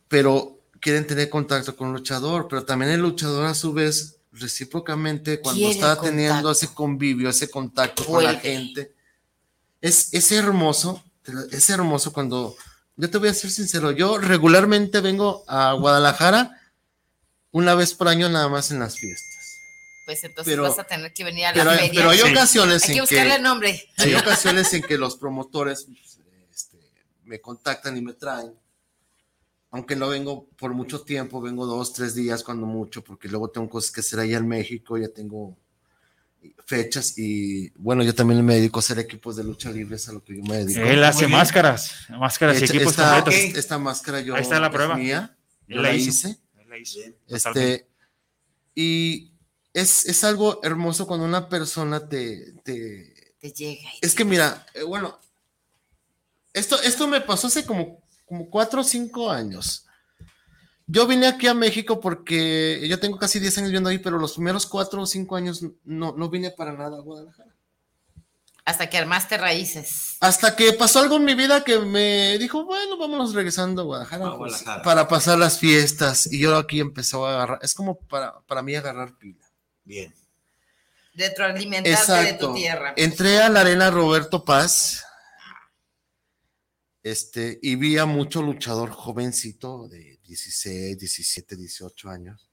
pero 0.09 0.59
quieren 0.81 1.07
tener 1.07 1.29
contacto 1.29 1.77
con 1.77 1.89
el 1.89 1.95
luchador, 1.95 2.49
pero 2.49 2.65
también 2.65 2.91
el 2.93 3.01
luchador 3.01 3.45
a 3.45 3.55
su 3.55 3.75
vez 3.75 4.21
recíprocamente 4.33 5.41
cuando 5.41 5.69
está 5.69 6.01
teniendo 6.01 6.51
ese 6.51 6.73
convivio, 6.73 7.29
ese 7.29 7.51
contacto 7.51 8.05
con 8.07 8.25
la 8.25 8.35
gente, 8.35 8.95
es, 9.81 10.13
es 10.15 10.33
hermoso, 10.33 11.05
es 11.51 11.69
hermoso 11.69 12.13
cuando, 12.13 12.57
yo 12.99 13.09
te 13.09 13.19
voy 13.19 13.29
a 13.29 13.35
ser 13.35 13.51
sincero, 13.51 13.93
yo 13.93 14.19
regularmente 14.19 15.01
vengo 15.01 15.45
a 15.47 15.73
Guadalajara 15.75 16.61
una 17.53 17.77
vez 17.77 17.95
por 17.95 18.09
año 18.09 18.29
nada 18.29 18.49
más 18.49 18.73
en 18.73 18.81
las 18.81 18.99
fiestas. 18.99 19.61
Pues 20.05 20.25
entonces 20.25 20.59
vas 20.59 20.79
a 20.81 20.85
tener 20.85 21.13
que 21.13 21.23
venir 21.23 21.47
a 21.47 21.53
la 21.55 21.77
feria. 21.77 21.93
Pero 21.95 22.11
hay 22.11 22.21
ocasiones 22.23 22.89
hay 22.89 22.95
que 22.95 23.01
buscarle 23.01 23.39
nombre. 23.39 23.89
Hay 23.99 24.15
ocasiones 24.15 24.73
en 24.75 24.83
que 24.83 24.99
los 24.99 25.17
promotores 25.17 25.87
este, 26.53 26.79
me 27.25 27.41
contactan 27.41 27.97
y 27.97 28.03
me 28.03 28.15
traen. 28.15 28.53
Aunque 29.71 29.95
no 29.95 30.09
vengo 30.09 30.49
por 30.59 30.75
mucho 30.75 31.03
tiempo, 31.03 31.41
vengo 31.41 31.67
dos, 31.67 31.93
tres 31.93 32.17
días 32.17 32.43
cuando 32.43 32.67
mucho, 32.67 33.05
porque 33.05 33.29
luego 33.29 33.51
tengo 33.51 33.69
cosas 33.69 33.93
que 33.93 34.01
hacer 34.01 34.19
allá 34.19 34.39
en 34.39 34.49
México, 34.49 34.99
ya 34.99 35.09
tengo 35.09 35.57
fechas 36.66 37.14
y 37.16 37.70
bueno, 37.77 38.03
yo 38.03 38.14
también 38.14 38.44
me 38.44 38.57
dedico 38.57 38.79
a 38.79 38.81
hacer 38.81 38.98
equipos 38.98 39.37
de 39.37 39.44
lucha 39.44 39.70
libre, 39.70 39.96
es 39.96 40.09
a 40.09 40.12
lo 40.12 40.22
que 40.22 40.37
yo 40.37 40.42
me 40.42 40.59
dedico. 40.59 40.81
Él 40.81 41.03
hace 41.03 41.27
máscaras, 41.27 42.07
máscaras 42.11 42.61
y 42.61 42.64
equipos 42.64 42.90
esta, 42.90 43.24
Esta 43.31 43.79
máscara 43.79 44.20
yo 44.20 44.35
Ahí 44.35 44.42
está 44.42 44.61
la 44.61 44.70
prueba. 44.70 44.96
mía, 44.96 45.37
yo 45.66 45.81
la 45.81 45.94
hice 45.94 46.38
este, 47.27 47.88
y 48.74 49.33
es, 49.72 50.07
es, 50.07 50.24
algo 50.24 50.61
hermoso 50.62 51.07
cuando 51.07 51.27
una 51.27 51.48
persona 51.48 52.09
te, 52.09 52.53
te, 52.62 53.14
llega. 53.53 53.88
Es 54.01 54.14
que 54.14 54.24
mira, 54.24 54.66
eh, 54.74 54.83
bueno, 54.83 55.18
esto, 56.53 56.81
esto 56.83 57.09
me 57.09 57.20
pasó 57.20 57.46
hace 57.46 57.64
como, 57.64 58.03
como 58.27 58.48
cuatro 58.51 58.83
o 58.83 58.85
cinco 58.85 59.31
años. 59.31 59.87
Yo 60.90 61.07
vine 61.07 61.27
aquí 61.27 61.46
a 61.46 61.55
México 61.55 62.01
porque 62.01 62.81
yo 62.88 62.98
tengo 62.98 63.18
casi 63.18 63.38
10 63.38 63.59
años 63.59 63.68
viviendo 63.68 63.90
ahí, 63.90 63.98
pero 63.98 64.18
los 64.18 64.33
primeros 64.33 64.64
cuatro 64.64 65.03
o 65.03 65.07
cinco 65.07 65.37
años 65.37 65.62
no, 65.85 66.14
no 66.16 66.31
vine 66.31 66.51
para 66.51 66.72
nada 66.72 66.96
a 66.96 67.01
Guadalajara. 67.01 67.55
Hasta 68.64 68.88
que 68.88 68.96
armaste 68.96 69.37
raíces. 69.37 70.16
Hasta 70.20 70.57
que 70.57 70.72
pasó 70.72 71.01
algo 71.01 71.16
en 71.16 71.27
mi 71.27 71.35
vida 71.35 71.62
que 71.62 71.79
me 71.79 72.38
dijo, 72.38 72.64
bueno, 72.64 72.96
vámonos 72.96 73.35
regresando 73.35 73.83
a 73.83 73.85
Guadalajara, 73.85 74.37
pues, 74.38 74.64
para 74.83 75.07
pasar 75.09 75.38
las 75.38 75.59
fiestas. 75.59 76.31
Y 76.33 76.38
yo 76.38 76.57
aquí 76.57 76.81
empezó 76.81 77.27
a 77.27 77.35
agarrar, 77.35 77.59
es 77.61 77.74
como 77.74 77.98
para, 77.98 78.40
para 78.40 78.62
mí 78.62 78.74
agarrar 78.74 79.16
pila. 79.18 79.44
Bien. 79.85 80.14
Retroalimentarte 81.12 82.12
de 82.12 82.33
tu 82.35 82.55
tierra. 82.55 82.94
Entré 82.96 83.42
a 83.42 83.51
la 83.51 83.61
arena 83.61 83.90
Roberto 83.90 84.42
Paz. 84.42 85.05
Este, 87.03 87.59
y 87.62 87.77
vi 87.77 87.98
a 87.98 88.07
mucho 88.07 88.40
luchador 88.40 88.90
jovencito 88.90 89.88
de 89.88 90.18
16, 90.29 90.99
17, 90.99 91.57
18 91.57 92.11
años. 92.11 92.49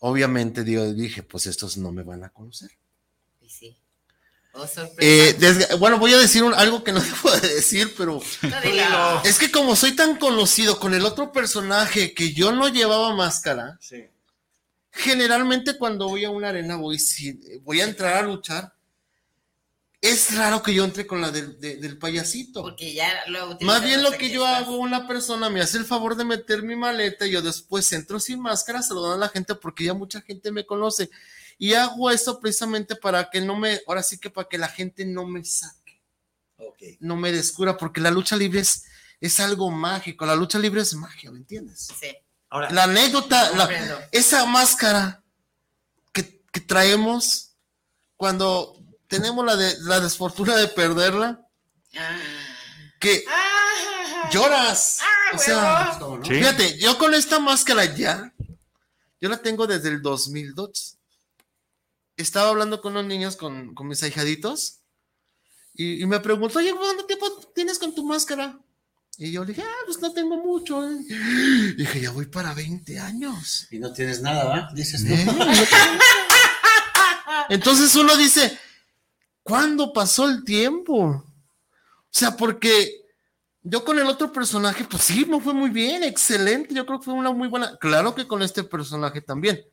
Obviamente 0.00 0.64
dije, 0.64 1.22
pues 1.22 1.46
estos 1.46 1.76
no 1.76 1.92
me 1.92 2.02
van 2.02 2.24
a 2.24 2.30
conocer. 2.30 2.70
sí. 3.46 3.76
Oh, 4.52 4.66
eh, 4.98 5.38
bueno, 5.78 6.00
voy 6.00 6.12
a 6.12 6.18
decir 6.18 6.42
algo 6.56 6.82
que 6.82 6.90
no 6.90 7.00
debo 7.00 7.30
de 7.36 7.54
decir, 7.54 7.94
pero 7.96 8.20
es 9.22 9.38
que 9.38 9.48
como 9.52 9.76
soy 9.76 9.94
tan 9.94 10.16
conocido 10.16 10.80
con 10.80 10.92
el 10.92 11.04
otro 11.04 11.30
personaje 11.30 12.14
que 12.14 12.32
yo 12.32 12.50
no 12.50 12.68
llevaba 12.68 13.14
máscara, 13.14 13.78
generalmente 14.90 15.78
cuando 15.78 16.08
voy 16.08 16.24
a 16.24 16.30
una 16.30 16.48
arena 16.48 16.74
voy, 16.74 16.98
voy 17.62 17.80
a 17.80 17.84
entrar 17.84 18.16
a 18.16 18.22
luchar, 18.22 18.74
es 20.00 20.34
raro 20.36 20.62
que 20.62 20.72
yo 20.72 20.84
entre 20.84 21.06
con 21.06 21.20
la 21.20 21.30
del, 21.30 21.98
payasito. 21.98 22.62
Porque 22.62 22.94
ya 22.94 23.12
Más 23.60 23.84
bien 23.84 24.02
lo 24.02 24.12
que 24.12 24.30
yo 24.30 24.46
hago, 24.46 24.78
una 24.78 25.06
persona 25.06 25.50
me 25.50 25.60
hace 25.60 25.78
el 25.78 25.84
favor 25.84 26.16
de 26.16 26.24
meter 26.24 26.62
mi 26.62 26.76
maleta 26.76 27.26
y 27.26 27.32
yo 27.32 27.42
después 27.42 27.92
entro 27.92 28.18
sin 28.18 28.40
máscara 28.40 28.82
saludando 28.82 29.16
a 29.16 29.26
la 29.26 29.28
gente 29.28 29.54
porque 29.54 29.84
ya 29.84 29.94
mucha 29.94 30.20
gente 30.22 30.52
me 30.52 30.64
conoce. 30.64 31.10
Y 31.58 31.74
hago 31.74 32.10
eso 32.10 32.40
precisamente 32.40 32.96
para 32.96 33.28
que 33.28 33.42
no 33.42 33.54
me, 33.54 33.80
ahora 33.86 34.02
sí 34.02 34.18
que 34.18 34.30
para 34.30 34.48
que 34.48 34.56
la 34.56 34.68
gente 34.68 35.04
no 35.04 35.26
me 35.26 35.44
saque. 35.44 36.00
No 37.00 37.16
me 37.16 37.30
descubra, 37.32 37.76
porque 37.76 38.00
la 38.00 38.10
lucha 38.10 38.36
libre 38.36 38.60
es, 38.60 38.84
es 39.20 39.38
algo 39.40 39.70
mágico. 39.70 40.24
La 40.24 40.34
lucha 40.34 40.58
libre 40.58 40.80
es 40.80 40.94
magia, 40.94 41.30
¿me 41.30 41.38
entiendes? 41.38 41.88
Sí. 42.00 42.16
Ahora, 42.48 42.70
la 42.70 42.84
anécdota, 42.84 43.50
esa 44.10 44.44
máscara 44.46 45.22
que, 46.12 46.22
traemos 46.66 47.52
cuando 48.16 48.79
tenemos 49.10 49.44
la, 49.44 49.56
de, 49.56 49.76
la 49.80 50.00
desfortuna 50.00 50.56
de 50.56 50.68
perderla, 50.68 51.46
ah. 51.98 52.18
que 52.98 53.22
ah. 53.28 54.30
lloras. 54.32 55.00
Ah, 55.02 55.34
o 55.34 55.38
sea, 55.38 55.98
fíjate, 56.22 56.78
yo 56.78 56.96
con 56.96 57.12
esta 57.12 57.38
máscara 57.38 57.84
ya, 57.84 58.32
yo 59.20 59.28
la 59.28 59.42
tengo 59.42 59.66
desde 59.66 59.90
el 59.90 60.00
2002 60.00 60.96
estaba 62.20 62.50
hablando 62.50 62.80
con 62.80 62.92
unos 62.92 63.06
niños, 63.06 63.36
con, 63.36 63.74
mis 63.82 64.02
ahijaditos, 64.02 64.80
y, 65.74 66.04
me 66.06 66.20
preguntó, 66.20 66.58
oye, 66.58 66.74
¿cuánto 66.74 67.06
tiempo 67.06 67.26
tienes 67.54 67.78
con 67.78 67.94
tu 67.94 68.04
máscara? 68.04 68.58
Y 69.16 69.32
yo 69.32 69.44
le 69.44 69.48
dije, 69.48 69.62
ah, 69.62 69.82
pues 69.86 70.00
no 70.00 70.12
tengo 70.12 70.36
mucho. 70.36 70.86
¿eh? 70.86 70.98
dije, 71.76 72.00
ya 72.00 72.10
voy 72.10 72.26
para 72.26 72.54
20 72.54 72.98
años. 72.98 73.66
Y 73.70 73.78
no 73.78 73.92
tienes 73.92 74.20
nada, 74.20 74.44
¿va? 74.44 74.68
Dices, 74.74 75.04
¿Eh? 75.04 75.26
Entonces 77.48 77.94
uno 77.94 78.16
dice, 78.16 78.58
¿cuándo 79.42 79.92
pasó 79.92 80.28
el 80.28 80.44
tiempo? 80.44 80.96
O 80.96 81.24
sea, 82.10 82.36
porque 82.36 83.04
yo 83.62 83.84
con 83.84 83.98
el 83.98 84.06
otro 84.06 84.32
personaje, 84.32 84.84
pues 84.84 85.02
sí, 85.02 85.24
me 85.26 85.40
fue 85.40 85.52
muy 85.52 85.70
bien, 85.70 86.02
excelente. 86.02 86.74
Yo 86.74 86.86
creo 86.86 86.98
que 86.98 87.04
fue 87.04 87.14
una 87.14 87.30
muy 87.32 87.48
buena. 87.48 87.76
Claro 87.76 88.14
que 88.14 88.26
con 88.26 88.42
este 88.42 88.64
personaje 88.64 89.20
también. 89.20 89.64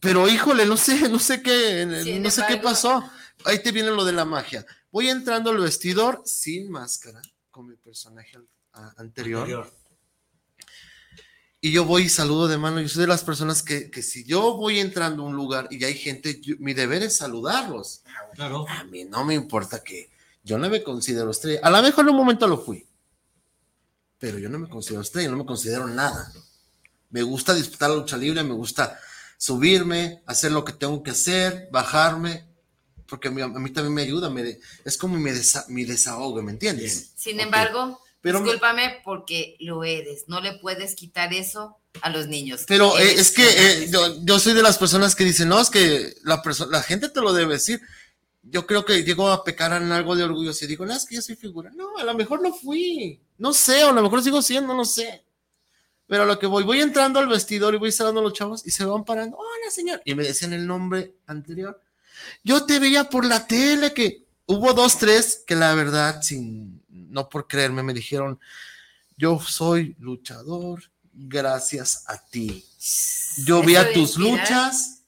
Pero 0.00 0.28
híjole, 0.28 0.64
no 0.66 0.76
sé, 0.76 1.08
no 1.08 1.18
sé 1.18 1.42
qué, 1.42 1.86
no 2.20 2.30
sé 2.30 2.42
qué 2.48 2.56
pasó. 2.56 3.08
Ahí 3.44 3.62
te 3.62 3.72
viene 3.72 3.90
lo 3.90 4.04
de 4.04 4.12
la 4.12 4.24
magia. 4.24 4.64
Voy 4.90 5.08
entrando 5.08 5.50
al 5.50 5.58
vestidor 5.58 6.22
sin 6.24 6.70
máscara, 6.70 7.20
con 7.50 7.66
mi 7.66 7.76
personaje 7.76 8.38
anterior. 8.96 9.70
Y 11.64 11.70
yo 11.70 11.84
voy 11.84 12.02
y 12.02 12.08
saludo 12.08 12.48
de 12.48 12.58
mano. 12.58 12.80
Yo 12.80 12.88
soy 12.88 13.02
de 13.02 13.06
las 13.06 13.22
personas 13.22 13.62
que, 13.62 13.88
si 14.02 14.24
yo 14.24 14.56
voy 14.56 14.80
entrando 14.80 15.22
a 15.22 15.26
un 15.26 15.36
lugar 15.36 15.68
y 15.70 15.82
hay 15.84 15.94
gente, 15.94 16.40
mi 16.58 16.74
deber 16.74 17.04
es 17.04 17.16
saludarlos. 17.16 18.02
Claro. 18.34 18.66
A 18.68 18.82
mí 18.82 19.04
no 19.04 19.24
me 19.24 19.34
importa 19.34 19.80
que 19.80 20.10
yo 20.42 20.58
no 20.58 20.68
me 20.68 20.82
considero 20.82 21.30
estrella. 21.30 21.60
A 21.62 21.70
lo 21.70 21.80
mejor 21.80 22.04
en 22.04 22.10
un 22.10 22.16
momento 22.16 22.48
lo 22.48 22.58
fui. 22.58 22.84
Pero 24.18 24.40
yo 24.40 24.48
no 24.48 24.58
me 24.58 24.68
considero 24.68 25.02
estrella, 25.02 25.30
no 25.30 25.36
me 25.36 25.46
considero 25.46 25.86
nada. 25.86 26.32
Me 27.10 27.22
gusta 27.22 27.54
disfrutar 27.54 27.90
la 27.90 27.96
lucha 27.96 28.16
libre, 28.16 28.42
me 28.42 28.54
gusta 28.54 28.98
subirme, 29.38 30.20
hacer 30.26 30.50
lo 30.50 30.64
que 30.64 30.72
tengo 30.72 31.00
que 31.00 31.12
hacer, 31.12 31.68
bajarme, 31.70 32.44
porque 33.06 33.28
a 33.28 33.30
mí, 33.30 33.70
también 33.70 33.94
me 33.94 34.02
ayuda, 34.02 34.30
me, 34.30 34.58
es 34.84 34.98
como 34.98 35.16
mi, 35.16 35.30
mi 35.68 35.84
desahogo, 35.84 36.42
¿me 36.42 36.50
entiendes? 36.50 37.12
Sin 37.14 37.38
embargo, 37.38 38.01
discúlpame 38.22 39.00
porque 39.04 39.56
lo 39.60 39.84
eres, 39.84 40.24
no 40.28 40.40
le 40.40 40.54
puedes 40.54 40.94
quitar 40.94 41.32
eso 41.32 41.78
a 42.00 42.10
los 42.10 42.28
niños. 42.28 42.64
Pero 42.66 42.98
eh, 42.98 43.14
es 43.14 43.32
que 43.32 43.44
eh, 43.44 43.90
yo, 44.22 44.38
soy 44.38 44.54
de 44.54 44.62
las 44.62 44.78
personas 44.78 45.14
que 45.14 45.24
dicen, 45.24 45.48
no, 45.48 45.60
es 45.60 45.70
que 45.70 46.14
la, 46.22 46.42
la 46.70 46.82
gente 46.82 47.08
te 47.08 47.20
lo 47.20 47.32
debe 47.32 47.54
decir. 47.54 47.80
Yo 48.44 48.66
creo 48.66 48.84
que 48.84 49.04
llego 49.04 49.30
a 49.30 49.44
pecar 49.44 49.72
en 49.80 49.92
algo 49.92 50.16
de 50.16 50.24
orgullo 50.24 50.52
si 50.52 50.66
digo, 50.66 50.84
no, 50.84 50.94
es 50.94 51.06
que 51.06 51.14
yo 51.14 51.22
soy 51.22 51.36
figura. 51.36 51.70
No, 51.74 51.96
a 51.96 52.04
lo 52.04 52.14
mejor 52.14 52.42
no 52.42 52.52
fui. 52.52 53.20
No 53.38 53.52
sé, 53.52 53.84
o 53.84 53.90
a 53.90 53.92
lo 53.92 54.02
mejor 54.02 54.22
sigo 54.22 54.42
siendo, 54.42 54.74
no 54.74 54.84
sé. 54.84 55.24
Pero 56.06 56.24
a 56.24 56.26
lo 56.26 56.38
que 56.38 56.46
voy, 56.46 56.64
voy 56.64 56.80
entrando 56.80 57.20
al 57.20 57.28
vestidor 57.28 57.74
y 57.74 57.78
voy 57.78 57.92
saludando 57.92 58.20
a 58.20 58.24
los 58.24 58.32
chavos 58.32 58.66
y 58.66 58.70
se 58.70 58.84
van 58.84 59.04
parando. 59.04 59.36
Hola, 59.36 59.70
señor. 59.70 60.02
Y 60.04 60.14
me 60.14 60.24
decían 60.24 60.52
el 60.52 60.66
nombre 60.66 61.14
anterior. 61.26 61.80
Yo 62.42 62.66
te 62.66 62.78
veía 62.78 63.08
por 63.08 63.24
la 63.24 63.46
tele 63.46 63.94
que 63.94 64.26
hubo 64.46 64.72
dos, 64.74 64.98
tres 64.98 65.42
que 65.46 65.54
la 65.54 65.74
verdad, 65.74 66.20
sin, 66.20 66.81
no 67.12 67.28
por 67.28 67.46
creerme, 67.46 67.82
me 67.82 67.94
dijeron, 67.94 68.40
yo 69.16 69.38
soy 69.40 69.94
luchador 69.98 70.82
gracias 71.12 72.04
a 72.08 72.18
ti. 72.18 72.64
Yo 73.44 73.62
vi 73.62 73.76
a 73.76 73.92
tus 73.92 74.16
luchas. 74.16 75.04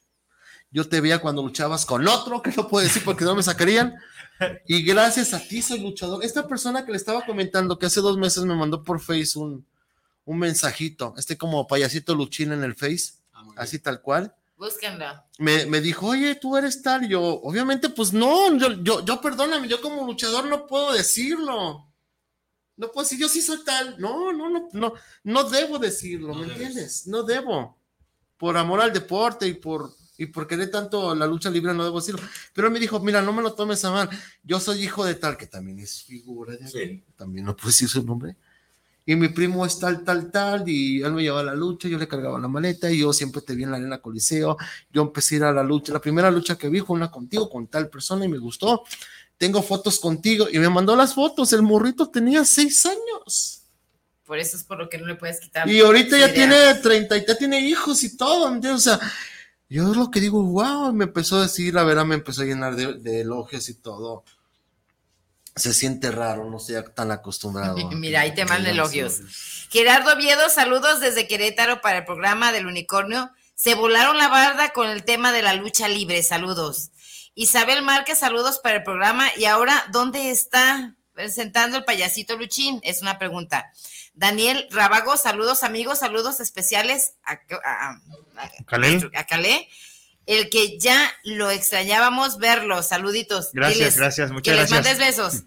Yo 0.71 0.89
te 0.89 1.01
veía 1.01 1.21
cuando 1.21 1.43
luchabas 1.43 1.87
con 1.87 2.07
otro, 2.07 2.43
que 2.43 2.51
no 2.51 2.69
puedo 2.69 2.85
decir 2.85 3.03
porque 3.05 3.25
no 3.25 3.35
me 3.35 3.43
sacarían. 3.43 3.95
Y 4.67 4.83
gracias 4.83 5.33
a 5.33 5.41
ti 5.41 5.63
soy 5.63 5.81
luchador. 5.81 6.25
Esta 6.25 6.47
persona 6.47 6.85
que 6.85 6.91
le 6.91 6.97
estaba 6.97 7.25
comentando 7.25 7.79
que 7.79 7.87
hace 7.87 8.01
dos 8.01 8.19
meses 8.19 8.45
me 8.45 8.55
mandó 8.55 8.83
por 8.83 9.01
Face 9.01 9.39
un, 9.39 9.65
un 10.25 10.39
mensajito, 10.39 11.15
este 11.17 11.39
como 11.39 11.67
payasito 11.67 12.15
luchín 12.15 12.53
en 12.53 12.65
el 12.65 12.75
Face, 12.75 13.15
ah, 13.33 13.45
así 13.57 13.79
tal 13.79 14.03
cual. 14.03 14.35
Búsquenlo. 14.57 15.07
Me, 15.39 15.67
me, 15.67 15.81
dijo, 15.81 16.09
oye, 16.09 16.35
tú 16.37 16.57
eres 16.57 16.83
tal. 16.83 17.05
Y 17.05 17.09
yo, 17.09 17.23
obviamente, 17.23 17.89
pues 17.89 18.13
no, 18.13 18.57
yo, 18.57 18.73
yo, 18.83 19.05
yo 19.05 19.21
perdóname, 19.21 19.69
yo 19.69 19.81
como 19.81 20.05
luchador 20.05 20.47
no 20.47 20.67
puedo 20.67 20.93
decirlo. 20.93 21.87
No 22.77 22.91
puedo 22.91 23.05
decir, 23.05 23.19
yo 23.19 23.29
sí 23.29 23.41
soy 23.41 23.65
tal. 23.65 23.97
No, 23.99 24.33
no, 24.33 24.49
no, 24.49 24.69
no, 24.73 24.95
no 25.23 25.45
debo 25.45 25.79
decirlo, 25.79 26.35
¿me 26.35 26.47
entiendes? 26.47 27.07
No 27.07 27.23
debo. 27.23 27.79
Por 28.37 28.57
amor 28.57 28.81
al 28.81 28.93
deporte 28.93 29.47
y 29.47 29.55
por, 29.55 29.93
y 30.19 30.27
por 30.27 30.47
querer 30.47 30.71
tanto 30.71 31.15
la 31.15 31.27
lucha 31.27 31.51
libre, 31.51 31.73
no 31.73 31.85
debo 31.85 32.01
decirlo. 32.01 32.21
Pero 32.53 32.67
él 32.67 32.73
me 32.73 32.81
dijo, 32.81 32.99
mira, 33.01 33.23
no 33.23 33.33
me 33.33 33.43
lo 33.43 33.55
tomes 33.55 33.85
a 33.85 33.91
mal. 33.91 34.11
Yo 34.43 34.59
soy 34.59 34.83
hijo 34.83 35.05
de 35.05 35.15
tal, 35.15 35.37
que 35.37 35.47
también 35.47 35.79
es 35.79 36.03
figura 36.03 36.57
de 36.57 36.69
sí. 36.69 37.05
También 37.17 37.47
no 37.47 37.57
puedo 37.57 37.69
decir 37.69 37.89
su 37.89 38.03
nombre. 38.03 38.37
Y 39.07 39.17
mi 39.17 39.29
primo 39.29 39.67
es 39.67 39.79
tal, 39.79 40.03
tal, 40.03 40.31
tal, 40.31 40.67
y 40.67 41.03
él 41.03 41.13
me 41.13 41.23
llevaba 41.23 41.43
a 41.43 41.45
la 41.45 41.55
lucha, 41.55 41.89
yo 41.89 41.99
le 41.99 42.09
cargaba 42.09 42.39
la 42.39 42.49
maleta, 42.49 42.91
y 42.91 43.01
yo 43.01 43.13
siempre 43.13 43.43
te 43.43 43.55
vi 43.55 43.65
en 43.65 43.71
la 43.71 43.77
arena 43.77 44.01
Coliseo. 44.01 44.57
Yo 44.91 45.03
empecé 45.03 45.35
a 45.35 45.39
ir 45.39 45.45
a 45.45 45.53
la 45.53 45.63
lucha. 45.63 45.93
La 45.93 46.01
primera 46.01 46.31
lucha 46.31 46.57
que 46.57 46.71
vi 46.71 46.81
fue 46.81 46.97
una 46.97 47.11
contigo, 47.11 47.51
con 47.51 47.67
tal 47.67 47.91
persona, 47.91 48.25
y 48.25 48.29
me 48.29 48.39
gustó 48.39 48.83
tengo 49.39 49.63
fotos 49.63 49.99
contigo 49.99 50.47
y 50.51 50.59
me 50.59 50.69
mandó 50.69 50.97
las 50.97 51.15
fotos, 51.15 51.53
el 51.53 51.63
morrito 51.63 52.09
tenía 52.09 52.45
seis 52.45 52.87
años. 52.87 53.63
Por 54.25 54.39
eso 54.39 54.57
es 54.57 54.65
por 54.65 54.79
lo 54.79 54.89
que 54.89 54.99
no 54.99 55.07
le 55.07 55.17
puedes 55.17 55.39
quitar. 55.39 55.69
Y 55.69 55.81
ahorita 55.81 56.17
ya 56.17 56.33
tiene 56.33 56.75
30 56.75 57.19
y 57.19 57.27
ya 57.27 57.37
tiene 57.37 57.61
hijos 57.61 58.03
y 58.03 58.17
todo, 58.17 58.51
o 58.51 58.79
sea, 58.79 58.99
yo 59.69 59.91
es 59.91 59.97
lo 59.97 60.11
que 60.11 60.21
digo, 60.21 60.43
wow, 60.43 60.93
me 60.93 61.05
empezó 61.05 61.39
a 61.39 61.43
decir, 61.43 61.75
la 61.75 61.85
verdad 61.85 62.05
me 62.05 62.15
empezó 62.15 62.43
a 62.43 62.45
llenar 62.45 62.77
de, 62.77 63.21
elogios 63.21 63.69
y 63.69 63.75
todo. 63.75 64.25
Se 65.57 65.73
siente 65.73 66.11
raro, 66.11 66.49
no 66.51 66.57
estoy 66.57 66.77
tan 66.95 67.11
acostumbrado. 67.11 67.77
Mira, 67.91 68.23
ahí 68.23 68.35
te 68.35 68.45
mandan 68.45 68.73
elogios. 68.73 69.21
Gerardo 69.71 70.17
Viedo, 70.17 70.49
saludos 70.49 71.01
desde 71.01 71.27
Querétaro 71.29 71.81
para 71.81 71.99
el 71.99 72.05
programa 72.05 72.53
del 72.53 72.67
unicornio. 72.67 73.31
Se 73.55 73.75
volaron 73.75 74.19
la 74.19 74.29
barda 74.29 74.71
con 74.71 74.89
el 74.89 75.05
tema 75.05 75.33
de 75.33 75.43
la 75.43 75.55
lucha 75.55 75.89
libre. 75.89 76.23
Saludos. 76.23 76.91
Isabel 77.35 77.83
Márquez, 77.83 78.19
saludos 78.19 78.59
para 78.59 78.77
el 78.77 78.83
programa. 78.83 79.29
Y 79.37 79.45
ahora, 79.47 79.87
¿dónde 79.91 80.31
está 80.31 80.95
presentando 81.13 81.79
el 81.79 81.85
payasito 81.85 82.37
Luchín? 82.37 82.81
Es 82.83 83.03
una 83.03 83.19
pregunta. 83.19 83.73
Daniel 84.15 84.69
Rábago, 84.71 85.17
saludos 85.17 85.65
amigos, 85.65 85.99
saludos 85.99 86.41
especiales 86.41 87.15
a, 87.25 87.41
a, 87.65 89.27
Calé. 89.27 89.69
El 90.27 90.49
que 90.49 90.79
ya 90.79 91.13
lo 91.25 91.51
extrañábamos 91.51 92.39
verlo, 92.39 92.83
saluditos. 92.83 93.51
Gracias, 93.53 93.97
gracias, 93.97 94.31
muchas 94.31 94.55
gracias. 94.55 94.83
Que 94.83 94.89
les 94.89 94.99
mandes 94.99 95.17
besos. 95.17 95.43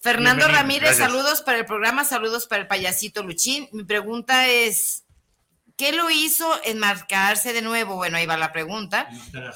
Fernando 0.00 0.48
Ramírez, 0.48 0.96
saludos 0.96 1.42
para 1.42 1.58
el 1.58 1.66
programa, 1.66 2.04
saludos 2.04 2.46
para 2.46 2.62
el 2.62 2.68
payasito 2.68 3.22
Luchín. 3.22 3.68
Mi 3.72 3.84
pregunta 3.84 4.48
es, 4.48 5.04
¿Qué 5.78 5.92
lo 5.92 6.10
hizo 6.10 6.60
enmascararse 6.64 7.52
de 7.52 7.62
nuevo? 7.62 7.94
Bueno, 7.94 8.16
ahí 8.16 8.26
va 8.26 8.36
la 8.36 8.52
pregunta. 8.52 9.08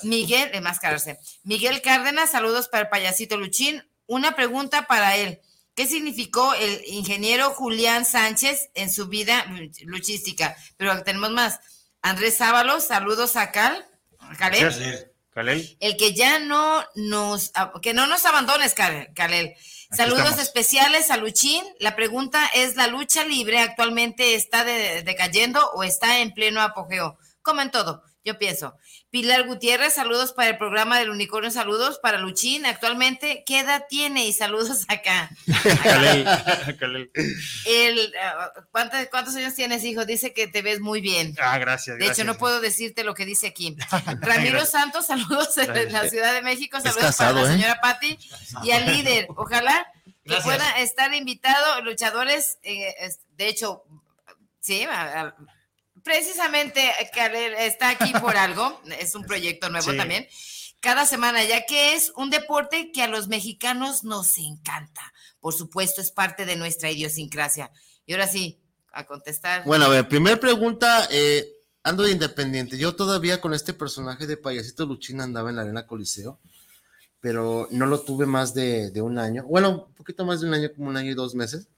Miguel, 0.05 0.51
enmascararse. 0.55 1.19
Miguel 1.43 1.83
Cárdenas, 1.83 2.31
saludos 2.31 2.69
para 2.69 2.85
el 2.85 2.89
payasito 2.89 3.37
Luchín. 3.37 3.85
Una 4.07 4.37
pregunta 4.37 4.87
para 4.87 5.17
él. 5.17 5.41
¿Qué 5.75 5.87
significó 5.87 6.55
el 6.55 6.81
ingeniero 6.87 7.51
Julián 7.51 8.05
Sánchez 8.05 8.71
en 8.75 8.93
su 8.93 9.09
vida 9.09 9.45
luchística? 9.85 10.57
Pero 10.77 11.03
tenemos 11.03 11.33
más. 11.33 11.59
Andrés 12.03 12.37
Sábalos, 12.37 12.85
saludos 12.85 13.35
a 13.35 13.51
Cal. 13.51 13.85
Calel. 14.39 15.77
El 15.81 15.97
que 15.97 16.15
ya 16.15 16.39
no 16.39 16.85
nos, 16.95 17.53
que 17.83 17.95
no 17.95 18.07
nos 18.07 18.25
abandones, 18.27 18.75
Calel. 18.75 19.57
Saludos 19.95 20.39
especiales 20.39 21.11
a 21.11 21.19
Luchín. 21.19 21.63
La 21.79 21.95
pregunta 21.95 22.41
es, 22.55 22.77
¿la 22.77 22.87
lucha 22.87 23.25
libre 23.25 23.59
actualmente 23.59 24.35
está 24.35 24.65
decayendo 24.65 25.61
o 25.75 25.83
está 25.83 26.21
en 26.21 26.33
pleno 26.33 26.63
apogeo? 26.63 27.19
Como 27.43 27.61
en 27.61 27.71
todo, 27.71 28.03
yo 28.25 28.39
pienso. 28.39 28.75
Pilar 29.13 29.47
Gutiérrez, 29.47 29.93
saludos 29.93 30.33
para 30.33 30.49
el 30.49 30.57
programa 30.57 30.99
del 30.99 31.11
Unicornio, 31.11 31.51
saludos 31.51 31.99
para 31.99 32.17
Luchín. 32.17 32.65
Actualmente, 32.65 33.45
¿qué 33.45 33.61
edad 33.61 33.85
tiene? 33.87 34.27
Y 34.27 34.33
saludos 34.33 34.85
acá. 34.89 35.29
el, 37.67 38.15
uh, 38.15 38.63
¿cuántos, 38.71 39.37
años 39.37 39.55
tienes, 39.55 39.85
hijo? 39.85 40.07
Dice 40.07 40.33
que 40.33 40.47
te 40.49 40.63
ves 40.63 40.81
muy 40.81 41.03
bien. 41.03 41.37
Ah, 41.43 41.59
gracias. 41.59 41.99
De 41.99 42.07
hecho, 42.07 42.25
no 42.25 42.39
puedo 42.39 42.63
decirte 42.63 43.05
lo 43.05 43.13
que 43.13 43.27
dice 43.27 43.49
aquí. 43.49 43.77
Ramiro 44.23 44.65
Santos, 44.65 45.09
saludos 45.09 45.57
desde 45.57 45.91
la 45.91 46.09
Ciudad 46.09 46.33
de 46.33 46.41
México, 46.41 46.81
saludos 46.81 47.15
para 47.15 47.33
la 47.33 47.43
¿eh? 47.43 47.47
señora 47.49 47.81
Patti 47.83 48.19
y 48.63 48.71
al 48.71 48.87
líder. 48.87 49.27
Ojalá 49.37 49.93
que 50.25 50.37
pueda 50.37 50.81
estar 50.81 51.13
invitado 51.13 51.83
luchadores, 51.83 52.59
eh, 52.63 52.95
de 53.37 53.49
hecho, 53.49 53.85
sí, 54.61 54.87
precisamente 56.03 56.91
está 57.59 57.91
aquí 57.91 58.13
por 58.21 58.37
algo, 58.37 58.81
es 58.99 59.15
un 59.15 59.25
proyecto 59.25 59.71
nuevo 59.71 59.95
también, 59.95 60.27
cada 60.81 61.07
semana, 61.07 61.45
ya 61.45 61.65
que 61.65 61.95
es 61.95 62.13
un 62.17 62.31
deporte 62.31 62.91
que 62.93 63.03
a 63.03 63.09
los 63.09 63.29
mexicanos 63.29 64.03
nos 64.03 64.37
encanta. 64.39 65.13
Por 65.41 65.55
supuesto, 65.55 66.01
es 66.01 66.11
parte 66.11 66.45
de 66.45 66.57
nuestra 66.57 66.91
idiosincrasia. 66.91 67.71
Y 68.05 68.13
ahora 68.13 68.27
sí, 68.27 68.61
a 68.93 69.07
contestar. 69.07 69.65
Bueno, 69.65 69.85
a 69.87 69.89
ver, 69.89 70.09
primera 70.09 70.39
pregunta, 70.39 71.07
eh, 71.11 71.47
ando 71.85 72.03
de 72.03 72.11
independiente. 72.11 72.77
Yo 72.79 72.97
todavía 72.97 73.41
con 73.41 73.55
este 73.55 73.73
personaje 73.73 74.27
de 74.27 74.37
payasito 74.37 74.85
Luchina 74.85 75.25
andaba 75.25 75.51
en 75.51 75.57
la 75.57 75.63
arena 75.63 75.87
Coliseo, 75.87 76.41
pero 77.21 77.69
no 77.71 77.87
lo 77.87 78.01
tuve 78.01 78.27
más 78.27 78.53
de, 78.53 78.91
de 78.91 79.03
un 79.03 79.19
año. 79.19 79.45
Bueno, 79.45 79.87
un 79.87 79.95
poquito 79.95 80.25
más 80.25 80.41
de 80.41 80.49
un 80.49 80.55
año, 80.55 80.73
como 80.75 80.89
un 80.89 80.97
año 80.97 81.13
y 81.13 81.15
dos 81.15 81.37
meses 81.37 81.69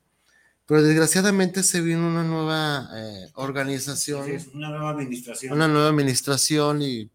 pero 0.67 0.83
desgraciadamente 0.83 1.62
se 1.62 1.81
vino 1.81 2.07
una 2.07 2.23
nueva 2.23 2.89
eh, 2.95 3.31
organización. 3.35 4.27
una 4.55 4.71
nueva 4.71 4.91
administración. 4.91 5.53
Una 5.53 5.69
nueva 5.69 5.89
administración 5.89 6.83
y 6.83 7.11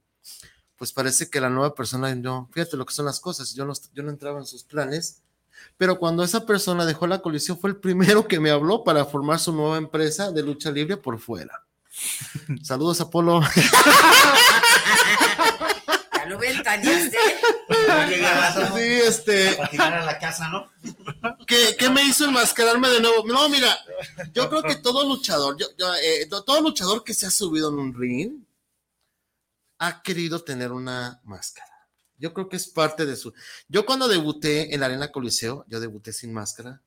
pues 0.75 0.93
parece 0.93 1.29
que 1.29 1.41
la 1.41 1.49
nueva 1.49 1.75
persona, 1.75 2.15
yo, 2.21 2.47
fíjate 2.53 2.77
lo 2.77 2.85
que 2.85 2.93
son 2.93 3.05
las 3.05 3.19
cosas, 3.19 3.53
yo 3.53 3.65
no, 3.65 3.73
yo 3.93 4.03
no 4.03 4.09
entraba 4.09 4.39
en 4.39 4.45
sus 4.45 4.63
planes, 4.63 5.21
pero 5.77 5.99
cuando 5.99 6.23
esa 6.23 6.45
persona 6.45 6.85
dejó 6.85 7.05
la 7.05 7.21
colisión 7.21 7.59
fue 7.59 7.71
el 7.71 7.75
primero 7.75 8.27
que 8.27 8.39
me 8.39 8.49
habló 8.49 8.83
para 8.83 9.03
formar 9.03 9.39
su 9.39 9.51
nueva 9.51 9.77
empresa 9.77 10.31
de 10.31 10.43
lucha 10.43 10.71
libre 10.71 10.95
por 10.95 11.19
fuera. 11.19 11.65
Saludos, 12.63 13.01
Apolo. 13.01 13.41
lo 16.77 17.97
ventaneaste. 17.97 18.67
sí, 18.75 19.07
este. 19.07 19.79
A 19.79 20.03
la 20.05 20.19
casa, 20.19 20.49
¿no? 20.49 20.69
¿Qué, 21.45 21.89
me 21.89 22.03
hizo 22.03 22.25
enmascararme 22.25 22.89
de 22.89 23.01
nuevo? 23.01 23.25
No, 23.25 23.49
mira, 23.49 23.77
yo 24.33 24.49
creo 24.49 24.63
que 24.63 24.75
todo 24.75 25.07
luchador, 25.07 25.57
yo, 25.57 25.67
eh, 26.03 26.27
todo 26.27 26.61
luchador 26.61 27.03
que 27.03 27.13
se 27.13 27.25
ha 27.25 27.31
subido 27.31 27.69
en 27.69 27.79
un 27.79 27.93
ring 27.93 28.43
ha 29.79 30.01
querido 30.01 30.43
tener 30.43 30.71
una 30.71 31.21
máscara. 31.23 31.67
Yo 32.17 32.33
creo 32.33 32.49
que 32.49 32.57
es 32.57 32.67
parte 32.67 33.05
de 33.05 33.15
su. 33.15 33.33
Yo 33.67 33.85
cuando 33.85 34.07
debuté 34.07 34.73
en 34.73 34.81
la 34.81 34.87
Arena 34.87 35.11
Coliseo, 35.11 35.65
yo 35.67 35.79
debuté 35.79 36.13
sin 36.13 36.33
máscara. 36.33 36.81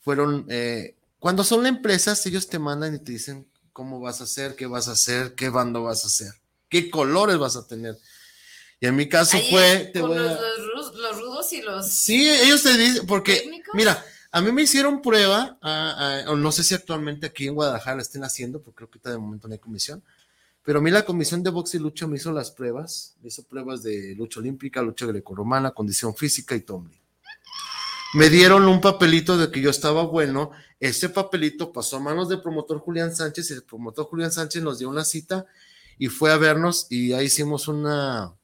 Fueron. 0.00 0.46
Eh, 0.48 0.96
cuando 1.18 1.42
son 1.42 1.66
empresas, 1.66 2.24
ellos 2.26 2.46
te 2.48 2.60
mandan 2.60 2.94
y 2.94 3.00
te 3.00 3.12
dicen 3.12 3.48
cómo 3.72 4.00
vas 4.00 4.20
a 4.20 4.24
hacer, 4.24 4.54
qué 4.54 4.66
vas 4.66 4.88
a 4.88 4.92
hacer, 4.92 5.34
qué 5.34 5.48
bando 5.48 5.82
vas 5.82 6.04
a 6.04 6.06
hacer, 6.06 6.32
qué 6.68 6.90
colores 6.90 7.38
vas 7.38 7.56
a 7.56 7.66
tener. 7.66 7.98
Y 8.80 8.86
en 8.86 8.96
mi 8.96 9.08
caso 9.08 9.38
fue. 9.50 9.92
los, 9.94 11.20
rudos 11.20 11.52
y 11.52 11.62
los. 11.62 11.88
Sí, 11.88 12.28
ellos 12.28 12.62
te 12.62 12.76
dicen, 12.76 13.06
porque, 13.06 13.62
mira, 13.74 14.04
a 14.30 14.40
mí 14.40 14.52
me 14.52 14.62
hicieron 14.62 15.02
prueba, 15.02 15.58
o 16.28 16.36
no 16.36 16.52
sé 16.52 16.62
si 16.62 16.74
actualmente 16.74 17.26
aquí 17.26 17.48
en 17.48 17.54
Guadalajara 17.54 17.96
la 17.96 18.02
estén 18.02 18.24
haciendo, 18.24 18.62
porque 18.62 18.86
creo 18.86 18.90
que 18.90 19.10
de 19.10 19.18
momento 19.18 19.48
no 19.48 19.54
hay 19.54 19.58
comisión, 19.58 20.02
pero 20.62 20.80
a 20.80 20.82
mí 20.82 20.90
la 20.90 21.04
comisión 21.04 21.42
de 21.42 21.50
box 21.50 21.74
y 21.74 21.78
lucha 21.78 22.06
me 22.06 22.16
hizo 22.16 22.30
las 22.30 22.50
pruebas, 22.50 23.16
me 23.22 23.28
hizo 23.28 23.42
pruebas 23.44 23.82
de 23.82 24.14
lucha 24.16 24.40
olímpica, 24.40 24.82
lucha 24.82 25.06
grecorromana, 25.06 25.70
condición 25.70 26.14
física 26.14 26.54
y 26.54 26.60
tumbling. 26.60 27.00
Me 28.14 28.30
dieron 28.30 28.66
un 28.66 28.80
papelito 28.80 29.36
de 29.36 29.50
que 29.50 29.60
yo 29.60 29.70
estaba 29.70 30.02
bueno, 30.02 30.50
ese 30.78 31.08
papelito 31.08 31.72
pasó 31.72 31.96
a 31.96 32.00
manos 32.00 32.28
del 32.28 32.40
promotor 32.40 32.78
Julián 32.78 33.14
Sánchez 33.14 33.50
y 33.50 33.54
el 33.54 33.62
promotor 33.64 34.06
Julián 34.06 34.32
Sánchez 34.32 34.62
nos 34.62 34.78
dio 34.78 34.88
una 34.88 35.04
cita 35.04 35.46
y 35.98 36.08
fue 36.08 36.32
a 36.32 36.36
vernos 36.36 36.86
y 36.90 37.12
ahí 37.12 37.26
hicimos 37.26 37.68
una, 37.68 38.34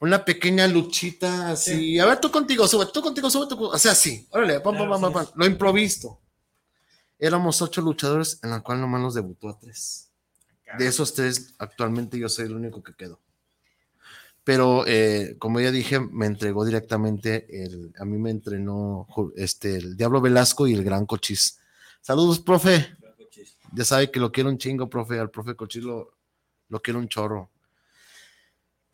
una 0.00 0.24
pequeña 0.24 0.66
luchita 0.66 1.50
así. 1.50 1.98
A 1.98 2.06
ver, 2.06 2.18
tú 2.20 2.30
contigo, 2.30 2.66
sube, 2.66 2.86
tú 2.92 3.02
contigo, 3.02 3.30
sube, 3.30 3.46
tú, 3.46 3.66
o 3.66 3.78
sea, 3.78 3.92
así. 3.92 4.26
Órale, 4.30 4.60
pam, 4.60 4.76
pam, 4.76 5.00
pam, 5.00 5.12
pam, 5.12 5.26
Lo 5.34 5.46
improvisto. 5.46 6.18
Éramos 7.18 7.60
ocho 7.60 7.82
luchadores, 7.82 8.40
en 8.42 8.50
la 8.50 8.60
cual 8.60 8.80
nomás 8.80 9.02
nos 9.02 9.14
debutó 9.14 9.50
a 9.50 9.58
tres. 9.58 10.08
De 10.78 10.86
esos 10.86 11.12
tres, 11.12 11.54
actualmente 11.58 12.18
yo 12.18 12.28
soy 12.28 12.46
el 12.46 12.54
único 12.54 12.82
que 12.82 12.94
quedó. 12.94 13.20
Pero, 14.42 14.84
eh, 14.86 15.36
como 15.38 15.60
ya 15.60 15.70
dije, 15.70 16.00
me 16.00 16.26
entregó 16.26 16.64
directamente, 16.64 17.64
el, 17.64 17.92
a 17.98 18.04
mí 18.06 18.16
me 18.16 18.30
entrenó 18.30 19.06
este, 19.36 19.76
el 19.76 19.96
Diablo 19.96 20.22
Velasco 20.22 20.66
y 20.66 20.72
el 20.72 20.82
Gran 20.82 21.04
Cochis. 21.04 21.58
Saludos, 22.00 22.38
profe. 22.38 22.96
Ya 23.74 23.84
sabe 23.84 24.10
que 24.10 24.18
lo 24.18 24.32
quiero 24.32 24.48
un 24.48 24.56
chingo, 24.56 24.88
profe. 24.88 25.18
Al 25.18 25.30
profe 25.30 25.54
Cochis 25.54 25.84
lo, 25.84 26.14
lo 26.68 26.80
quiero 26.80 26.98
un 26.98 27.08
chorro. 27.08 27.50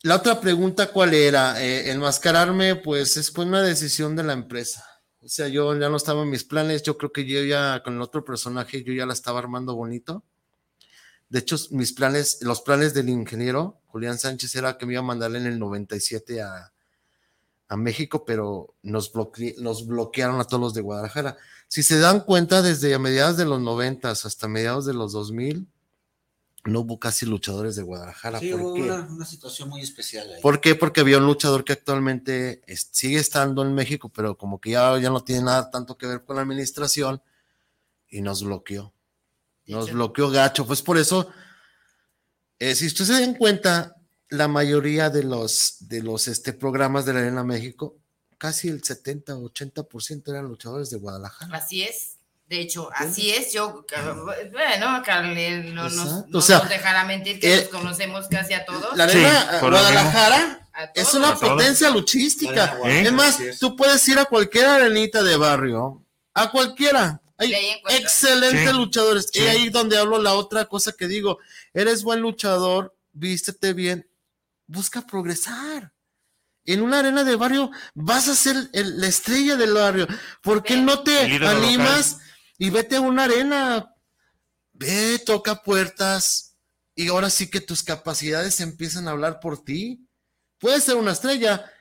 La 0.03 0.15
otra 0.15 0.39
pregunta, 0.39 0.91
¿cuál 0.91 1.13
era? 1.13 1.61
Eh, 1.63 1.91
enmascararme, 1.91 2.75
pues 2.75 3.17
es 3.17 3.35
una 3.37 3.61
decisión 3.61 4.15
de 4.15 4.23
la 4.23 4.33
empresa. 4.33 4.85
O 5.21 5.27
sea, 5.27 5.47
yo 5.47 5.77
ya 5.77 5.89
no 5.89 5.97
estaba 5.97 6.23
en 6.23 6.29
mis 6.29 6.43
planes, 6.43 6.83
yo 6.83 6.97
creo 6.97 7.11
que 7.11 7.25
yo 7.25 7.43
ya 7.43 7.81
con 7.83 7.95
el 7.95 8.01
otro 8.01 8.23
personaje, 8.23 8.83
yo 8.83 8.93
ya 8.93 9.05
la 9.05 9.13
estaba 9.13 9.39
armando 9.39 9.75
bonito. 9.75 10.23
De 11.29 11.39
hecho, 11.39 11.57
mis 11.71 11.91
planes, 11.91 12.39
los 12.41 12.61
planes 12.61 12.93
del 12.93 13.09
ingeniero 13.09 13.81
Julián 13.87 14.17
Sánchez 14.17 14.55
era 14.55 14.77
que 14.77 14.85
me 14.85 14.93
iba 14.93 15.01
a 15.01 15.05
mandar 15.05 15.35
en 15.35 15.45
el 15.45 15.59
97 15.59 16.41
a, 16.41 16.71
a 17.67 17.77
México, 17.77 18.23
pero 18.25 18.75
nos, 18.83 19.11
nos 19.57 19.87
bloquearon 19.87 20.39
a 20.39 20.45
todos 20.45 20.61
los 20.61 20.73
de 20.73 20.81
Guadalajara. 20.81 21.37
Si 21.67 21.83
se 21.83 21.99
dan 21.99 22.21
cuenta, 22.21 22.61
desde 22.61 22.97
mediados 22.99 23.37
de 23.37 23.45
los 23.45 23.59
90 23.59 24.09
hasta 24.09 24.47
mediados 24.47 24.85
de 24.85 24.93
los 24.93 25.11
2000, 25.11 25.67
no 26.67 26.81
hubo 26.81 26.99
casi 26.99 27.25
luchadores 27.25 27.75
de 27.75 27.83
Guadalajara. 27.83 28.39
Sí, 28.39 28.53
hubo 28.53 28.73
una, 28.73 29.25
situación 29.25 29.69
muy 29.69 29.81
especial 29.81 30.31
ahí. 30.31 30.41
¿Por 30.41 30.61
qué? 30.61 30.75
Porque 30.75 31.01
había 31.01 31.17
un 31.17 31.25
luchador 31.25 31.63
que 31.63 31.73
actualmente 31.73 32.61
sigue 32.91 33.19
estando 33.19 33.61
en 33.63 33.73
México, 33.73 34.09
pero 34.09 34.37
como 34.37 34.59
que 34.59 34.71
ya, 34.71 34.97
ya 34.99 35.09
no 35.09 35.23
tiene 35.23 35.43
nada 35.43 35.71
tanto 35.71 35.97
que 35.97 36.07
ver 36.07 36.23
con 36.23 36.35
la 36.35 36.41
administración 36.41 37.21
y 38.09 38.21
nos 38.21 38.43
bloqueó. 38.43 38.93
Nos 39.65 39.91
bloqueó 39.91 40.29
gacho. 40.29 40.65
Pues 40.65 40.81
por 40.81 40.97
eso, 40.97 41.29
eh, 42.59 42.75
si 42.75 42.87
ustedes 42.87 43.07
se 43.07 43.21
dan 43.21 43.35
cuenta, 43.35 43.95
la 44.29 44.47
mayoría 44.47 45.09
de 45.09 45.23
los, 45.23 45.77
de 45.81 46.03
los 46.03 46.27
este, 46.27 46.53
programas 46.53 47.05
de 47.05 47.13
la 47.13 47.19
Arena 47.19 47.43
México, 47.43 47.97
casi 48.37 48.67
el 48.69 48.83
70 48.83 49.37
o 49.37 49.49
80% 49.51 50.29
eran 50.29 50.45
luchadores 50.45 50.89
de 50.89 50.97
Guadalajara. 50.97 51.57
Así 51.57 51.83
es. 51.83 52.16
De 52.47 52.61
hecho, 52.61 52.89
así 52.95 53.31
es, 53.31 53.51
yo, 53.51 53.85
bueno, 54.53 55.03
Carly 55.03 55.73
no, 55.73 55.89
nos, 55.89 56.27
no 56.29 56.41
sea, 56.41 56.59
nos, 56.59 56.69
dejará 56.69 57.03
mentir 57.03 57.41
que 57.41 57.53
eh, 57.53 57.57
nos 57.57 57.67
conocemos 57.67 58.27
casi 58.29 58.53
a 58.53 58.63
todos. 58.63 58.95
La 58.95 59.03
arena 59.03 59.59
Guadalajara 59.59 60.69
es 60.95 61.13
una 61.13 61.35
potencia 61.35 61.89
luchística. 61.89 62.79
Es 62.85 63.11
más, 63.11 63.37
tú 63.59 63.75
puedes 63.75 64.07
ir 64.07 64.17
a 64.17 64.23
cualquier 64.23 64.65
arenita 64.65 65.23
de 65.23 65.35
barrio, 65.35 66.05
a 66.33 66.49
cualquiera. 66.49 67.21
Hay 67.37 67.53
excelentes 67.89 68.73
luchadores. 68.73 69.29
Y 69.33 69.41
ahí 69.41 69.69
donde 69.69 69.97
hablo 69.97 70.21
la 70.21 70.33
otra 70.33 70.65
cosa 70.65 70.93
que 70.93 71.09
digo, 71.09 71.39
eres 71.73 72.01
buen 72.01 72.21
luchador, 72.21 72.95
vístete 73.11 73.73
bien, 73.73 74.07
busca 74.67 75.01
progresar. 75.01 75.91
En 76.63 76.81
una 76.81 76.99
arena 76.99 77.25
de 77.25 77.35
barrio 77.35 77.71
vas 77.93 78.29
a 78.29 78.35
ser 78.35 78.69
la 78.71 79.07
estrella 79.07 79.57
del 79.57 79.73
barrio. 79.73 80.07
¿Por 80.41 80.63
qué 80.63 80.77
no 80.77 81.01
te 81.01 81.19
animas 81.45 82.19
y 82.57 82.69
vete 82.69 82.95
a 82.95 83.01
una 83.01 83.25
arena? 83.25 83.93
Ve, 84.73 85.19
toca 85.19 85.63
puertas 85.63 86.57
y 86.95 87.09
ahora 87.09 87.29
sí 87.29 87.49
que 87.49 87.61
tus 87.61 87.83
capacidades 87.83 88.59
empiezan 88.59 89.07
a 89.07 89.11
hablar 89.11 89.39
por 89.39 89.63
ti. 89.63 90.07
Puedes 90.59 90.83
ser 90.83 90.95
una 90.95 91.11
estrella. 91.11 91.71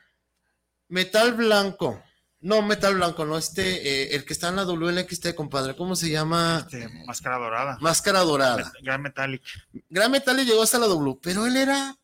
Metal 0.89 1.33
blanco. 1.35 2.03
No, 2.41 2.63
metal 2.63 2.95
blanco, 2.95 3.25
no, 3.25 3.39
este, 3.39 3.63
eh, 3.89 4.15
el 4.15 4.25
que 4.25 4.35
está 4.35 4.51
en 4.51 4.57
la 4.57 4.67
WNXT, 4.67 5.35
compadre, 5.35 5.75
¿cómo 5.75 5.97
se 5.97 6.11
llama? 6.11 6.67
Este, 6.71 6.87
máscara 7.07 7.39
dorada. 7.39 7.79
Máscara 7.81 8.21
dorada. 8.21 8.73
Gran 8.83 9.03
Metallic. 9.03 9.43
Gran 9.89 10.13
Metallic 10.13 10.47
llegó 10.47 10.63
hasta 10.63 10.79
la 10.79 10.87
W, 10.87 11.19
pero 11.23 11.47
él 11.47 11.57
era 11.57 11.97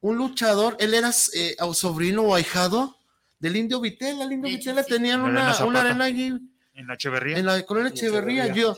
un 0.00 0.18
luchador, 0.18 0.76
él 0.78 0.94
era 0.94 1.10
eh, 1.34 1.56
sobrino 1.72 2.22
o 2.22 2.34
ahijado 2.34 2.96
del 3.38 3.56
Indio 3.56 3.80
Vitela. 3.80 4.24
El 4.24 4.32
Indio 4.32 4.50
Vitela 4.50 4.84
tenían 4.84 5.22
una, 5.22 5.64
una, 5.64 5.80
arena 5.80 6.04
allí. 6.04 6.38
En 6.74 6.86
la 6.86 6.94
Echeverría. 6.94 7.38
En 7.38 7.46
la 7.46 7.64
colonia 7.64 7.90
Echeverría. 7.90 8.52
Yo, 8.52 8.76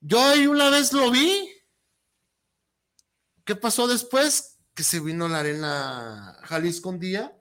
yo 0.00 0.20
ahí 0.20 0.46
una 0.46 0.70
vez 0.70 0.92
lo 0.92 1.10
vi. 1.10 1.48
¿Qué 3.44 3.54
pasó 3.54 3.86
después? 3.86 4.58
Que 4.74 4.82
se 4.82 5.00
vino 5.00 5.28
la 5.28 5.40
arena 5.40 6.38
Jalisco 6.42 6.88
un 6.88 6.98
día. 6.98 7.32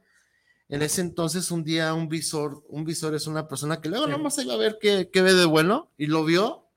En 0.67 0.81
ese 0.81 1.01
entonces, 1.01 1.51
un 1.51 1.63
día, 1.63 1.93
un 1.93 2.09
visor, 2.09 2.63
un 2.69 2.85
visor 2.85 3.13
es 3.13 3.27
una 3.27 3.47
persona 3.47 3.81
que 3.81 3.89
luego 3.89 4.07
nomás 4.07 4.35
se 4.35 4.43
iba 4.43 4.55
a 4.55 4.57
ver 4.57 4.77
qué, 4.81 5.09
qué 5.11 5.21
ve 5.21 5.33
de 5.33 5.45
bueno, 5.45 5.91
y 5.97 6.07
lo 6.07 6.25
vio. 6.25 6.69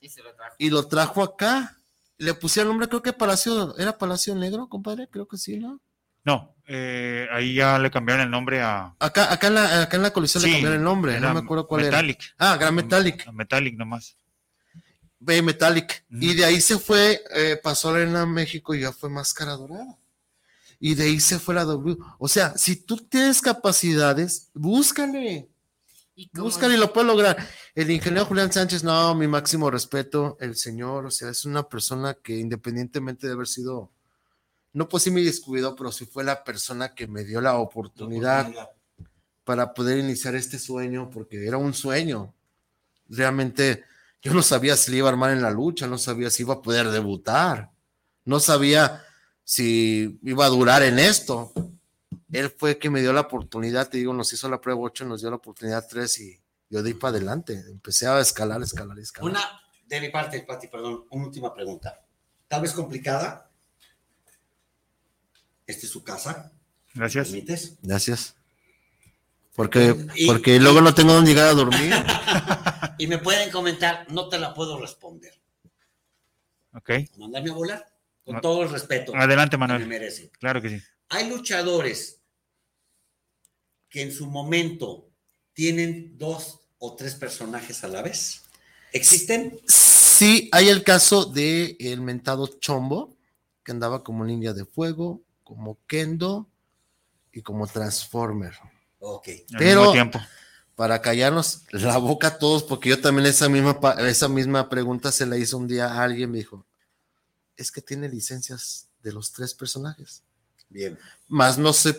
Y, 0.00 0.08
se 0.08 0.22
lo 0.22 0.34
trajo. 0.34 0.56
y 0.58 0.70
lo 0.70 0.86
trajo 0.88 1.22
acá. 1.22 1.78
Le 2.18 2.32
pusieron 2.32 2.70
nombre, 2.70 2.88
creo 2.88 3.02
que 3.02 3.12
Palacio, 3.12 3.76
era 3.76 3.98
Palacio 3.98 4.34
Negro, 4.34 4.68
compadre, 4.68 5.08
creo 5.08 5.28
que 5.28 5.36
sí, 5.36 5.58
¿no? 5.58 5.82
No, 6.24 6.55
eh, 6.66 7.28
ahí 7.32 7.54
ya 7.54 7.78
le 7.78 7.90
cambiaron 7.90 8.24
el 8.24 8.30
nombre 8.30 8.60
a. 8.60 8.94
Acá, 8.98 9.32
acá 9.32 9.46
en 9.46 9.54
la, 9.54 9.82
acá 9.82 9.96
en 9.96 10.02
la 10.02 10.12
colisión 10.12 10.42
le 10.42 10.50
cambiaron 10.50 10.78
el 10.78 10.84
nombre, 10.84 11.20
no 11.20 11.32
me 11.32 11.40
acuerdo 11.40 11.66
cuál 11.66 11.82
Metallic. 11.82 12.20
era. 12.20 12.52
Ah, 12.52 12.56
Gran 12.56 12.74
Metallic. 12.74 13.30
Metallic 13.32 13.76
nomás. 13.76 14.16
Ve 15.18 15.42
Metallic. 15.42 16.04
Y 16.10 16.34
de 16.34 16.44
ahí 16.44 16.60
se 16.60 16.78
fue, 16.78 17.22
eh, 17.34 17.58
pasó 17.62 17.90
a 17.94 17.98
la 17.98 18.26
México 18.26 18.74
y 18.74 18.80
ya 18.80 18.92
fue 18.92 19.08
Máscara 19.08 19.52
Dorada. 19.52 19.96
Y 20.78 20.94
de 20.94 21.04
ahí 21.04 21.20
se 21.20 21.38
fue 21.38 21.54
la 21.54 21.64
W. 21.64 21.96
O 22.18 22.28
sea, 22.28 22.56
si 22.56 22.76
tú 22.76 22.96
tienes 22.98 23.40
capacidades, 23.40 24.50
búscale. 24.52 25.48
Búscale 26.32 26.74
y 26.74 26.78
lo 26.78 26.92
puedes 26.92 27.06
lograr. 27.06 27.36
El 27.74 27.90
ingeniero 27.90 28.26
Julián 28.26 28.52
Sánchez, 28.52 28.82
no, 28.84 29.14
mi 29.14 29.26
máximo 29.26 29.70
respeto, 29.70 30.36
el 30.40 30.56
señor, 30.56 31.06
o 31.06 31.10
sea, 31.10 31.30
es 31.30 31.44
una 31.44 31.68
persona 31.68 32.14
que 32.14 32.38
independientemente 32.38 33.26
de 33.26 33.34
haber 33.34 33.46
sido 33.46 33.92
no 34.76 34.86
pues 34.90 35.04
sí 35.04 35.10
me 35.10 35.22
descuidó, 35.22 35.74
pero 35.74 35.90
sí 35.90 36.04
fue 36.04 36.22
la 36.22 36.44
persona 36.44 36.94
que 36.94 37.06
me 37.06 37.24
dio 37.24 37.40
la 37.40 37.56
oportunidad, 37.56 38.52
para 39.42 39.72
poder 39.72 39.96
iniciar 39.96 40.34
este 40.34 40.58
sueño, 40.58 41.08
porque 41.08 41.46
era 41.46 41.56
un 41.56 41.72
sueño. 41.72 42.34
Realmente 43.08 43.84
yo 44.20 44.34
no 44.34 44.42
sabía 44.42 44.76
si 44.76 44.90
le 44.90 44.98
iba 44.98 45.08
a 45.08 45.12
armar 45.12 45.30
en 45.30 45.40
la 45.40 45.50
lucha, 45.50 45.86
no 45.86 45.96
sabía 45.96 46.28
si 46.28 46.42
iba 46.42 46.52
a 46.52 46.60
poder 46.60 46.90
debutar, 46.90 47.70
no 48.26 48.38
sabía 48.38 49.02
si 49.44 50.18
iba 50.22 50.44
a 50.44 50.50
durar 50.50 50.82
en 50.82 50.98
esto. 50.98 51.54
Él 52.30 52.50
fue 52.50 52.76
que 52.76 52.90
me 52.90 53.00
dio 53.00 53.14
la 53.14 53.22
oportunidad, 53.22 53.88
te 53.88 53.96
digo, 53.96 54.12
nos 54.12 54.30
hizo 54.34 54.46
la 54.50 54.60
prueba 54.60 54.82
8, 54.82 55.06
nos 55.06 55.22
dio 55.22 55.30
la 55.30 55.36
oportunidad 55.36 55.86
3 55.88 56.20
y 56.20 56.38
yo 56.68 56.82
di 56.82 56.92
para 56.92 57.16
adelante. 57.16 57.54
Empecé 57.70 58.08
a 58.08 58.20
escalar, 58.20 58.60
escalar, 58.60 58.98
escalar. 58.98 59.30
Una, 59.30 59.40
de 59.86 60.00
mi 60.02 60.10
parte, 60.10 60.38
Pati, 60.40 60.68
perdón, 60.68 61.06
una 61.08 61.24
última 61.24 61.54
pregunta. 61.54 61.98
Tal 62.46 62.60
vez 62.60 62.74
complicada, 62.74 63.45
esta 65.66 65.86
es 65.86 65.92
su 65.92 66.02
casa. 66.04 66.52
Gracias. 66.94 67.28
¿Permites? 67.28 67.76
Gracias. 67.82 68.34
Porque, 69.54 69.94
porque 70.26 70.60
luego 70.60 70.80
no 70.82 70.94
tengo 70.94 71.14
donde 71.14 71.30
llegar 71.30 71.48
a 71.48 71.54
dormir. 71.54 71.92
y 72.98 73.06
me 73.06 73.18
pueden 73.18 73.50
comentar, 73.50 74.06
no 74.12 74.28
te 74.28 74.38
la 74.38 74.52
puedo 74.52 74.78
responder. 74.78 75.32
Ok. 76.74 76.90
Mandarme 77.16 77.50
a 77.50 77.54
volar. 77.54 77.92
Con 78.24 78.40
todo 78.40 78.64
el 78.64 78.70
respeto. 78.70 79.14
Adelante, 79.14 79.56
Manuel. 79.56 79.80
me 79.80 79.86
merece. 79.86 80.30
Claro 80.38 80.60
que 80.60 80.68
sí. 80.68 80.82
Hay 81.08 81.28
luchadores 81.28 82.20
que 83.88 84.02
en 84.02 84.12
su 84.12 84.26
momento 84.26 85.08
tienen 85.54 86.18
dos 86.18 86.60
o 86.78 86.94
tres 86.94 87.14
personajes 87.14 87.82
a 87.84 87.88
la 87.88 88.02
vez. 88.02 88.42
¿Existen? 88.92 89.58
Sí, 89.66 90.48
hay 90.52 90.68
el 90.68 90.82
caso 90.82 91.24
de 91.24 91.76
el 91.80 92.00
mentado 92.00 92.46
Chombo, 92.46 93.16
que 93.64 93.72
andaba 93.72 94.02
como 94.02 94.24
línea 94.24 94.52
de 94.52 94.64
fuego, 94.64 95.22
como 95.46 95.78
Kendo 95.86 96.48
y 97.32 97.40
como 97.40 97.68
Transformer. 97.68 98.52
Ok. 98.98 99.28
Pero 99.56 99.92
para 100.74 101.00
callarnos 101.00 101.62
la 101.70 101.98
boca 101.98 102.26
a 102.26 102.38
todos, 102.38 102.64
porque 102.64 102.88
yo 102.88 103.00
también 103.00 103.26
esa 103.26 103.48
misma, 103.48 103.78
esa 104.00 104.28
misma 104.28 104.68
pregunta 104.68 105.12
se 105.12 105.24
la 105.24 105.38
hizo 105.38 105.56
un 105.56 105.68
día 105.68 105.86
a 105.86 106.02
alguien, 106.02 106.32
me 106.32 106.38
dijo, 106.38 106.66
es 107.56 107.70
que 107.70 107.80
tiene 107.80 108.08
licencias 108.08 108.88
de 109.04 109.12
los 109.12 109.32
tres 109.32 109.54
personajes. 109.54 110.24
Bien. 110.68 110.98
Más 111.28 111.58
no 111.58 111.72
sé, 111.72 111.96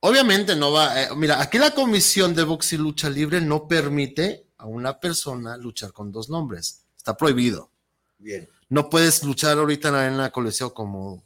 obviamente 0.00 0.54
no 0.54 0.70
va, 0.70 1.02
eh, 1.02 1.08
mira, 1.16 1.40
aquí 1.40 1.56
la 1.56 1.70
comisión 1.70 2.34
de 2.34 2.44
box 2.44 2.74
y 2.74 2.76
lucha 2.76 3.08
libre 3.08 3.40
no 3.40 3.66
permite 3.66 4.46
a 4.58 4.66
una 4.66 5.00
persona 5.00 5.56
luchar 5.56 5.94
con 5.94 6.12
dos 6.12 6.28
nombres. 6.28 6.82
Está 6.98 7.16
prohibido. 7.16 7.70
Bien. 8.18 8.46
No 8.68 8.90
puedes 8.90 9.24
luchar 9.24 9.56
ahorita 9.56 9.88
en 9.88 9.94
la 9.94 10.00
arena 10.02 10.30
coliseo 10.30 10.74
como 10.74 11.24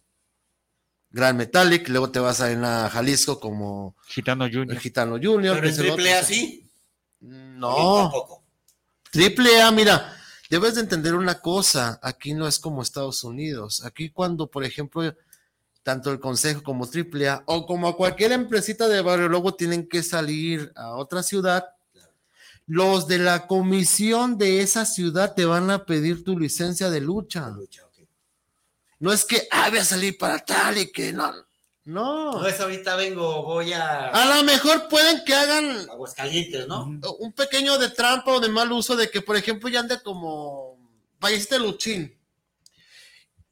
Gran 1.14 1.36
Metallic, 1.36 1.88
luego 1.90 2.10
te 2.10 2.18
vas 2.18 2.40
a 2.40 2.50
ir 2.50 2.58
a 2.58 2.90
Jalisco 2.90 3.38
como 3.38 3.94
Gitano 4.08 4.46
Junior. 4.52 4.76
Gitano 4.80 5.16
Junior. 5.22 5.54
Pero 5.54 5.68
en 5.68 5.76
triple 5.76 6.12
A 6.12 6.24
sí. 6.24 6.68
No. 7.20 8.12
Triple 9.12 9.62
A, 9.62 9.70
mira, 9.70 10.12
debes 10.50 10.74
de 10.74 10.80
entender 10.80 11.14
una 11.14 11.40
cosa, 11.40 12.00
aquí 12.02 12.34
no 12.34 12.48
es 12.48 12.58
como 12.58 12.82
Estados 12.82 13.22
Unidos. 13.22 13.84
Aquí 13.84 14.10
cuando, 14.10 14.48
por 14.48 14.64
ejemplo, 14.64 15.14
tanto 15.84 16.10
el 16.10 16.18
Consejo 16.18 16.64
como 16.64 16.90
Triple 16.90 17.28
A 17.28 17.44
o 17.46 17.64
como 17.64 17.86
a 17.86 17.96
cualquier 17.96 18.32
empresita 18.32 18.88
de 18.88 19.00
barrio 19.00 19.28
luego 19.28 19.54
tienen 19.54 19.88
que 19.88 20.02
salir 20.02 20.72
a 20.74 20.96
otra 20.96 21.22
ciudad, 21.22 21.64
los 22.66 23.06
de 23.06 23.18
la 23.18 23.46
comisión 23.46 24.36
de 24.36 24.62
esa 24.62 24.84
ciudad 24.84 25.32
te 25.36 25.44
van 25.44 25.70
a 25.70 25.86
pedir 25.86 26.24
tu 26.24 26.36
licencia 26.36 26.90
de 26.90 27.00
lucha. 27.00 27.50
lucha 27.50 27.83
no 29.04 29.12
es 29.12 29.26
que, 29.26 29.46
ah, 29.50 29.68
voy 29.68 29.80
a 29.80 29.84
salir 29.84 30.16
para 30.16 30.38
tal 30.38 30.78
y 30.78 30.90
que 30.90 31.12
no. 31.12 31.30
No. 31.84 32.40
No 32.40 32.46
es 32.46 32.58
ahorita 32.58 32.96
vengo, 32.96 33.42
voy 33.42 33.74
a. 33.74 34.08
A 34.08 34.34
lo 34.34 34.42
mejor 34.44 34.88
pueden 34.88 35.22
que 35.26 35.34
hagan. 35.34 35.90
Aguascalientes, 35.90 36.66
¿no? 36.66 36.84
Un 37.18 37.32
pequeño 37.34 37.76
de 37.76 37.90
trampa 37.90 38.32
o 38.32 38.40
de 38.40 38.48
mal 38.48 38.72
uso 38.72 38.96
de 38.96 39.10
que, 39.10 39.20
por 39.20 39.36
ejemplo, 39.36 39.68
ya 39.68 39.80
ande 39.80 40.00
como. 40.02 40.78
de 41.20 41.58
Luchín. 41.58 42.18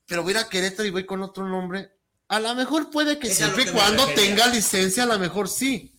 Pero 0.07 0.23
voy 0.23 0.33
a 0.33 0.39
ir 0.39 0.43
a 0.43 0.49
Querétaro 0.49 0.89
y 0.89 0.91
voy 0.91 1.05
con 1.05 1.23
otro 1.23 1.47
nombre. 1.47 1.99
A 2.29 2.41
lo 2.41 2.55
mejor 2.55 2.91
puede 2.91 3.19
que 3.19 3.29
siempre 3.29 3.65
y 3.65 3.73
cuando 3.73 4.07
tenga 4.15 4.47
licencia, 4.47 5.03
a 5.03 5.07
lo 5.07 5.19
mejor 5.19 5.51
sí. 5.51 5.95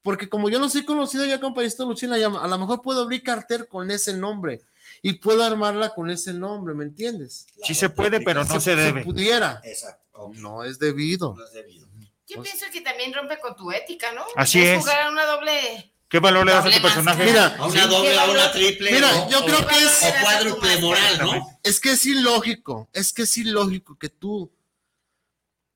Porque 0.00 0.30
como 0.30 0.48
yo 0.48 0.58
no 0.58 0.70
soy 0.70 0.86
conocido 0.86 1.26
ya 1.26 1.38
como 1.38 1.54
país 1.54 1.78
Luchina, 1.78 2.14
a 2.14 2.48
lo 2.48 2.58
mejor 2.58 2.80
puedo 2.80 3.02
abrir 3.02 3.22
cartel 3.22 3.68
con 3.68 3.90
ese 3.90 4.14
nombre 4.14 4.62
y 5.02 5.14
puedo 5.14 5.42
armarla 5.44 5.92
con 5.94 6.10
ese 6.10 6.32
nombre, 6.32 6.74
¿me 6.74 6.84
entiendes? 6.84 7.46
sí 7.64 7.74
se 7.74 7.90
puede, 7.90 8.20
pero 8.20 8.44
no 8.44 8.60
se, 8.60 8.76
debe. 8.76 9.00
Se 9.00 9.04
pudiera. 9.04 9.60
Exacto. 9.64 10.30
No 10.34 10.62
es 10.62 10.78
debido. 10.78 11.34
No 11.34 11.44
es 11.44 11.52
debido. 11.52 11.88
Yo 12.28 12.42
pienso 12.42 12.66
que 12.72 12.80
también 12.80 13.12
rompe 13.12 13.38
con 13.40 13.54
tu 13.56 13.70
ética, 13.72 14.12
¿no? 14.12 14.24
Así 14.36 14.62
es. 14.62 14.80
jugar 14.80 15.02
a 15.02 15.10
una 15.10 15.26
doble. 15.26 15.92
¿Qué 16.08 16.18
valor 16.18 16.46
le 16.46 16.52
das 16.52 16.66
a 16.66 16.70
tu 16.70 16.80
personaje? 16.80 17.24
Mira, 17.24 17.56
a 17.56 17.66
una 17.66 17.86
doble, 17.86 18.18
a 18.18 18.30
una 18.30 18.52
triple. 18.52 18.92
Mira, 18.92 19.28
yo 19.28 19.44
creo 19.44 19.66
que 19.66 19.76
es. 19.76 20.02
O 20.02 20.22
cuádruple 20.22 20.80
moral, 20.80 21.18
¿no? 21.18 21.58
Es 21.62 21.80
que 21.80 21.92
es 21.92 22.06
ilógico. 22.06 22.88
Es 22.92 23.12
que 23.12 23.22
es 23.22 23.36
ilógico 23.36 23.98
que 23.98 24.08
tú 24.08 24.50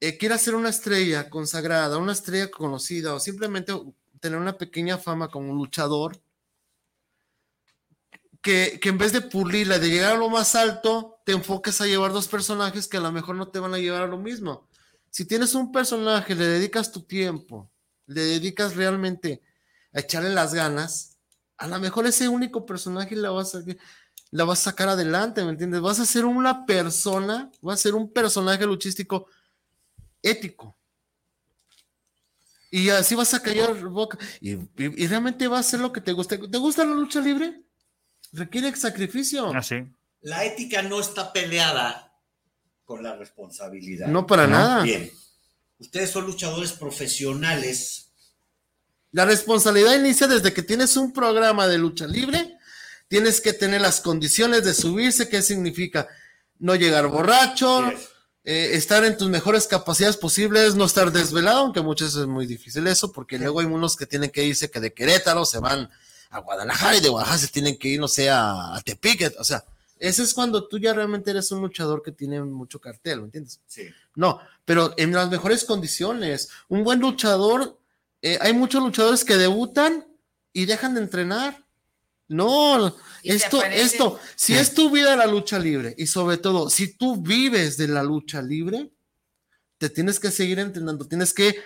eh, 0.01 0.18
quieras 0.18 0.43
ser 0.43 0.55
una 0.55 0.68
estrella 0.68 1.29
consagrada, 1.31 1.99
una 1.99 2.12
estrella 2.12 2.51
conocida 2.51 3.14
o 3.14 3.20
simplemente 3.20 3.72
tener 4.20 4.39
una 4.39 4.57
pequeña 4.57 4.99
fama 4.99 5.29
como 5.29 5.55
luchador, 5.55 6.20
que, 8.47 8.89
en 8.89 8.97
vez 8.97 9.13
de 9.13 9.23
pulirla, 9.23 9.81
de 9.81 9.91
llegar 9.91 10.13
a 10.13 10.17
lo 10.17 10.31
más 10.31 10.55
alto, 10.55 11.19
te 11.25 11.33
enfoques 11.33 11.81
a 11.81 11.87
llevar 11.87 12.13
dos 12.13 12.29
personajes 12.29 12.87
que 12.87 12.97
a 12.97 13.01
lo 13.01 13.11
mejor 13.11 13.35
no 13.35 13.49
te 13.49 13.59
van 13.59 13.75
a 13.75 13.79
llevar 13.79 14.03
a 14.03 14.07
lo 14.07 14.19
mismo. 14.19 14.69
Si 15.11 15.25
tienes 15.25 15.57
un 15.57 15.73
personaje, 15.73 16.37
le 16.37 16.47
dedicas 16.47 16.93
tu 16.93 17.03
tiempo, 17.03 17.73
le 18.07 18.21
dedicas 18.21 18.77
realmente 18.77 19.43
a 19.93 19.99
echarle 19.99 20.31
las 20.31 20.55
ganas, 20.55 21.19
a 21.57 21.67
lo 21.67 21.81
mejor 21.81 22.07
ese 22.07 22.29
único 22.29 22.65
personaje 22.65 23.17
la 23.17 23.31
vas 23.31 23.57
a, 23.57 23.65
la 24.31 24.45
vas 24.45 24.61
a 24.61 24.71
sacar 24.71 24.91
adelante, 24.91 25.43
¿me 25.43 25.51
entiendes? 25.51 25.81
Vas 25.81 25.99
a 25.99 26.07
ser 26.07 26.25
una 26.25 26.67
persona, 26.67 27.51
vas 27.61 27.81
a 27.81 27.83
ser 27.83 27.97
un 27.97 28.13
personaje 28.13 28.65
luchístico 28.65 29.27
ético, 30.23 30.77
y 32.71 32.91
así 32.91 33.15
vas 33.15 33.33
a 33.35 33.43
callar 33.43 33.75
boca. 33.89 34.19
Y, 34.41 34.57
realmente 35.07 35.49
va 35.49 35.59
a 35.59 35.63
ser 35.63 35.81
lo 35.81 35.93
que 35.93 36.01
te 36.01 36.13
gusta. 36.13 36.39
¿Te 36.39 36.59
gusta 36.59 36.85
la 36.85 36.95
lucha 36.95 37.21
libre? 37.21 37.66
Requiere 38.37 38.74
sacrificio. 38.76 39.53
Así. 39.55 39.76
Ah, 39.76 39.87
la 40.20 40.45
ética 40.45 40.82
no 40.82 41.01
está 41.01 41.32
peleada 41.32 42.12
con 42.84 43.03
la 43.03 43.16
responsabilidad. 43.16 44.09
No 44.09 44.26
para 44.26 44.47
nada. 44.47 44.82
Bien. 44.82 45.11
Ustedes 45.78 46.11
son 46.11 46.26
luchadores 46.26 46.72
profesionales. 46.72 48.12
La 49.12 49.24
responsabilidad 49.24 49.99
inicia 49.99 50.26
desde 50.26 50.53
que 50.53 50.62
tienes 50.62 50.97
un 50.97 51.12
programa 51.12 51.66
de 51.66 51.78
lucha 51.78 52.07
libre. 52.07 52.59
Tienes 53.09 53.41
que 53.41 53.53
tener 53.53 53.80
las 53.80 54.01
condiciones 54.01 54.64
de 54.64 54.74
subirse. 54.74 55.28
¿Qué 55.28 55.41
significa? 55.41 56.07
No 56.59 56.74
llegar 56.74 57.07
borracho. 57.09 57.91
Eh, 58.45 58.76
estar 58.76 59.05
en 59.05 59.16
tus 59.16 59.28
mejores 59.28 59.66
capacidades 59.66 60.16
posibles, 60.16 60.76
no 60.76 60.84
estar 60.84 61.11
desvelado, 61.11 61.59
aunque 61.61 61.80
muchas 61.80 62.09
veces 62.09 62.20
es 62.20 62.28
muy 62.28 62.47
difícil 62.47 62.87
eso, 62.87 63.11
porque 63.11 63.39
luego 63.39 63.59
hay 63.59 63.66
unos 63.66 63.97
que 63.97 64.07
tienen 64.07 64.30
que 64.30 64.45
irse 64.45 64.70
que 64.70 64.78
de 64.78 64.95
Querétaro 64.95 65.45
se 65.45 65.59
van 65.59 65.91
a 66.31 66.41
Guadalajara 66.41 66.97
y 66.97 67.01
de 67.01 67.09
Guadalajara 67.09 67.39
se 67.39 67.49
tienen 67.49 67.79
que 67.79 67.89
ir, 67.89 68.01
no 68.01 68.09
sé, 68.09 68.29
a, 68.31 68.81
Tepic, 68.85 69.35
o 69.39 69.45
sea, 69.45 69.64
ese 69.99 70.22
es 70.22 70.35
cuando 70.35 70.68
tú 70.68 70.79
ya 70.79 70.93
realmente 70.93 71.31
eres 71.31 71.51
un 71.53 71.62
luchador 71.62 72.03
que 72.03 72.12
tiene 72.12 72.43
mucho 72.43 72.81
cartel, 72.81 73.20
¿me 73.20 73.24
entiendes? 73.27 73.61
Sí. 73.66 73.89
No, 74.14 74.41
pero 74.64 74.95
en 74.97 75.12
las 75.12 75.31
mejores 75.31 75.64
condiciones, 75.64 76.51
un 76.68 76.85
buen 76.85 77.01
luchador, 77.01 77.79
eh, 78.20 78.39
hay 78.41 78.53
muchos 78.53 78.83
luchadores 78.83 79.24
que 79.24 79.37
debutan 79.37 80.07
y 80.53 80.66
dejan 80.66 80.95
de 80.95 81.01
entrenar. 81.01 81.64
No, 82.29 82.95
esto, 83.22 83.62
esto, 83.62 84.18
si 84.35 84.55
es 84.55 84.74
tu 84.74 84.91
vida 84.91 85.14
la 85.14 85.27
lucha 85.27 85.59
libre 85.59 85.95
y 85.97 86.09
sobre 86.09 86.39
todo, 86.39 86.68
si 86.70 86.95
tú 86.95 87.16
vives 87.16 87.77
de 87.77 87.87
la 87.87 88.03
lucha 88.03 88.43
libre, 88.43 88.91
te 89.79 89.91
tienes 89.91 90.18
que 90.18 90.31
seguir 90.31 90.59
entrenando, 90.59 91.07
tienes 91.07 91.33
que 91.33 91.57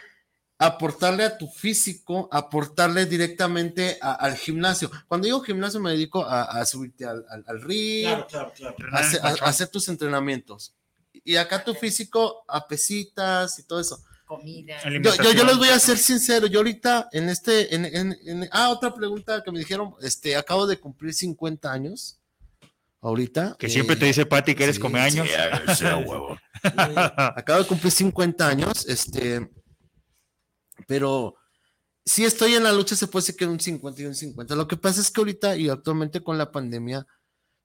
aportarle 0.60 1.24
a 1.24 1.38
tu 1.38 1.48
físico, 1.48 2.28
aportarle 2.30 3.06
directamente 3.06 3.98
al 4.00 4.36
gimnasio. 4.36 4.90
Cuando 5.08 5.24
digo 5.24 5.40
gimnasio 5.40 5.80
me 5.80 5.92
dedico 5.92 6.24
a, 6.24 6.64
subirte 6.66 7.06
al, 7.06 7.24
al, 7.46 7.62
ring, 7.62 8.06
a, 8.06 9.28
hacer 9.42 9.68
tus 9.68 9.88
entrenamientos. 9.88 10.74
Y 11.24 11.36
acá 11.36 11.64
tu 11.64 11.74
físico 11.74 12.44
a 12.46 12.68
pesitas 12.68 13.58
y 13.58 13.62
todo 13.64 13.80
eso 13.80 14.02
comida. 14.26 14.76
Yo, 14.84 15.32
yo, 15.32 15.44
les 15.44 15.56
voy 15.56 15.70
a 15.70 15.78
ser 15.80 15.98
sincero, 15.98 16.46
yo 16.46 16.60
ahorita 16.60 17.08
en 17.10 17.28
este, 17.30 17.74
en, 17.74 17.84
en, 17.84 18.48
ah, 18.52 18.68
otra 18.68 18.94
pregunta 18.94 19.42
que 19.42 19.50
me 19.50 19.58
dijeron, 19.58 19.94
este, 20.02 20.36
acabo 20.36 20.68
de 20.68 20.78
cumplir 20.78 21.14
50 21.14 21.72
años, 21.72 22.20
ahorita. 23.00 23.56
Que 23.58 23.68
siempre 23.68 23.96
te 23.96 24.04
dice 24.04 24.26
Pati 24.26 24.54
que 24.54 24.64
eres 24.64 24.78
come 24.78 25.00
años. 25.00 25.26
acabo 26.76 27.58
de 27.58 27.66
cumplir 27.66 27.90
50 27.90 28.46
años, 28.46 28.86
este, 28.86 29.50
pero 30.90 31.36
si 32.04 32.24
estoy 32.24 32.56
en 32.56 32.64
la 32.64 32.72
lucha, 32.72 32.96
se 32.96 33.06
puede 33.06 33.22
decir 33.22 33.36
que 33.36 33.46
un 33.46 33.60
50 33.60 34.02
y 34.02 34.06
un 34.06 34.14
50. 34.16 34.56
Lo 34.56 34.66
que 34.66 34.76
pasa 34.76 35.00
es 35.00 35.08
que 35.08 35.20
ahorita 35.20 35.56
y 35.56 35.68
actualmente 35.68 36.20
con 36.20 36.36
la 36.36 36.50
pandemia, 36.50 37.06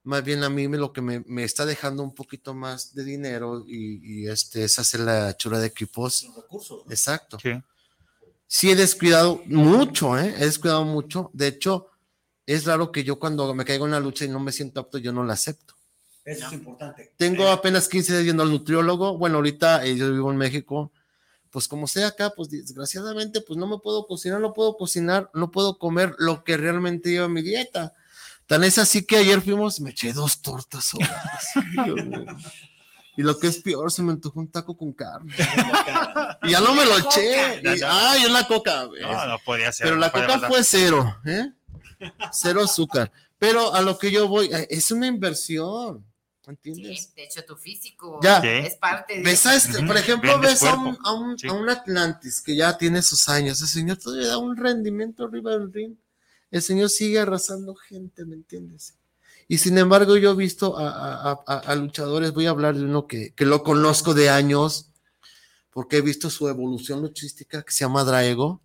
más 0.04 0.24
bien 0.24 0.44
a 0.44 0.50
mí 0.52 0.68
me, 0.68 0.78
lo 0.78 0.94
que 0.94 1.02
me, 1.02 1.24
me, 1.26 1.44
está 1.44 1.66
dejando 1.66 2.04
un 2.04 2.14
poquito 2.14 2.54
más 2.54 2.94
de 2.94 3.04
dinero 3.04 3.64
y, 3.68 4.28
este 4.28 4.66
es 4.66 4.78
hacer 4.78 5.00
la 5.00 5.36
chura 5.36 5.58
de 5.58 5.66
equipos. 5.66 6.28
recursos. 6.36 6.84
Exacto. 6.88 7.40
Sí. 7.42 7.54
sí. 8.46 8.70
he 8.70 8.76
descuidado 8.76 9.42
mucho, 9.48 10.16
¿eh? 10.20 10.36
He 10.38 10.46
descuidado 10.46 10.86
mucho. 10.86 11.32
De 11.34 11.48
hecho, 11.48 11.88
es 12.46 12.66
raro 12.66 12.92
que 12.92 13.04
yo 13.04 13.18
cuando 13.18 13.52
me 13.56 13.66
caigo 13.66 13.86
en 13.86 13.94
una 13.94 14.00
lucha 14.00 14.26
y 14.26 14.30
no 14.30 14.40
me 14.40 14.52
siento 14.52 14.82
apto, 14.82 15.00
yo 15.00 15.12
no 15.12 15.24
la 15.24 15.34
acepto. 15.34 15.74
Eso 16.24 16.46
es 16.46 16.54
importante. 16.54 17.12
Tengo 17.18 17.48
apenas 17.48 17.90
15 17.90 18.14
días 18.14 18.26
yendo 18.26 18.44
al 18.44 18.52
nutriólogo. 18.52 19.18
Bueno, 19.18 19.38
ahorita 19.38 19.84
eh, 19.84 19.96
yo 19.96 20.14
vivo 20.14 20.32
en 20.32 20.38
México. 20.38 20.92
Pues 21.56 21.70
como 21.70 21.88
sea 21.88 22.08
acá, 22.08 22.34
pues 22.36 22.50
desgraciadamente, 22.50 23.40
pues 23.40 23.58
no 23.58 23.66
me 23.66 23.78
puedo 23.78 24.08
cocinar, 24.08 24.42
no 24.42 24.52
puedo 24.52 24.76
cocinar, 24.76 25.30
no 25.34 25.52
puedo 25.52 25.78
comer 25.78 26.14
lo 26.18 26.44
que 26.44 26.58
realmente 26.58 27.12
lleva 27.12 27.30
mi 27.30 27.42
dieta 27.42 27.94
Tan 28.46 28.66
es 28.66 28.78
así 28.78 29.06
que 29.06 29.16
ayer 29.16 29.42
fuimos, 29.42 29.80
me 29.80 29.92
eché 29.92 30.12
dos 30.12 30.42
tortas. 30.42 30.92
y 33.16 33.22
lo 33.22 33.40
que 33.40 33.48
es 33.48 33.60
peor, 33.60 33.90
se 33.90 34.04
me 34.04 34.12
antojó 34.12 34.42
un 34.42 34.52
taco 34.52 34.76
con 34.76 34.92
carne. 34.92 35.34
y 36.44 36.52
ya 36.52 36.60
no 36.60 36.76
me 36.76 36.84
lo 36.84 36.98
eché. 36.98 37.62
Y, 37.64 37.82
ay, 37.88 38.24
es 38.24 38.32
la 38.32 38.46
coca. 38.46 38.90
No, 39.02 39.26
no 39.26 39.40
podía 39.46 39.72
ser. 39.72 39.88
Pero 39.88 39.96
la 39.96 40.12
coca 40.12 40.50
fue 40.50 40.62
cero, 40.62 41.22
¿eh? 41.26 41.54
Cero 42.34 42.64
azúcar. 42.66 43.14
Pero 43.40 43.74
a 43.74 43.82
lo 43.82 43.98
que 43.98 44.12
yo 44.12 44.28
voy, 44.28 44.48
eh, 44.48 44.68
es 44.70 44.92
una 44.92 45.08
inversión. 45.08 46.06
¿Entiendes? 46.48 47.04
Sí, 47.04 47.10
de 47.16 47.24
hecho, 47.24 47.44
tu 47.46 47.56
físico 47.56 48.20
ya. 48.22 48.38
es 48.40 48.76
parte 48.76 49.16
de. 49.18 49.24
¿Ves 49.24 49.46
este, 49.46 49.84
por 49.84 49.98
ejemplo, 49.98 50.40
ves 50.40 50.64
a 50.64 50.76
un, 50.76 50.98
a, 51.04 51.14
un, 51.14 51.36
a 51.50 51.54
un, 51.54 51.70
Atlantis 51.70 52.42
que 52.42 52.56
ya 52.56 52.78
tiene 52.78 53.02
sus 53.02 53.28
años. 53.30 53.62
Ese 53.62 53.80
señor 53.80 53.98
todavía 53.98 54.28
da 54.28 54.38
un 54.38 54.56
rendimiento 54.56 55.26
arriba 55.26 55.52
del 55.52 55.72
ring 55.72 55.96
el 56.56 56.62
Señor 56.62 56.90
sigue 56.90 57.20
arrasando 57.20 57.76
gente, 57.76 58.24
¿me 58.24 58.36
entiendes? 58.36 58.96
Y 59.48 59.58
sin 59.58 59.78
embargo, 59.78 60.16
yo 60.16 60.32
he 60.32 60.36
visto 60.36 60.76
a, 60.78 61.76
luchadores, 61.76 62.32
voy 62.34 62.46
a 62.46 62.52
hablar 62.52 62.76
de 62.76 62.86
uno 62.86 63.08
que, 63.08 63.34
lo 63.40 63.62
conozco 63.62 64.14
de 64.14 64.30
años, 64.30 64.90
porque 65.72 65.98
he 65.98 66.02
visto 66.02 66.30
su 66.30 66.48
evolución 66.48 67.02
luchística, 67.02 67.62
que 67.62 67.74
se 67.74 67.82
llama 67.82 68.06
Draego, 68.06 68.62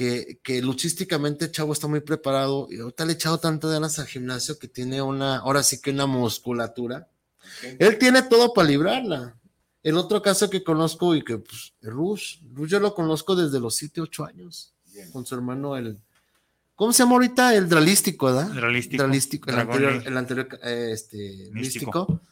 que, 0.00 0.40
que 0.42 0.62
luchísticamente 0.62 1.50
chavo 1.50 1.74
está 1.74 1.86
muy 1.86 2.00
preparado, 2.00 2.68
y 2.70 2.80
ahorita 2.80 3.04
le 3.04 3.12
he 3.12 3.14
echado 3.16 3.36
tantas 3.36 3.70
ganas 3.70 3.98
al 3.98 4.06
gimnasio 4.06 4.58
que 4.58 4.66
tiene 4.66 5.02
una, 5.02 5.36
ahora 5.36 5.62
sí 5.62 5.78
que 5.78 5.90
una 5.90 6.06
musculatura. 6.06 7.06
Él 7.78 7.98
tiene 7.98 8.22
todo 8.22 8.54
para 8.54 8.66
librarla. 8.66 9.36
El 9.82 9.98
otro 9.98 10.22
caso 10.22 10.48
que 10.48 10.64
conozco 10.64 11.14
y 11.14 11.22
que, 11.22 11.36
pues, 11.36 11.74
Rush, 11.82 12.38
Rush 12.54 12.70
yo 12.70 12.80
lo 12.80 12.94
conozco 12.94 13.36
desde 13.36 13.60
los 13.60 13.74
7, 13.74 14.00
8 14.00 14.24
años, 14.24 14.72
con 15.12 15.26
su 15.26 15.34
hermano 15.34 15.76
el 15.76 15.98
¿Cómo 16.76 16.94
se 16.94 17.02
llama 17.02 17.16
ahorita? 17.16 17.54
El 17.54 17.68
dralístico, 17.68 18.24
¿verdad? 18.24 18.48
Dralístico. 18.54 19.50
el 19.50 19.58
anterior, 19.58 20.02
el 20.06 20.16
anterior 20.16 20.48
eh, 20.62 20.92
este, 20.94 21.50
místico. 21.52 22.22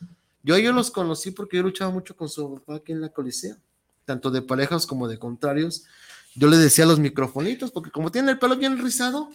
Yo 0.42 0.54
a 0.54 0.58
ellos 0.58 0.74
los 0.74 0.90
conocí 0.90 1.32
porque 1.32 1.58
yo 1.58 1.64
luchaba 1.64 1.90
mucho 1.90 2.16
con 2.16 2.30
su 2.30 2.54
papá 2.54 2.76
aquí 2.76 2.92
en 2.92 3.02
la 3.02 3.10
Colisea, 3.10 3.58
tanto 4.06 4.30
de 4.30 4.40
parejas 4.40 4.86
como 4.86 5.06
de 5.06 5.18
contrarios. 5.18 5.84
Yo 6.38 6.46
le 6.46 6.56
decía 6.56 6.84
a 6.84 6.86
los 6.86 7.00
microfonitos, 7.00 7.72
porque 7.72 7.90
como 7.90 8.12
tiene 8.12 8.30
el 8.30 8.38
pelo 8.38 8.56
bien 8.56 8.78
rizado, 8.78 9.30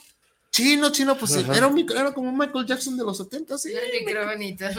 chino, 0.51 0.89
chino, 0.89 1.17
pues 1.17 1.35
era, 1.35 1.67
un, 1.67 1.79
era, 1.91 2.13
como 2.13 2.31
Michael 2.31 2.65
Jackson 2.65 2.95
de 2.95 3.03
los 3.03 3.17
70, 3.17 3.57
sí. 3.57 3.73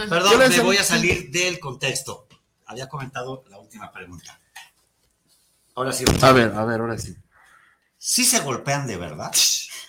Perdón, 0.08 0.38
me 0.48 0.60
voy 0.60 0.76
a 0.78 0.84
salir 0.84 1.30
del 1.30 1.60
contexto. 1.60 2.26
Había 2.64 2.88
comentado 2.88 3.44
la 3.50 3.58
última 3.58 3.92
pregunta. 3.92 4.40
Ahora 5.74 5.92
sí. 5.92 6.04
A 6.22 6.32
ver, 6.32 6.52
a 6.52 6.64
ver, 6.64 6.80
ahora 6.80 6.96
sí. 6.96 7.14
¿Sí 7.98 8.24
se 8.24 8.40
golpean 8.40 8.86
de 8.86 8.96
verdad? 8.96 9.30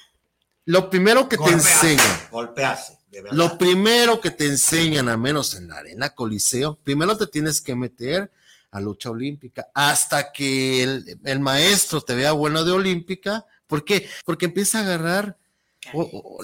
Lo 0.66 0.90
primero 0.90 1.30
que 1.30 1.38
te 1.38 1.52
enseñan. 1.52 2.20
Golpearse. 2.32 2.98
Lo 3.32 3.58
primero 3.58 4.20
que 4.20 4.32
te 4.32 4.46
enseñan, 4.46 5.08
a 5.08 5.16
menos 5.16 5.56
en 5.56 5.70
la 5.70 5.78
arena 5.78 6.10
Coliseo, 6.10 6.76
primero 6.84 7.16
te 7.16 7.28
tienes 7.28 7.62
que 7.62 7.76
meter 7.76 8.30
a 8.76 8.82
lucha 8.82 9.09
olímpica 9.09 9.67
hasta 9.73 10.34
que 10.34 10.84
el, 10.84 11.39
maestro 11.39 12.01
te 12.01 12.13
vea 12.13 12.34
bueno 12.34 12.65
de 12.65 12.73
olímpica. 12.73 13.45
¿Por 13.67 13.86
qué? 13.86 14.07
Porque 14.26 14.45
empieza 14.45 14.80
a 14.80 14.82
agarrar 14.82 15.38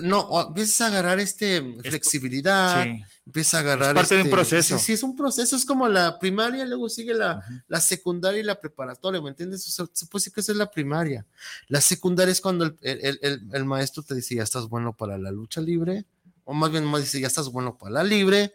no, 0.01 0.47
empiezas 0.47 0.81
a 0.81 0.87
agarrar 0.87 1.19
este 1.19 1.61
flexibilidad, 1.81 2.85
empiezas 3.25 3.55
a 3.55 3.59
agarrar. 3.59 3.89
Es 3.89 3.95
parte 3.95 4.15
de 4.15 4.21
un 4.21 4.27
este, 4.27 4.35
proceso. 4.35 4.77
Sí, 4.77 4.93
es 4.93 5.01
un 5.01 5.15
proceso, 5.15 5.55
es 5.55 5.65
como 5.65 5.87
la 5.87 6.19
primaria, 6.19 6.63
luego 6.65 6.89
sigue 6.89 7.13
la, 7.13 7.43
la 7.67 7.81
secundaria 7.81 8.39
y 8.39 8.43
la 8.43 8.61
preparatoria, 8.61 9.19
¿me 9.19 9.29
entiendes? 9.29 9.67
O 9.67 9.71
sea, 9.71 9.85
se 9.91 10.05
puede 10.05 10.21
decir 10.21 10.33
que 10.33 10.41
es 10.41 10.49
la 10.49 10.69
primaria. 10.69 11.25
La 11.67 11.81
secundaria 11.81 12.31
es 12.31 12.39
cuando 12.39 12.65
el, 12.65 12.77
el, 12.81 13.19
el, 13.21 13.41
el, 13.51 13.65
maestro 13.65 14.03
te 14.03 14.13
dice, 14.13 14.35
ya 14.35 14.43
estás 14.43 14.67
bueno 14.67 14.95
para 14.95 15.17
la 15.17 15.31
lucha 15.31 15.59
libre, 15.59 16.05
o 16.43 16.53
más 16.53 16.71
bien 16.71 16.85
más 16.85 17.01
dice, 17.01 17.19
ya 17.19 17.27
estás 17.27 17.49
bueno 17.49 17.77
para 17.77 17.93
la 17.93 18.03
libre. 18.03 18.53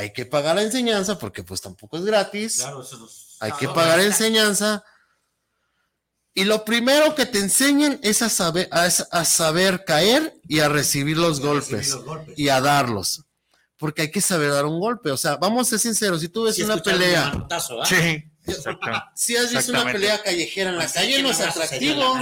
Hay 0.00 0.12
que 0.14 0.24
pagar 0.24 0.56
la 0.56 0.62
enseñanza 0.62 1.18
porque 1.18 1.42
pues 1.42 1.60
tampoco 1.60 1.98
es 1.98 2.04
gratis. 2.04 2.56
Claro, 2.56 2.82
eso 2.82 2.96
nos... 2.98 3.36
Hay 3.40 3.52
que 3.52 3.68
pagar 3.68 4.00
enseñanza 4.00 4.82
y 6.32 6.44
lo 6.44 6.64
primero 6.64 7.14
que 7.14 7.26
te 7.26 7.38
enseñan 7.38 7.98
es 8.02 8.22
a 8.22 8.30
saber, 8.30 8.68
a, 8.70 8.84
a 8.84 9.24
saber 9.24 9.84
caer 9.84 10.40
y 10.48 10.60
a 10.60 10.68
recibir 10.68 11.16
los, 11.16 11.40
golpes, 11.40 11.70
recibir 11.70 11.96
los 11.96 12.04
golpes, 12.04 12.38
y 12.38 12.48
a 12.48 12.60
darlos. 12.60 13.24
Porque 13.76 14.02
hay 14.02 14.10
que 14.10 14.20
saber 14.20 14.50
dar 14.50 14.64
un 14.64 14.80
golpe. 14.80 15.10
O 15.10 15.16
sea, 15.16 15.36
vamos 15.36 15.66
a 15.66 15.70
ser 15.70 15.80
sinceros, 15.80 16.20
si 16.20 16.28
tú 16.28 16.44
ves 16.44 16.58
una 16.60 16.76
pelea. 16.76 17.32
Un 17.34 17.86
sí. 17.86 18.29
Si 19.14 19.36
has 19.36 19.52
visto 19.52 19.72
una 19.72 19.90
pelea 19.90 20.22
callejera 20.22 20.70
en 20.70 20.78
la 20.78 20.90
calle, 20.90 21.22
no 21.22 21.30
es 21.30 21.40
atractivo. 21.40 22.18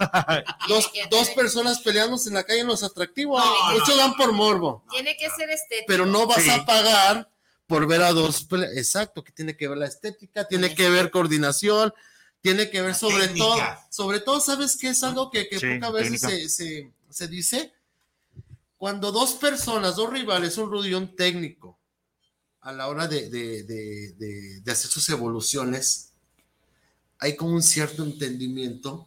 dos, 0.68 0.90
dos 1.10 1.30
personas 1.30 1.80
peleándose 1.80 2.28
en 2.28 2.34
la 2.34 2.44
calle 2.44 2.64
no 2.64 2.74
es 2.74 2.82
atractivo. 2.82 3.38
No, 3.38 3.72
Muchos 3.72 3.96
dan 3.96 4.14
por 4.14 4.32
morbo. 4.32 4.84
Tiene 4.90 5.16
que 5.16 5.28
ser 5.30 5.50
estético. 5.50 5.86
Pero 5.88 6.06
no 6.06 6.26
vas 6.26 6.42
sí. 6.42 6.50
a 6.50 6.64
pagar 6.64 7.30
por 7.66 7.86
ver 7.86 8.02
a 8.02 8.12
dos 8.12 8.44
peleas. 8.44 8.76
Exacto, 8.76 9.24
que 9.24 9.32
tiene 9.32 9.56
que 9.56 9.68
ver 9.68 9.78
la 9.78 9.86
estética, 9.86 10.46
tiene 10.46 10.74
que 10.74 10.88
ver 10.88 11.10
coordinación, 11.10 11.92
tiene 12.40 12.70
que 12.70 12.80
ver 12.80 12.90
la 12.90 12.94
sobre 12.94 13.26
técnica. 13.26 13.44
todo, 13.44 13.60
sobre 13.90 14.20
todo, 14.20 14.40
¿sabes 14.40 14.76
qué 14.76 14.88
es 14.88 15.02
algo 15.02 15.30
que, 15.30 15.48
que 15.48 15.58
sí, 15.58 15.66
pocas 15.74 15.92
veces 15.92 16.20
se, 16.20 16.48
se, 16.48 16.92
se, 17.10 17.28
dice? 17.28 17.72
Cuando 18.76 19.10
dos 19.10 19.32
personas, 19.32 19.96
dos 19.96 20.10
rivales, 20.10 20.56
un 20.58 20.70
rudo 20.70 20.86
y 20.86 20.94
un 20.94 21.16
técnico, 21.16 21.78
a 22.66 22.72
la 22.72 22.88
hora 22.88 23.06
de, 23.06 23.30
de, 23.30 23.62
de, 23.62 24.60
de, 24.60 24.72
hacer 24.72 24.90
sus 24.90 25.08
evoluciones, 25.10 26.10
hay 27.20 27.36
como 27.36 27.52
un 27.52 27.62
cierto 27.62 28.02
entendimiento, 28.02 29.06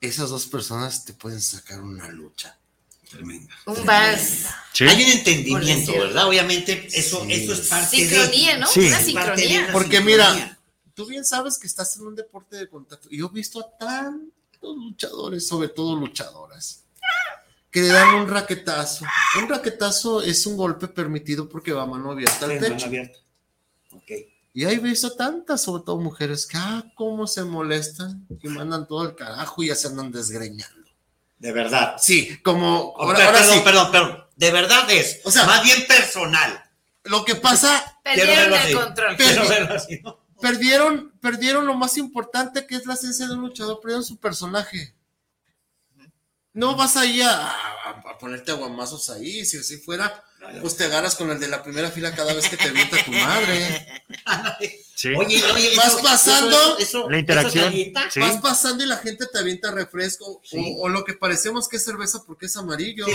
esas 0.00 0.30
dos 0.30 0.46
personas 0.46 1.04
te 1.04 1.14
pueden 1.14 1.40
sacar 1.40 1.82
una 1.82 2.08
lucha. 2.10 2.56
Tremenda. 3.10 3.52
Un 3.66 3.84
vals. 3.84 4.46
Sí. 4.72 4.84
Hay 4.84 5.02
un 5.02 5.10
entendimiento, 5.10 5.90
¿verdad? 5.90 6.28
Obviamente, 6.28 6.86
eso, 6.92 7.24
sí. 7.24 7.32
eso 7.32 7.54
es 7.54 7.66
parte 7.66 7.96
sincronía, 7.96 8.54
de... 8.54 8.60
¿no? 8.60 8.66
Sí. 8.68 8.86
Una 8.86 9.00
sincronía. 9.00 9.68
Porque 9.72 10.00
mira, 10.00 10.60
tú 10.94 11.06
bien 11.06 11.24
sabes 11.24 11.58
que 11.58 11.66
estás 11.66 11.96
en 11.96 12.06
un 12.06 12.14
deporte 12.14 12.56
de 12.56 12.68
contacto. 12.68 13.08
Y 13.10 13.18
yo 13.18 13.26
he 13.26 13.34
visto 13.34 13.58
a 13.58 13.76
tantos 13.76 14.76
luchadores, 14.76 15.44
sobre 15.44 15.70
todo 15.70 15.96
luchadoras, 15.96 16.81
que 17.72 17.80
le 17.80 17.88
dan 17.88 18.14
un 18.16 18.28
raquetazo. 18.28 19.06
Un 19.40 19.48
raquetazo 19.48 20.22
es 20.22 20.46
un 20.46 20.56
golpe 20.58 20.86
permitido 20.88 21.48
porque 21.48 21.72
va 21.72 21.82
a 21.82 21.86
mano 21.86 22.12
abierta 22.12 22.44
al 22.44 22.60
Sí, 22.60 22.70
mano 22.70 22.84
abierta. 22.84 23.18
Ok. 23.92 24.10
Y 24.54 24.64
he 24.66 24.78
visto 24.78 25.16
tantas, 25.16 25.62
sobre 25.62 25.82
todo 25.82 25.98
mujeres, 25.98 26.46
que 26.46 26.58
ah, 26.58 26.84
cómo 26.94 27.26
se 27.26 27.42
molestan 27.42 28.26
y 28.42 28.48
mandan 28.48 28.86
todo 28.86 29.08
el 29.08 29.14
carajo 29.14 29.62
y 29.62 29.68
ya 29.68 29.74
se 29.74 29.86
andan 29.88 30.12
desgreñando. 30.12 30.90
De 31.38 31.50
verdad. 31.50 31.96
Sí, 31.98 32.38
como 32.44 32.94
ahora, 32.98 33.24
ahora 33.26 33.38
perdón, 33.38 33.54
sí. 33.56 33.60
perdón, 33.64 33.90
perdón. 33.90 34.24
De 34.36 34.50
verdad 34.52 34.90
es. 34.90 35.20
O 35.24 35.30
sea, 35.30 35.46
más 35.46 35.64
bien 35.64 35.86
personal. 35.88 36.62
Lo 37.04 37.24
que 37.24 37.34
pasa, 37.36 37.98
Perdieron 38.04 38.52
el 38.52 38.54
así. 38.54 38.74
control. 38.74 39.16
Perdieron, 40.40 41.12
perdieron 41.20 41.66
lo 41.66 41.74
más 41.74 41.96
importante 41.96 42.66
que 42.66 42.76
es 42.76 42.84
la 42.84 42.94
esencia 42.94 43.26
de 43.26 43.34
un 43.34 43.40
luchador, 43.40 43.80
perdieron 43.80 44.04
su 44.04 44.18
personaje. 44.18 44.94
No 46.54 46.76
vas 46.76 46.96
ahí 46.96 47.22
a, 47.22 47.30
a- 47.48 48.00
a 48.10 48.18
ponerte 48.18 48.50
aguamazos 48.52 49.08
ahí, 49.10 49.44
si 49.46 49.56
así 49.58 49.78
fuera, 49.78 50.22
pues 50.60 50.76
te 50.76 50.84
agarras 50.84 51.14
con 51.14 51.30
el 51.30 51.40
de 51.40 51.48
la 51.48 51.62
primera 51.62 51.90
fila 51.90 52.14
cada 52.14 52.34
vez 52.34 52.48
que 52.48 52.56
te 52.56 52.68
avienta 52.68 53.02
tu 53.04 53.10
madre. 53.12 54.02
Sí. 54.94 55.08
Oye, 55.16 55.42
oye, 55.52 55.74
Vas 55.76 55.86
eso- 55.94 56.02
pasando, 56.02 56.56
eso- 56.56 56.78
eso- 56.78 57.10
La 57.10 57.18
interacción. 57.18 57.72
Sí. 57.72 58.20
Vas 58.20 58.36
pasando 58.40 58.84
y 58.84 58.86
la 58.86 58.98
gente 58.98 59.26
te 59.32 59.38
avienta 59.38 59.70
refresco, 59.70 60.40
Sí. 60.44 60.58
o, 60.78 60.82
o 60.82 60.88
lo 60.88 61.04
que 61.04 61.14
parecemos 61.14 61.68
que 61.68 61.76
es 61.78 61.84
cerveza 61.84 62.22
porque 62.26 62.46
es 62.46 62.56
amarillo, 62.56 63.06
sí. 63.06 63.14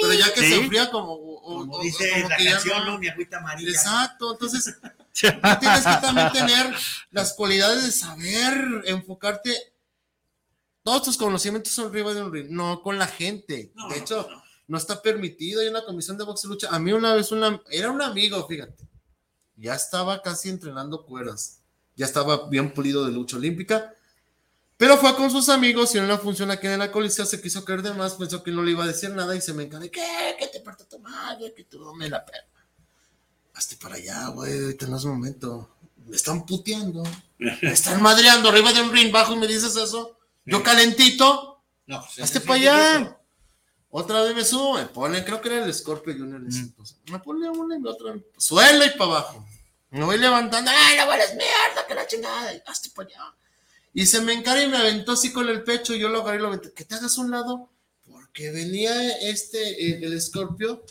pero 0.00 0.12
ya 0.14 0.32
que 0.32 0.40
Sí. 0.40 0.48
se 0.50 0.54
enfría 0.56 0.90
como, 0.90 1.12
o- 1.12 1.40
o- 1.42 1.58
Como 1.58 1.72
o- 1.74 1.82
dice 1.82 2.08
como 2.10 2.28
la 2.28 2.36
que 2.36 2.44
ya 2.44 2.52
canción, 2.52 2.78
no- 2.78 2.92
¿no? 2.92 2.98
Mi 2.98 3.08
agüita 3.08 3.38
amarilla. 3.38 3.70
Exacto, 3.70 4.32
entonces 4.32 4.64
tú 5.12 5.58
tienes 5.60 5.80
que 5.84 5.96
también 6.00 6.32
tener 6.32 6.74
las 7.10 7.32
cualidades 7.34 7.84
de 7.84 7.92
saber 7.92 8.82
enfocarte. 8.86 9.73
Todos 10.84 11.02
tus 11.02 11.16
conocimientos 11.16 11.72
son 11.72 11.88
arriba 11.88 12.12
de 12.12 12.22
un 12.22 12.30
ring, 12.30 12.50
no 12.50 12.82
con 12.82 12.98
la 12.98 13.06
gente. 13.06 13.72
No, 13.74 13.88
de 13.88 13.98
hecho, 13.98 14.28
no. 14.30 14.42
no 14.68 14.76
está 14.76 15.00
permitido. 15.00 15.62
Hay 15.62 15.68
una 15.68 15.82
comisión 15.82 16.18
de 16.18 16.24
boxe 16.24 16.46
lucha. 16.46 16.68
A 16.70 16.78
mí 16.78 16.92
una 16.92 17.14
vez 17.14 17.32
una, 17.32 17.60
era 17.70 17.90
un 17.90 18.02
amigo, 18.02 18.46
fíjate. 18.46 18.84
Ya 19.56 19.74
estaba 19.74 20.20
casi 20.20 20.50
entrenando 20.50 21.06
cuerdas. 21.06 21.60
Ya 21.96 22.04
estaba 22.04 22.48
bien 22.50 22.74
pulido 22.74 23.06
de 23.06 23.12
lucha 23.12 23.38
olímpica. 23.38 23.94
Pero 24.76 24.98
fue 24.98 25.16
con 25.16 25.30
sus 25.30 25.48
amigos 25.48 25.94
y 25.94 25.98
en 25.98 26.04
una 26.04 26.18
función 26.18 26.50
aquí 26.50 26.66
en 26.66 26.80
la 26.80 26.92
coliseo 26.92 27.24
se 27.24 27.40
quiso 27.40 27.64
caer 27.64 27.80
de 27.80 27.94
más, 27.94 28.14
pensó 28.14 28.42
que 28.42 28.50
no 28.50 28.62
le 28.62 28.72
iba 28.72 28.84
a 28.84 28.88
decir 28.88 29.08
nada 29.10 29.34
y 29.34 29.40
se 29.40 29.54
me 29.54 29.62
encaré, 29.62 29.90
¿qué? 29.90 30.36
Que 30.38 30.48
te 30.48 30.60
parta 30.60 30.84
tu 30.84 30.98
madre, 30.98 31.54
que 31.54 31.64
tú 31.64 31.78
me 31.94 32.10
la 32.10 32.26
pena. 32.26 32.44
Hazte 33.54 33.76
para 33.76 33.94
allá, 33.94 34.28
güey, 34.28 34.52
ahorita 34.52 34.86
no 34.88 34.96
es 34.98 35.04
momento. 35.06 35.70
Me 36.06 36.16
están 36.16 36.44
puteando. 36.44 37.04
Me 37.38 37.70
están 37.72 38.02
madreando 38.02 38.50
arriba 38.50 38.72
de 38.72 38.82
un 38.82 38.92
ring 38.92 39.12
bajo 39.12 39.32
y 39.32 39.36
me 39.36 39.46
dices 39.46 39.76
eso. 39.76 40.18
Yo 40.44 40.62
calentito, 40.62 41.62
No, 41.86 42.00
pues, 42.00 42.20
hazte 42.20 42.40
para 42.40 42.54
allá. 42.54 43.18
Otra 43.90 44.22
vez 44.22 44.34
me 44.34 44.44
subo, 44.44 44.74
me 44.74 44.86
ponen, 44.86 45.22
creo 45.22 45.40
que 45.40 45.48
era 45.48 45.64
el 45.64 45.72
Scorpio 45.72 46.14
Junior. 46.14 46.42
ese 46.48 46.60
entonces. 46.60 46.98
Me 47.10 47.20
pone 47.20 47.48
una 47.48 47.76
y 47.78 47.80
la 47.80 47.92
otra, 47.92 48.14
suelo 48.36 48.84
y 48.84 48.90
para 48.90 49.04
abajo. 49.04 49.46
Me 49.90 50.04
voy 50.04 50.18
levantando, 50.18 50.72
¡ay, 50.74 50.96
la 50.96 51.24
es 51.24 51.36
mierda, 51.36 51.86
que 51.86 51.94
la 51.94 52.04
chingada! 52.04 52.52
Y 52.52 52.60
hazte 52.66 52.90
para 52.90 53.08
allá. 53.08 53.34
Y 53.92 54.06
se 54.06 54.20
me 54.20 54.32
encara 54.32 54.60
y 54.60 54.68
me 54.68 54.76
aventó 54.76 55.12
así 55.12 55.32
con 55.32 55.48
el 55.48 55.62
pecho. 55.62 55.94
Y 55.94 56.00
yo 56.00 56.08
lo 56.08 56.22
agarré 56.22 56.38
y 56.38 56.40
lo 56.40 56.48
aventé. 56.48 56.72
Que 56.72 56.84
te 56.84 56.96
hagas 56.96 57.16
un 57.16 57.30
lado, 57.30 57.70
porque 58.04 58.50
venía 58.50 59.16
este, 59.18 59.86
el, 59.86 60.02
el 60.02 60.20
Scorpio, 60.20 60.84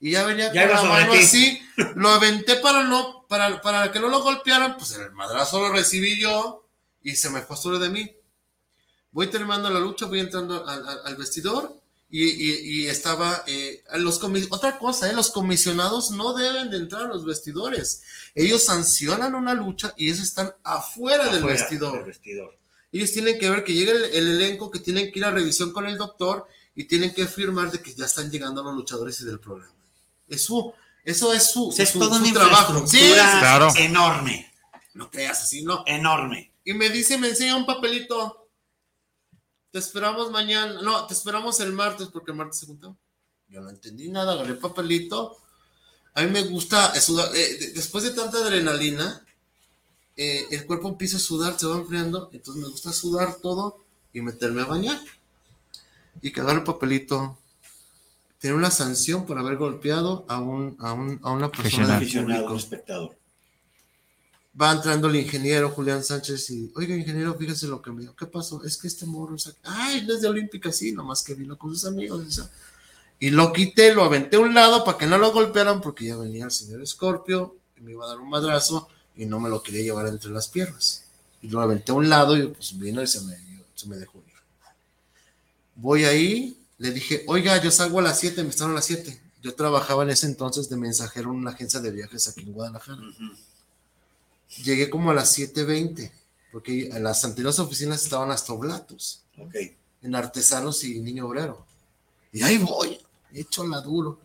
y 0.00 0.12
ya 0.12 0.24
venía 0.24 0.50
Ya 0.54 0.66
con 0.66 0.76
la 0.76 0.82
mano 0.84 1.12
así. 1.12 1.60
Lo 1.96 2.08
aventé 2.08 2.56
para, 2.56 2.84
no, 2.84 3.26
para, 3.28 3.60
para 3.60 3.92
que 3.92 4.00
no 4.00 4.08
lo 4.08 4.22
golpearan. 4.22 4.78
Pues 4.78 4.92
el 4.92 5.12
madrazo 5.12 5.60
lo 5.60 5.70
recibí 5.70 6.18
yo 6.18 6.66
y 7.02 7.16
se 7.16 7.28
me 7.28 7.42
fue 7.42 7.58
sobre 7.58 7.78
de 7.78 7.90
mí. 7.90 8.16
Voy 9.16 9.28
terminando 9.28 9.70
la 9.70 9.80
lucha, 9.80 10.04
voy 10.04 10.20
entrando 10.20 10.66
al, 10.68 10.86
al- 10.86 11.00
al 11.06 11.16
vestidor 11.16 11.74
y, 12.10 12.22
y- 12.24 12.60
y 12.82 12.86
estaba. 12.88 13.42
eh, 13.46 13.82
los 13.94 14.20
otra 14.50 14.78
cosa, 14.78 15.08
eh, 15.10 15.14
los 15.14 15.30
comisionados 15.30 16.10
no 16.10 16.34
deben 16.34 16.68
de 16.70 16.76
entrar 16.76 17.02
a 17.06 17.08
los 17.08 17.24
vestidores. 17.24 18.02
Ellos 18.34 18.64
sancionan 18.64 19.34
una 19.34 19.54
lucha 19.54 19.94
y 19.96 20.08
ellos 20.08 20.20
están 20.20 20.52
afuera, 20.62 21.28
del 21.32 21.44
vestidor. 21.44 21.94
del 21.96 22.04
vestidor. 22.04 22.58
Ellos 22.92 23.10
tienen 23.12 23.38
que 23.38 23.48
ver 23.48 23.64
que 23.64 23.72
llega 23.72 23.92
el, 23.92 24.04
el 24.04 24.28
elenco, 24.36 24.70
que 24.70 24.80
tienen 24.80 25.10
que 25.10 25.18
ir 25.18 25.24
a 25.24 25.30
revisión 25.30 25.72
con 25.72 25.86
el 25.86 25.96
doctor 25.96 26.46
y 26.74 26.84
tienen 26.84 27.14
que 27.14 27.26
firmar 27.26 27.70
de 27.70 27.80
que 27.80 27.94
ya 27.94 28.04
están 28.04 28.30
llegando 28.30 28.62
los 28.62 28.74
luchadores 28.74 29.18
y 29.22 29.24
del 29.24 29.40
programa. 29.40 29.72
Es 30.28 30.44
su, 30.44 30.74
eso 31.04 31.32
es 31.32 31.50
su, 31.52 31.74
es 31.76 31.88
su- 31.88 31.98
toda 31.98 32.18
su 32.22 32.32
trabajo. 32.34 32.86
Sí, 32.86 32.98
Claro. 33.14 33.68
enorme. 33.78 34.52
no 34.92 35.10
creas 35.10 35.42
así, 35.42 35.62
no. 35.64 35.84
Enorme. 35.86 36.52
Y 36.64 36.74
me 36.74 36.90
dice, 36.90 37.16
me 37.16 37.28
enseña 37.30 37.56
un 37.56 37.64
papelito. 37.64 38.42
Te 39.76 39.80
esperamos 39.80 40.30
mañana. 40.30 40.80
No, 40.80 41.06
te 41.06 41.12
esperamos 41.12 41.60
el 41.60 41.70
martes 41.74 42.08
porque 42.10 42.30
el 42.30 42.38
martes 42.38 42.60
se 42.60 42.64
juntó. 42.66 42.96
Yo 43.50 43.60
no 43.60 43.68
entendí 43.68 44.08
nada, 44.08 44.32
agarré 44.32 44.52
el 44.52 44.58
papelito. 44.58 45.36
A 46.14 46.22
mí 46.22 46.30
me 46.30 46.44
gusta 46.44 46.98
sudar. 46.98 47.28
eh, 47.36 47.58
de- 47.58 47.72
después 47.72 48.02
de 48.04 48.12
tanta 48.12 48.38
adrenalina, 48.38 49.22
eh, 50.16 50.46
el 50.50 50.64
cuerpo 50.64 50.88
empieza 50.88 51.18
a 51.18 51.20
sudar, 51.20 51.58
se 51.60 51.66
va 51.66 51.76
enfriando. 51.76 52.30
Entonces 52.32 52.62
me 52.62 52.70
gusta 52.70 52.90
sudar 52.90 53.34
todo 53.42 53.84
y 54.14 54.22
meterme 54.22 54.62
a 54.62 54.64
bañar. 54.64 54.98
Y 56.22 56.30
que 56.32 56.40
agarre 56.40 56.60
el 56.60 56.64
papelito. 56.64 57.36
Tiene 58.38 58.56
una 58.56 58.70
sanción 58.70 59.26
por 59.26 59.38
haber 59.38 59.58
golpeado 59.58 60.24
a, 60.26 60.40
un, 60.40 60.74
a, 60.80 60.94
un- 60.94 61.20
a 61.22 61.32
una 61.32 61.50
persona 61.52 61.98
Aficionado, 61.98 62.56
espectador. 62.56 63.14
Va 64.60 64.72
entrando 64.72 65.08
el 65.08 65.16
ingeniero 65.16 65.70
Julián 65.70 66.02
Sánchez 66.02 66.50
y, 66.50 66.72
oiga, 66.74 66.96
ingeniero, 66.96 67.34
fíjese 67.34 67.66
lo 67.66 67.82
que 67.82 67.90
me 67.92 68.02
dio. 68.02 68.16
¿Qué 68.16 68.26
pasó? 68.26 68.62
Es 68.64 68.76
que 68.78 68.88
este 68.88 69.04
morro, 69.06 69.38
saca- 69.38 69.58
ay, 69.64 70.04
no 70.06 70.14
es 70.14 70.20
de 70.22 70.28
Olímpica, 70.28 70.72
sí, 70.72 70.92
nomás 70.92 71.22
que 71.22 71.34
vino 71.34 71.58
con 71.58 71.70
sus 71.70 71.84
amigos. 71.84 72.38
o. 72.38 72.48
Y 73.18 73.30
lo 73.30 73.52
quité, 73.52 73.94
lo 73.94 74.04
aventé 74.04 74.36
a 74.36 74.40
un 74.40 74.54
lado 74.54 74.84
para 74.84 74.98
que 74.98 75.06
no 75.06 75.18
lo 75.18 75.32
golpearan 75.32 75.80
porque 75.80 76.06
ya 76.06 76.16
venía 76.16 76.44
el 76.46 76.50
señor 76.50 76.86
Scorpio 76.86 77.56
y 77.76 77.80
me 77.82 77.92
iba 77.92 78.04
a 78.04 78.08
dar 78.08 78.18
un 78.20 78.28
madrazo 78.30 78.88
y 79.16 79.26
no 79.26 79.40
me 79.40 79.48
lo 79.48 79.62
quería 79.62 79.82
llevar 79.82 80.06
entre 80.08 80.30
las 80.30 80.48
piernas. 80.48 81.04
Y 81.42 81.48
lo 81.48 81.60
aventé 81.60 81.92
a 81.92 81.94
un 81.94 82.08
lado 82.08 82.36
y 82.36 82.46
pues 82.48 82.78
vino 82.78 83.02
y 83.02 83.06
se 83.06 83.20
me, 83.22 83.36
se 83.74 83.88
me 83.88 83.96
dejó 83.96 84.18
ir. 84.18 84.24
Voy 85.74 86.04
ahí, 86.04 86.58
le 86.78 86.90
dije, 86.90 87.24
oiga, 87.26 87.62
yo 87.62 87.70
salgo 87.70 87.98
a 87.98 88.02
las 88.02 88.18
7, 88.20 88.42
me 88.42 88.50
están 88.50 88.70
a 88.70 88.74
las 88.74 88.86
7. 88.86 89.20
Yo 89.42 89.54
trabajaba 89.54 90.02
en 90.02 90.10
ese 90.10 90.26
entonces 90.26 90.68
de 90.68 90.76
mensajero 90.76 91.30
en 91.30 91.36
una 91.36 91.50
agencia 91.52 91.80
de 91.80 91.90
viajes 91.90 92.28
aquí 92.28 92.40
en 92.42 92.52
Guadalajara. 92.52 93.00
Llegué 94.64 94.88
como 94.88 95.10
a 95.10 95.14
las 95.14 95.36
7.20, 95.38 96.10
porque 96.52 96.88
en 96.88 97.02
las 97.02 97.24
anteriores 97.24 97.58
oficinas 97.58 98.02
estaban 98.02 98.30
hasta 98.30 98.52
Oblatos. 98.52 99.22
Ok. 99.38 99.54
en 100.02 100.14
artesanos 100.14 100.82
y 100.84 101.00
niño 101.00 101.26
obrero. 101.26 101.66
Y 102.32 102.42
ahí 102.42 102.58
voy, 102.58 102.98
hecho 103.34 103.66
la 103.66 103.80
duro. 103.80 104.18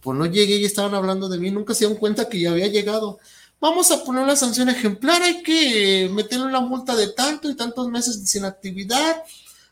Pues 0.00 0.16
no 0.16 0.26
llegué 0.26 0.56
y 0.56 0.64
estaban 0.64 0.94
hablando 0.94 1.28
de 1.28 1.38
mí, 1.38 1.50
nunca 1.50 1.74
se 1.74 1.80
dieron 1.80 1.98
cuenta 1.98 2.28
que 2.28 2.40
ya 2.40 2.52
había 2.52 2.68
llegado. 2.68 3.18
Vamos 3.60 3.90
a 3.90 4.04
poner 4.04 4.26
la 4.26 4.36
sanción 4.36 4.68
ejemplar, 4.68 5.22
hay 5.22 5.42
que 5.42 6.10
meterle 6.12 6.46
una 6.46 6.60
multa 6.60 6.94
de 6.94 7.08
tanto 7.08 7.50
y 7.50 7.56
tantos 7.56 7.88
meses 7.88 8.20
sin 8.28 8.44
actividad, 8.44 9.24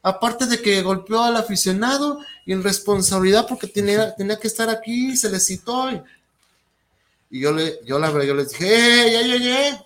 aparte 0.02 0.46
de 0.46 0.60
que 0.60 0.82
golpeó 0.82 1.22
al 1.22 1.36
aficionado, 1.36 2.18
irresponsabilidad 2.46 3.46
porque 3.46 3.66
tenía, 3.66 4.14
tenía 4.14 4.38
que 4.38 4.48
estar 4.48 4.70
aquí, 4.70 5.12
y 5.12 5.16
se 5.16 5.30
le 5.30 5.38
citó. 5.38 5.90
Y, 5.90 6.02
yo 7.40 7.52
le, 7.52 7.80
yo 7.84 7.98
la 7.98 8.10
verdad, 8.10 8.28
yo 8.28 8.34
les 8.34 8.50
dije, 8.50 8.66
¡eh, 8.66 9.12
ya 9.12 9.22
llegué! 9.22 9.78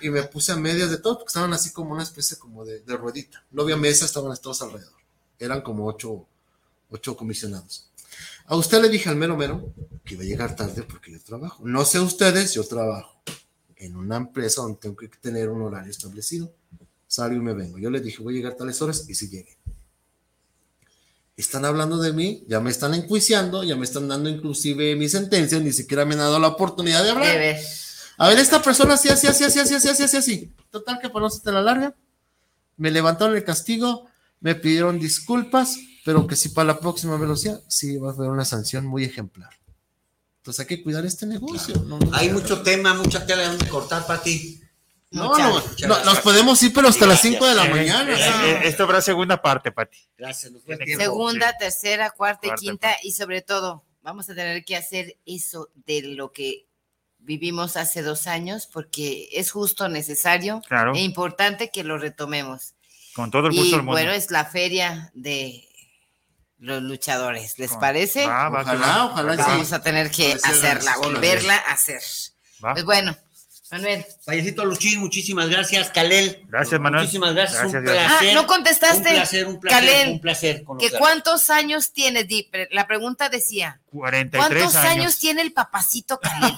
Y 0.00 0.10
me 0.10 0.22
puse 0.24 0.52
a 0.52 0.56
medias 0.56 0.90
de 0.90 0.98
todo, 0.98 1.14
porque 1.18 1.28
estaban 1.28 1.52
así 1.52 1.72
como 1.72 1.92
una 1.92 2.02
especie 2.02 2.36
como 2.36 2.64
de, 2.64 2.80
de 2.80 2.96
ruedita. 2.96 3.44
No 3.50 3.62
había 3.62 3.76
mesa, 3.76 4.04
estaban 4.04 4.36
todos 4.36 4.62
alrededor. 4.62 4.92
Eran 5.38 5.62
como 5.62 5.86
ocho, 5.86 6.26
ocho 6.90 7.16
comisionados. 7.16 7.90
A 8.46 8.56
usted 8.56 8.82
le 8.82 8.88
dije 8.88 9.08
al 9.08 9.16
mero 9.16 9.36
mero 9.36 9.72
que 10.04 10.14
iba 10.14 10.22
a 10.22 10.26
llegar 10.26 10.54
tarde 10.56 10.82
porque 10.82 11.12
yo 11.12 11.20
trabajo. 11.20 11.62
No 11.64 11.84
sé 11.84 12.00
ustedes, 12.00 12.54
yo 12.54 12.64
trabajo 12.64 13.22
en 13.76 13.96
una 13.96 14.16
empresa 14.16 14.62
donde 14.62 14.78
tengo 14.78 14.96
que 14.96 15.08
tener 15.08 15.48
un 15.48 15.62
horario 15.62 15.90
establecido. 15.90 16.52
Salgo 17.06 17.36
y 17.36 17.40
me 17.40 17.52
vengo. 17.52 17.78
Yo 17.78 17.90
le 17.90 18.00
dije, 18.00 18.22
voy 18.22 18.34
a 18.34 18.36
llegar 18.36 18.54
tales 18.54 18.80
horas 18.82 19.08
y 19.08 19.14
si 19.14 19.28
llegué 19.28 19.56
están 21.42 21.64
hablando 21.64 21.98
de 21.98 22.12
mí, 22.12 22.44
ya 22.48 22.60
me 22.60 22.70
están 22.70 22.94
enjuiciando, 22.94 23.62
ya 23.64 23.76
me 23.76 23.84
están 23.84 24.08
dando 24.08 24.30
inclusive 24.30 24.96
mi 24.96 25.08
sentencia, 25.08 25.58
ni 25.60 25.72
siquiera 25.72 26.04
me 26.04 26.14
han 26.14 26.20
dado 26.20 26.38
la 26.38 26.48
oportunidad 26.48 27.04
de 27.04 27.10
hablar. 27.10 27.56
A 28.18 28.28
ver, 28.28 28.38
esta 28.38 28.62
persona 28.62 28.94
así, 28.94 29.08
así, 29.08 29.26
así, 29.26 29.44
así, 29.44 29.58
así, 29.58 29.74
así, 29.74 29.88
así, 30.02 30.16
así. 30.16 30.52
Total 30.70 30.98
que 31.00 31.10
para 31.10 31.24
no 31.24 31.30
se 31.30 31.40
te 31.40 31.52
la 31.52 31.60
larga, 31.60 31.94
me 32.76 32.90
levantaron 32.90 33.36
el 33.36 33.44
castigo, 33.44 34.06
me 34.40 34.54
pidieron 34.54 34.98
disculpas, 34.98 35.76
pero 36.04 36.26
que 36.26 36.36
si 36.36 36.48
para 36.48 36.68
la 36.68 36.80
próxima 36.80 37.16
velocidad 37.16 37.60
sí 37.68 37.96
va 37.96 38.10
a 38.10 38.14
haber 38.14 38.30
una 38.30 38.44
sanción 38.44 38.86
muy 38.86 39.04
ejemplar. 39.04 39.50
Entonces 40.38 40.60
hay 40.60 40.66
que 40.66 40.82
cuidar 40.82 41.04
este 41.04 41.26
negocio. 41.26 41.74
Hay 42.12 42.30
mucho 42.30 42.62
tema, 42.62 42.94
mucha 42.94 43.24
tela 43.26 43.46
donde 43.48 43.68
cortar 43.68 44.06
para 44.06 44.22
ti. 44.22 44.61
No, 45.12 45.36
no, 45.36 46.04
nos 46.04 46.20
podemos 46.20 46.62
ir, 46.62 46.72
pero 46.72 46.88
hasta 46.88 47.06
las 47.06 47.20
5 47.20 47.46
de 47.46 47.54
la 47.54 47.64
mañana. 47.66 48.12
Eh, 48.12 48.60
esto 48.64 48.84
habrá 48.84 49.00
segunda 49.02 49.40
parte, 49.40 49.70
Pati. 49.70 49.98
Gracias. 50.16 50.52
Segunda, 50.96 51.56
tercera, 51.58 52.10
cuarta, 52.10 52.48
y 52.48 52.54
quinta, 52.54 52.96
y 53.02 53.12
sobre 53.12 53.42
todo, 53.42 53.84
vamos 54.00 54.28
a 54.30 54.34
tener 54.34 54.64
que 54.64 54.76
hacer 54.76 55.18
eso 55.26 55.68
de 55.74 56.02
lo 56.02 56.32
que 56.32 56.66
vivimos 57.18 57.76
hace 57.76 58.02
dos 58.02 58.26
años, 58.26 58.66
porque 58.66 59.28
es 59.32 59.50
justo, 59.50 59.88
necesario 59.88 60.62
e 60.94 61.00
importante 61.00 61.70
que 61.70 61.84
lo 61.84 61.98
retomemos. 61.98 62.74
Con 63.14 63.30
todo 63.30 63.48
el 63.48 63.54
gusto 63.54 63.76
y, 63.76 63.80
Bueno, 63.80 64.12
es 64.12 64.30
la 64.30 64.46
feria 64.46 65.10
de 65.14 65.68
los 66.58 66.82
luchadores, 66.82 67.58
¿les 67.58 67.72
parece? 67.72 68.24
ojalá, 68.24 69.06
ojalá. 69.06 69.36
Vamos 69.36 69.72
a 69.72 69.82
tener 69.82 70.10
que 70.10 70.32
hacerla, 70.32 70.96
volverla 70.96 71.56
a 71.56 71.72
hacer. 71.72 72.00
Pues 72.60 72.84
bueno, 72.84 73.16
Manuel. 73.72 74.04
Fallecito 74.24 74.64
Luchín, 74.64 75.00
muchísimas 75.00 75.48
gracias, 75.48 75.90
Calel. 75.90 76.44
Gracias, 76.46 76.78
Manuel. 76.78 77.04
Muchísimas 77.04 77.34
gracias, 77.34 77.64
un 77.64 77.82
placer. 77.82 77.98
Ah, 77.98 78.34
no 78.34 78.46
contestaste. 78.46 79.08
Un 79.08 79.14
placer, 79.14 79.46
un 79.46 79.60
placer, 79.60 80.08
un 80.08 80.20
placer. 80.20 80.64
¿Que 80.78 80.90
¿Cuántos 80.90 81.48
años 81.48 81.92
tiene? 81.92 82.28
La 82.70 82.86
pregunta 82.86 83.30
decía. 83.30 83.80
43 83.86 84.38
¿Cuántos 84.46 84.76
años. 84.76 85.18
tiene 85.18 85.40
el 85.42 85.52
papacito 85.52 86.20
Calel? 86.20 86.54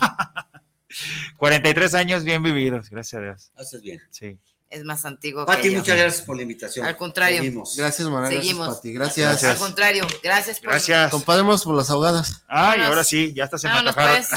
43 1.36 1.94
años 1.94 2.24
bien 2.24 2.42
vividos, 2.42 2.90
gracias 2.90 3.20
a 3.20 3.24
Dios. 3.24 3.52
Haces 3.56 3.80
bien. 3.80 4.00
Sí 4.10 4.38
es 4.70 4.84
más 4.84 5.04
antiguo. 5.04 5.46
Pati, 5.46 5.70
muchas 5.70 5.96
gracias 5.96 6.22
por 6.22 6.36
la 6.36 6.42
invitación. 6.42 6.86
Al 6.86 6.96
contrario. 6.96 7.38
Seguimos. 7.38 7.76
Gracias, 7.76 8.08
Manuel. 8.08 8.32
Seguimos. 8.32 8.66
Gracias, 8.66 8.76
Pati. 8.76 8.92
Gracias. 8.92 9.44
Al 9.44 9.58
contrario, 9.58 10.06
gracias 10.22 10.60
por 10.60 10.70
Gracias. 10.70 11.10
Compadremos 11.10 11.64
por 11.64 11.76
las 11.76 11.90
ahogadas. 11.90 12.44
Ay, 12.48 12.80
ahora 12.82 13.04
sí, 13.04 13.32
ya 13.34 13.44
está 13.44 13.58
se 13.58 13.68
me 13.68 13.92
Pues. 13.92 14.28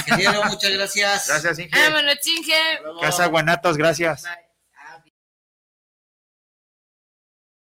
muchas 0.50 0.72
gracias. 0.72 1.28
Gracias, 1.28 1.60
Inge. 1.60 1.72
Vámonos, 1.80 2.16
Chinge. 2.22 2.54
Casa 3.02 3.26
Guanatos, 3.28 3.78
gracias. 3.78 4.24
Bye. 4.24 4.47